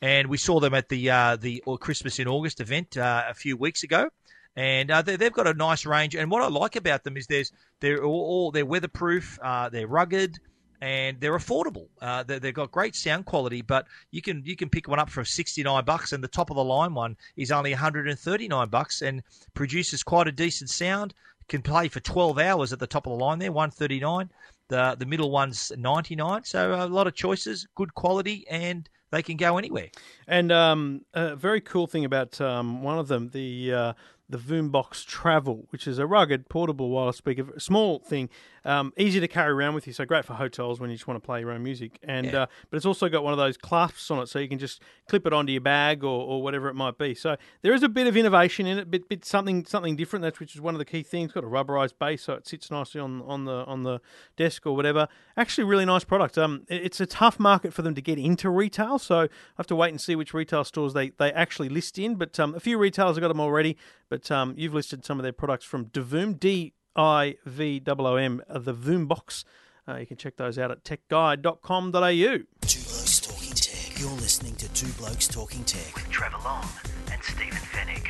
and 0.00 0.28
we 0.28 0.36
saw 0.36 0.60
them 0.60 0.74
at 0.74 0.88
the 0.88 1.10
uh, 1.10 1.36
the 1.36 1.62
Christmas 1.80 2.18
in 2.18 2.28
August 2.28 2.60
event 2.60 2.96
uh, 2.96 3.24
a 3.28 3.34
few 3.34 3.56
weeks 3.56 3.82
ago. 3.82 4.10
And 4.56 4.90
uh, 4.90 5.02
they, 5.02 5.16
they've 5.16 5.32
got 5.32 5.46
a 5.46 5.54
nice 5.54 5.86
range. 5.86 6.14
And 6.16 6.30
what 6.30 6.42
I 6.42 6.48
like 6.48 6.76
about 6.76 7.04
them 7.04 7.16
is 7.16 7.26
there's 7.26 7.52
they're 7.80 8.04
all, 8.04 8.20
all 8.20 8.50
they're 8.50 8.66
weatherproof, 8.66 9.38
uh, 9.42 9.68
they're 9.68 9.86
rugged, 9.86 10.38
and 10.80 11.20
they're 11.20 11.36
affordable. 11.36 11.88
Uh, 12.00 12.22
they, 12.22 12.38
they've 12.38 12.54
got 12.54 12.70
great 12.70 12.96
sound 12.96 13.24
quality, 13.24 13.62
but 13.62 13.86
you 14.10 14.22
can 14.22 14.42
you 14.44 14.56
can 14.56 14.68
pick 14.68 14.88
one 14.88 14.98
up 14.98 15.10
for 15.10 15.24
sixty 15.24 15.62
nine 15.62 15.84
bucks, 15.84 16.12
and 16.12 16.22
the 16.22 16.28
top 16.28 16.50
of 16.50 16.56
the 16.56 16.64
line 16.64 16.94
one 16.94 17.16
is 17.36 17.52
only 17.52 17.70
one 17.70 17.78
hundred 17.78 18.08
and 18.08 18.18
thirty 18.18 18.48
nine 18.48 18.68
bucks, 18.68 19.02
and 19.02 19.22
produces 19.54 20.02
quite 20.02 20.28
a 20.28 20.32
decent 20.32 20.70
sound. 20.70 21.14
Can 21.48 21.62
play 21.62 21.88
for 21.88 22.00
twelve 22.00 22.38
hours 22.38 22.72
at 22.72 22.78
the 22.78 22.86
top 22.86 23.06
of 23.06 23.16
the 23.16 23.24
line 23.24 23.38
there, 23.38 23.52
one 23.52 23.70
thirty 23.70 24.00
nine. 24.00 24.30
The 24.68 24.96
the 24.98 25.06
middle 25.06 25.30
one's 25.30 25.72
ninety 25.78 26.14
nine. 26.14 26.44
So 26.44 26.74
a 26.74 26.86
lot 26.86 27.06
of 27.06 27.14
choices, 27.14 27.66
good 27.74 27.94
quality, 27.94 28.44
and 28.50 28.88
they 29.10 29.22
can 29.22 29.38
go 29.38 29.56
anywhere. 29.56 29.88
And 30.26 30.52
um, 30.52 31.06
a 31.14 31.36
very 31.36 31.62
cool 31.62 31.86
thing 31.86 32.04
about 32.04 32.38
um, 32.40 32.82
one 32.82 32.98
of 32.98 33.08
them, 33.08 33.30
the 33.30 33.72
uh, 33.72 33.92
the 34.28 34.38
Voombox 34.38 35.04
Travel, 35.06 35.66
which 35.70 35.86
is 35.86 35.98
a 35.98 36.06
rugged, 36.06 36.48
portable 36.48 36.90
wireless 36.90 37.16
speaker, 37.16 37.46
small 37.58 37.98
thing, 37.98 38.28
um, 38.68 38.92
easy 38.96 39.18
to 39.20 39.28
carry 39.28 39.50
around 39.52 39.74
with 39.74 39.86
you, 39.86 39.92
so 39.92 40.04
great 40.04 40.24
for 40.24 40.34
hotels 40.34 40.78
when 40.78 40.90
you 40.90 40.96
just 40.96 41.06
want 41.08 41.20
to 41.20 41.24
play 41.26 41.40
your 41.40 41.50
own 41.50 41.62
music. 41.62 41.98
And 42.02 42.26
Yeah. 42.26 42.42
uh, 42.42 42.46
but 42.70 42.76
it's 42.76 42.86
also 42.86 43.08
got 43.08 43.24
one 43.24 43.32
of 43.32 43.38
those 43.38 43.56
clasps 43.56 44.10
on 44.10 44.18
it, 44.20 44.28
so 44.28 44.38
you 44.38 44.48
can 44.48 44.58
just 44.58 44.82
clip 45.08 45.26
it 45.26 45.32
onto 45.32 45.50
your 45.52 45.60
bag 45.62 46.04
or, 46.04 46.20
or 46.30 46.42
whatever 46.42 46.68
it 46.68 46.74
might 46.74 46.98
be. 46.98 47.14
So 47.14 47.36
there 47.62 47.72
is 47.72 47.82
a 47.82 47.88
bit 47.88 48.06
of 48.06 48.16
innovation 48.16 48.66
in 48.66 48.78
it, 48.78 48.90
bit, 48.90 49.08
bit 49.08 49.24
something 49.24 49.64
something 49.64 49.96
different. 49.96 50.22
That's 50.22 50.38
which 50.38 50.54
is 50.54 50.60
one 50.60 50.74
of 50.74 50.78
the 50.78 50.84
key 50.84 51.02
things. 51.02 51.32
Got 51.32 51.44
a 51.44 51.48
rubberized 51.48 51.98
base, 51.98 52.22
so 52.22 52.34
it 52.34 52.46
sits 52.46 52.70
nicely 52.70 53.00
on 53.00 53.22
on 53.22 53.44
the 53.46 53.64
on 53.64 53.82
the 53.84 54.00
desk 54.36 54.66
or 54.66 54.76
whatever. 54.76 55.08
Actually, 55.36 55.64
really 55.64 55.84
nice 55.86 56.04
product. 56.04 56.36
Um, 56.38 56.64
it- 56.68 56.82
it's 56.88 57.00
a 57.00 57.06
tough 57.06 57.38
market 57.40 57.72
for 57.72 57.82
them 57.82 57.94
to 57.94 58.02
get 58.02 58.18
into 58.18 58.50
retail, 58.50 58.98
so 58.98 59.20
I 59.22 59.28
have 59.56 59.66
to 59.68 59.76
wait 59.76 59.90
and 59.90 60.00
see 60.00 60.14
which 60.14 60.32
retail 60.34 60.64
stores 60.64 60.92
they, 60.94 61.10
they 61.10 61.32
actually 61.32 61.68
list 61.68 61.98
in. 61.98 62.16
But 62.16 62.38
um, 62.38 62.54
a 62.54 62.60
few 62.60 62.76
retailers 62.78 63.16
have 63.16 63.22
got 63.22 63.28
them 63.28 63.40
already. 63.40 63.76
But 64.10 64.30
um, 64.30 64.54
you've 64.56 64.72
listed 64.74 65.04
some 65.04 65.18
of 65.18 65.22
their 65.22 65.32
products 65.32 65.64
from 65.66 65.86
Divoom, 65.86 66.38
D 66.40 66.72
I 66.96 67.36
V 67.44 67.82
O 67.86 67.94
O 68.06 68.16
M, 68.16 68.42
the 68.48 68.74
Voombox. 68.74 69.44
Uh, 69.88 69.96
you 69.96 70.06
can 70.06 70.16
check 70.16 70.36
those 70.36 70.58
out 70.58 70.70
at 70.70 70.84
techguide.com.au. 70.84 71.90
Two 71.92 72.80
Blokes 72.84 73.20
Talking 73.20 73.52
Tech. 73.54 73.98
You're 73.98 74.10
listening 74.10 74.54
to 74.56 74.68
Two 74.74 74.92
Blokes 74.98 75.26
Talking 75.26 75.64
Tech. 75.64 75.94
with 75.94 76.10
Trevor 76.10 76.36
Long 76.44 76.66
and 77.10 77.22
Stephen 77.22 77.58
Fenech. 77.58 78.08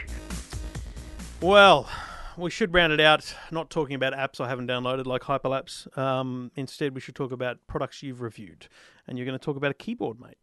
Well, 1.40 1.88
we 2.36 2.50
should 2.50 2.74
round 2.74 2.92
it 2.92 3.00
out 3.00 3.34
not 3.52 3.70
talking 3.70 3.94
about 3.94 4.12
apps 4.12 4.40
I 4.44 4.48
haven't 4.48 4.66
downloaded 4.66 5.06
like 5.06 5.22
Hyperlapse. 5.22 5.96
Um, 5.96 6.50
instead, 6.56 6.94
we 6.94 7.00
should 7.00 7.14
talk 7.14 7.30
about 7.30 7.58
products 7.68 8.02
you've 8.02 8.20
reviewed. 8.22 8.68
And 9.06 9.16
you're 9.16 9.24
going 9.26 9.38
to 9.38 9.44
talk 9.44 9.56
about 9.56 9.70
a 9.70 9.74
keyboard, 9.74 10.20
mate. 10.20 10.36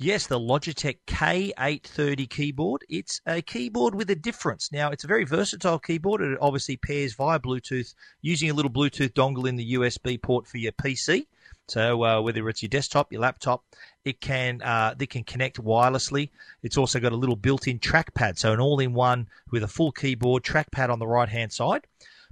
Yes, 0.00 0.28
the 0.28 0.38
Logitech 0.38 0.98
K830 1.08 2.30
keyboard. 2.30 2.84
It's 2.88 3.20
a 3.26 3.42
keyboard 3.42 3.96
with 3.96 4.08
a 4.10 4.14
difference. 4.14 4.70
Now, 4.70 4.90
it's 4.92 5.02
a 5.02 5.08
very 5.08 5.24
versatile 5.24 5.80
keyboard. 5.80 6.20
It 6.20 6.38
obviously 6.40 6.76
pairs 6.76 7.14
via 7.14 7.40
Bluetooth 7.40 7.96
using 8.22 8.48
a 8.48 8.54
little 8.54 8.70
Bluetooth 8.70 9.12
dongle 9.14 9.48
in 9.48 9.56
the 9.56 9.74
USB 9.74 10.22
port 10.22 10.46
for 10.46 10.58
your 10.58 10.70
PC. 10.70 11.26
So 11.66 12.04
uh, 12.04 12.20
whether 12.20 12.48
it's 12.48 12.62
your 12.62 12.68
desktop, 12.68 13.10
your 13.10 13.22
laptop, 13.22 13.64
it 14.04 14.20
can 14.20 14.62
uh, 14.62 14.94
can 14.94 15.24
connect 15.24 15.60
wirelessly. 15.60 16.30
It's 16.62 16.78
also 16.78 17.00
got 17.00 17.10
a 17.10 17.16
little 17.16 17.34
built-in 17.34 17.80
trackpad, 17.80 18.38
so 18.38 18.52
an 18.52 18.60
all-in-one 18.60 19.26
with 19.50 19.64
a 19.64 19.68
full 19.68 19.90
keyboard, 19.90 20.44
trackpad 20.44 20.90
on 20.90 21.00
the 21.00 21.08
right-hand 21.08 21.52
side. 21.52 21.88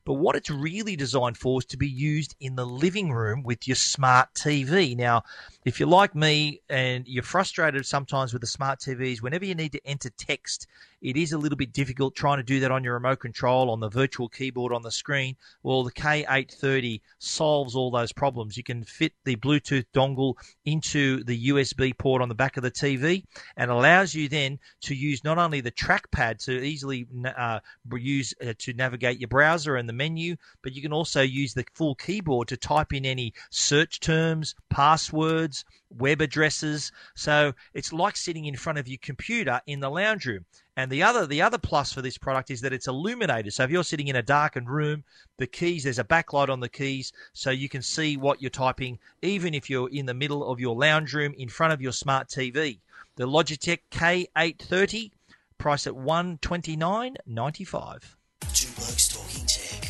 But 0.07 0.15
what 0.15 0.37
it's 0.37 0.51
really 0.51 0.95
designed 0.95 1.37
for 1.37 1.61
is 1.61 1.65
to 1.67 1.77
be 1.77 1.89
used 1.89 2.37
in 2.39 2.55
the 2.55 2.65
living 2.65 3.11
room 3.11 3.43
with 3.43 3.67
your 3.67 3.75
smart 3.75 4.33
TV. 4.35 4.97
Now, 4.97 5.25
if 5.67 5.81
you're 5.81 5.89
like 5.89 6.15
me 6.15 6.61
and 6.69 7.09
you're 7.09 7.25
frustrated 7.25 7.85
sometimes 7.85 8.33
with 8.33 8.41
the 8.41 8.47
smart 8.47 8.79
TVs, 8.79 9.21
whenever 9.21 9.45
you 9.45 9.57
need 9.57 9.73
to 9.73 9.85
enter 9.85 10.09
text, 10.11 10.69
it 11.03 11.17
is 11.17 11.33
a 11.33 11.39
little 11.39 11.57
bit 11.57 11.73
difficult 11.73 12.15
trying 12.15 12.37
to 12.37 12.45
do 12.45 12.61
that 12.61 12.71
on 12.71 12.85
your 12.85 12.95
remote 12.95 13.19
control 13.19 13.71
on 13.71 13.81
the 13.81 13.89
virtual 13.89 14.29
keyboard 14.29 14.73
on 14.73 14.83
the 14.83 14.93
screen. 14.93 15.37
Well, 15.65 15.83
the 15.83 15.91
K830 15.91 17.01
solves 17.19 17.75
all 17.75 17.91
those 17.91 18.13
problems. 18.13 18.57
You 18.57 18.63
can 18.63 18.85
fit 18.85 19.13
the 19.25 19.35
Bluetooth 19.35 19.87
dongle 19.93 20.35
into 20.65 21.25
the 21.25 21.49
USB 21.49 21.99
port 21.99 22.23
on 22.23 22.29
the 22.29 22.37
back 22.37 22.57
of 22.57 22.63
the 22.63 22.71
TV 22.71 23.25
and 23.57 23.69
allows 23.69 24.15
you 24.15 24.29
then 24.29 24.61
to 24.83 24.95
use 24.95 25.25
not 25.25 25.37
only 25.37 25.61
the 25.61 25.73
trackpad 25.73 26.45
to 26.45 26.65
easily 26.65 27.09
uh, 27.37 27.59
use 27.93 28.33
uh, 28.41 28.55
to 28.59 28.73
navigate 28.73 29.19
your 29.19 29.29
browser 29.29 29.75
and 29.75 29.89
the 29.89 29.93
menu, 29.93 30.37
but 30.63 30.75
you 30.75 30.83
can 30.83 30.93
also 30.93 31.23
use 31.23 31.55
the 31.55 31.65
full 31.75 31.97
keyboard 31.97 32.47
to 32.49 32.57
type 32.57 32.93
in 32.93 33.05
any 33.05 33.35
search 33.51 33.99
terms, 33.99 34.55
passwords, 34.71 35.56
web 35.91 36.21
addresses. 36.21 36.93
So 37.15 37.55
it's 37.75 37.93
like 37.93 38.17
sitting 38.17 38.47
in 38.47 38.57
front 38.57 38.79
of 38.79 38.89
your 38.89 38.99
computer 39.01 39.61
in 39.67 39.81
the 39.81 39.91
lounge 39.91 40.27
room. 40.27 40.45
And 40.77 40.91
the 40.91 41.03
other 41.03 41.27
the 41.27 41.41
other 41.41 41.59
plus 41.59 41.93
for 41.93 42.03
this 42.03 42.19
product 42.19 42.51
is 42.51 42.61
that 42.61 42.73
it's 42.73 42.89
illuminated. 42.89 43.53
So 43.53 43.65
if 43.65 43.71
you're 43.71 43.85
sitting 43.85 44.09
in 44.09 44.17
a 44.17 44.23
darkened 44.23 44.69
room, 44.69 45.05
the 45.39 45.47
keys 45.47 45.85
there's 45.85 45.99
a 45.99 46.05
backlight 46.05 46.51
on 46.51 46.61
the 46.61 46.69
keys, 46.69 47.13
so 47.33 47.51
you 47.51 47.69
can 47.69 47.83
see 47.83 48.17
what 48.17 48.43
you're 48.43 48.51
typing, 48.51 48.99
even 49.23 49.55
if 49.55 49.71
you're 49.71 49.89
in 49.89 50.07
the 50.07 50.15
middle 50.15 50.51
of 50.51 50.61
your 50.61 50.77
lounge 50.77 51.15
room 51.15 51.35
in 51.39 51.49
front 51.49 51.73
of 51.73 51.81
your 51.81 51.93
smart 51.93 52.29
TV. 52.29 52.79
The 53.17 53.27
Logitech 53.27 53.79
K830, 53.91 55.13
price 55.57 55.87
at 55.87 55.97
one 55.97 56.39
twenty 56.43 56.77
nine 56.77 57.17
ninety 57.27 57.65
five. 57.65 58.17
Two 58.53 58.69
Blokes 58.75 59.09
Talking. 59.09 59.46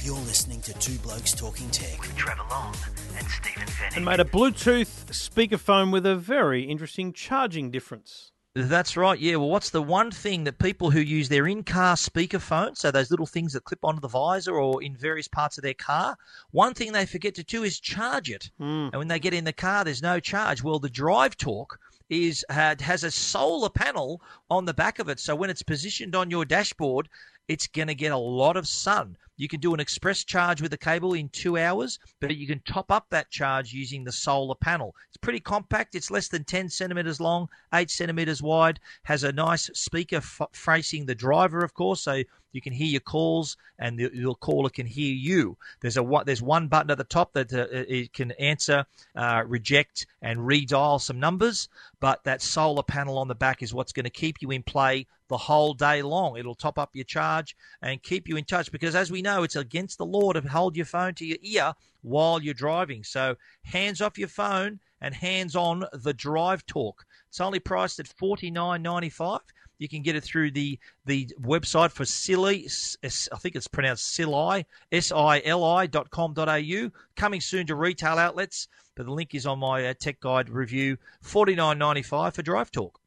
You're 0.06 0.14
listening 0.18 0.60
to 0.60 0.72
Two 0.74 0.96
Blokes 0.98 1.32
Talking 1.32 1.68
Tech. 1.70 2.00
With 2.00 2.14
Trevor 2.14 2.44
Long 2.48 2.72
and 3.18 3.26
Stephen 3.26 3.66
Fenech. 3.66 3.96
And 3.96 4.04
made 4.04 4.20
a 4.20 4.24
Bluetooth 4.24 5.06
speakerphone 5.06 5.90
with 5.90 6.06
a 6.06 6.14
very 6.14 6.62
interesting 6.62 7.12
charging 7.12 7.72
difference. 7.72 8.30
That's 8.54 8.96
right. 8.96 9.18
Yeah. 9.18 9.34
Well, 9.34 9.48
what's 9.48 9.70
the 9.70 9.82
one 9.82 10.12
thing 10.12 10.44
that 10.44 10.60
people 10.60 10.92
who 10.92 11.00
use 11.00 11.28
their 11.28 11.48
in-car 11.48 11.96
speakerphone, 11.96 12.76
so 12.76 12.92
those 12.92 13.10
little 13.10 13.26
things 13.26 13.54
that 13.54 13.64
clip 13.64 13.80
onto 13.82 14.00
the 14.00 14.06
visor 14.06 14.54
or 14.54 14.80
in 14.80 14.94
various 14.94 15.26
parts 15.26 15.58
of 15.58 15.64
their 15.64 15.74
car, 15.74 16.16
one 16.52 16.72
thing 16.72 16.92
they 16.92 17.04
forget 17.04 17.34
to 17.34 17.42
do 17.42 17.64
is 17.64 17.80
charge 17.80 18.30
it. 18.30 18.48
Mm. 18.60 18.90
And 18.90 18.98
when 18.98 19.08
they 19.08 19.18
get 19.18 19.34
in 19.34 19.42
the 19.42 19.52
car, 19.52 19.82
there's 19.82 20.02
no 20.02 20.20
charge. 20.20 20.62
Well, 20.62 20.78
the 20.78 20.88
Drive 20.88 21.36
Talk 21.36 21.80
is 22.10 22.44
had, 22.48 22.80
has 22.80 23.02
a 23.02 23.10
solar 23.10 23.70
panel 23.70 24.22
on 24.50 24.66
the 24.66 24.74
back 24.74 25.00
of 25.00 25.08
it, 25.08 25.18
so 25.18 25.34
when 25.34 25.50
it's 25.50 25.64
positioned 25.64 26.14
on 26.14 26.30
your 26.30 26.44
dashboard, 26.44 27.08
it's 27.48 27.66
going 27.66 27.88
to 27.88 27.94
get 27.96 28.12
a 28.12 28.16
lot 28.16 28.56
of 28.56 28.68
sun. 28.68 29.16
You 29.36 29.48
can 29.48 29.60
do 29.60 29.74
an 29.74 29.80
express 29.80 30.24
charge 30.24 30.62
with 30.62 30.70
the 30.70 30.78
cable 30.78 31.14
in 31.14 31.28
two 31.28 31.58
hours, 31.58 31.98
but 32.20 32.36
you 32.36 32.46
can 32.46 32.60
top 32.60 32.90
up 32.90 33.06
that 33.10 33.30
charge 33.30 33.72
using 33.72 34.04
the 34.04 34.12
solar 34.12 34.54
panel. 34.54 34.94
It's 35.08 35.18
pretty 35.18 35.40
compact. 35.40 35.94
It's 35.94 36.10
less 36.10 36.28
than 36.28 36.44
10 36.44 36.70
centimeters 36.70 37.20
long, 37.20 37.48
8 37.74 37.90
centimeters 37.90 38.42
wide, 38.42 38.80
has 39.04 39.24
a 39.24 39.32
nice 39.32 39.70
speaker 39.74 40.16
f- 40.16 40.48
facing 40.52 41.06
the 41.06 41.14
driver, 41.14 41.62
of 41.62 41.74
course, 41.74 42.02
so 42.02 42.22
you 42.56 42.62
can 42.62 42.72
hear 42.72 42.86
your 42.86 43.00
calls 43.00 43.58
and 43.78 43.98
the, 43.98 44.10
your 44.14 44.34
caller 44.34 44.70
can 44.70 44.86
hear 44.86 45.12
you. 45.12 45.58
There's 45.82 45.98
a 45.98 46.22
there's 46.24 46.40
one 46.40 46.68
button 46.68 46.90
at 46.90 46.96
the 46.96 47.04
top 47.04 47.34
that 47.34 47.52
uh, 47.52 47.66
it 47.70 48.14
can 48.14 48.32
answer, 48.32 48.86
uh, 49.14 49.42
reject, 49.46 50.06
and 50.22 50.40
redial 50.40 50.98
some 50.98 51.20
numbers. 51.20 51.68
But 52.00 52.24
that 52.24 52.40
solar 52.40 52.82
panel 52.82 53.18
on 53.18 53.28
the 53.28 53.34
back 53.34 53.62
is 53.62 53.74
what's 53.74 53.92
going 53.92 54.04
to 54.04 54.10
keep 54.10 54.40
you 54.40 54.50
in 54.50 54.62
play 54.62 55.06
the 55.28 55.36
whole 55.36 55.74
day 55.74 56.02
long. 56.02 56.38
It'll 56.38 56.54
top 56.54 56.78
up 56.78 56.90
your 56.94 57.04
charge 57.04 57.56
and 57.82 58.02
keep 58.02 58.28
you 58.28 58.36
in 58.36 58.44
touch 58.44 58.72
because, 58.72 58.94
as 58.94 59.10
we 59.10 59.22
know, 59.26 59.42
it's 59.42 59.56
against 59.56 59.98
the 59.98 60.06
law 60.06 60.32
to 60.32 60.40
hold 60.40 60.76
your 60.76 60.86
phone 60.86 61.14
to 61.16 61.26
your 61.26 61.38
ear 61.42 61.74
while 62.02 62.40
you're 62.40 62.54
driving. 62.54 63.04
So 63.04 63.36
hands 63.62 64.00
off 64.00 64.18
your 64.18 64.28
phone 64.28 64.80
and 65.00 65.14
hands 65.14 65.54
on 65.54 65.84
the 65.92 66.14
Drive 66.14 66.64
Talk. 66.64 67.04
It's 67.28 67.40
only 67.40 67.60
priced 67.60 68.00
at 68.00 68.08
forty 68.08 68.50
nine 68.50 68.82
ninety 68.82 69.10
five. 69.10 69.40
You 69.78 69.88
can 69.88 70.02
get 70.02 70.16
it 70.16 70.24
through 70.24 70.52
the 70.52 70.78
the 71.04 71.28
website 71.38 71.90
for 71.90 72.06
Silly. 72.06 72.66
I 73.04 73.36
think 73.38 73.56
it's 73.56 73.68
pronounced 73.68 74.18
Sili, 74.18 74.64
S 74.90 75.12
I 75.12 75.42
L 75.44 75.62
I 75.64 75.86
dot 75.86 76.08
com 76.08 76.32
dot 76.32 76.48
au. 76.48 76.90
Coming 77.14 77.42
soon 77.42 77.66
to 77.66 77.74
retail 77.74 78.18
outlets, 78.18 78.68
but 78.94 79.04
the 79.04 79.12
link 79.12 79.34
is 79.34 79.44
on 79.44 79.58
my 79.58 79.86
uh, 79.86 79.92
tech 79.92 80.18
guide 80.20 80.48
review. 80.48 80.96
Forty 81.20 81.54
nine 81.54 81.76
ninety 81.76 82.02
five 82.02 82.34
for 82.34 82.40
Drive 82.42 82.70
Talk. 82.70 82.98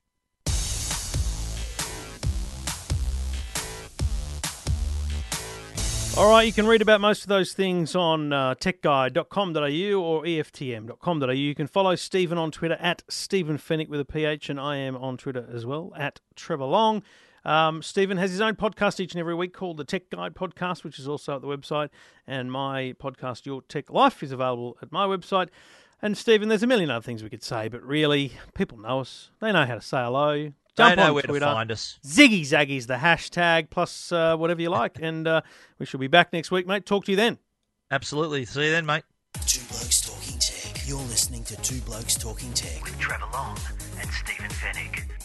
All 6.20 6.30
right, 6.30 6.46
you 6.46 6.52
can 6.52 6.68
read 6.68 6.82
about 6.82 7.00
most 7.00 7.22
of 7.22 7.30
those 7.30 7.54
things 7.54 7.96
on 7.96 8.34
uh, 8.34 8.54
techguide.com.au 8.56 10.02
or 10.02 10.24
EFTM.com.au. 10.24 11.32
You 11.32 11.56
can 11.56 11.66
follow 11.66 11.96
Stephen 11.96 12.38
on 12.38 12.52
Twitter 12.52 12.76
at 12.78 13.04
Stephen 13.08 13.58
Fenech 13.58 13.88
with 13.88 14.02
a 14.02 14.06
PH, 14.06 14.50
and 14.50 14.60
I 14.60 14.76
am 14.76 14.98
on 14.98 15.16
Twitter 15.16 15.48
as 15.50 15.66
well 15.66 15.94
at 15.96 16.20
Trevor 16.36 16.66
Long. 16.66 17.04
Um, 17.46 17.82
Stephen 17.82 18.18
has 18.18 18.32
his 18.32 18.42
own 18.42 18.56
podcast 18.56 19.00
each 19.00 19.14
and 19.14 19.22
every 19.22 19.34
week 19.34 19.54
called 19.54 19.78
the 19.78 19.86
Tech 19.86 20.10
Guide 20.10 20.36
Podcast, 20.36 20.84
which 20.84 21.00
is 21.00 21.08
also 21.08 21.38
at 21.38 21.42
the 21.42 21.48
website. 21.48 21.88
And 22.28 22.52
my 22.52 22.96
podcast, 23.02 23.46
Your 23.46 23.62
Tech 23.62 23.90
Life, 23.90 24.22
is 24.22 24.34
available 24.34 24.78
at 24.82 24.92
my 24.92 25.06
website. 25.06 25.48
And 26.02 26.18
Stephen, 26.18 26.50
there's 26.50 26.64
a 26.64 26.68
million 26.68 26.92
other 26.92 27.02
things 27.02 27.24
we 27.24 27.30
could 27.30 27.44
say, 27.44 27.70
but 27.70 27.82
really, 27.82 28.34
people 28.56 28.78
know 28.78 29.00
us. 29.00 29.32
They 29.40 29.54
know 29.54 29.66
how 29.66 29.76
to 29.76 29.82
say 29.82 30.04
hello. 30.04 30.52
Jump 30.78 30.96
They 30.96 30.96
know 31.02 31.08
on 31.10 31.14
where 31.16 31.24
Twitter. 31.24 31.46
to 31.46 31.52
find 31.52 31.72
us. 31.72 32.00
Ziggy 32.06 32.42
Zaggy's 32.42 32.88
the 32.88 32.96
hashtag, 32.96 33.70
plus 33.70 34.12
uh, 34.12 34.36
whatever 34.38 34.62
you 34.62 34.70
like. 34.70 34.98
and 35.02 35.28
uh, 35.28 35.42
we 35.78 35.86
shall 35.86 36.00
be 36.00 36.08
back 36.08 36.32
next 36.34 36.52
week, 36.52 36.66
mate. 36.68 36.86
Talk 36.86 37.06
to 37.06 37.12
you 37.12 37.18
then. 37.18 37.38
Absolutely. 37.92 38.46
See 38.46 38.66
you 38.66 38.72
then, 38.72 38.86
mate. 38.86 39.04
Two 39.46 39.62
Blokes 39.68 40.02
Talking 40.02 40.40
Tech. 40.40 40.88
You're 40.88 40.98
listening 41.00 41.44
to 41.46 41.56
Two 41.62 41.82
Blokes 41.82 42.16
Talking 42.16 42.54
Tech. 42.54 42.84
With 42.84 42.98
Trevor 43.00 43.26
Long 43.34 43.58
and 44.00 44.10
Stephen 44.10 44.50
Fenech. 44.50 45.19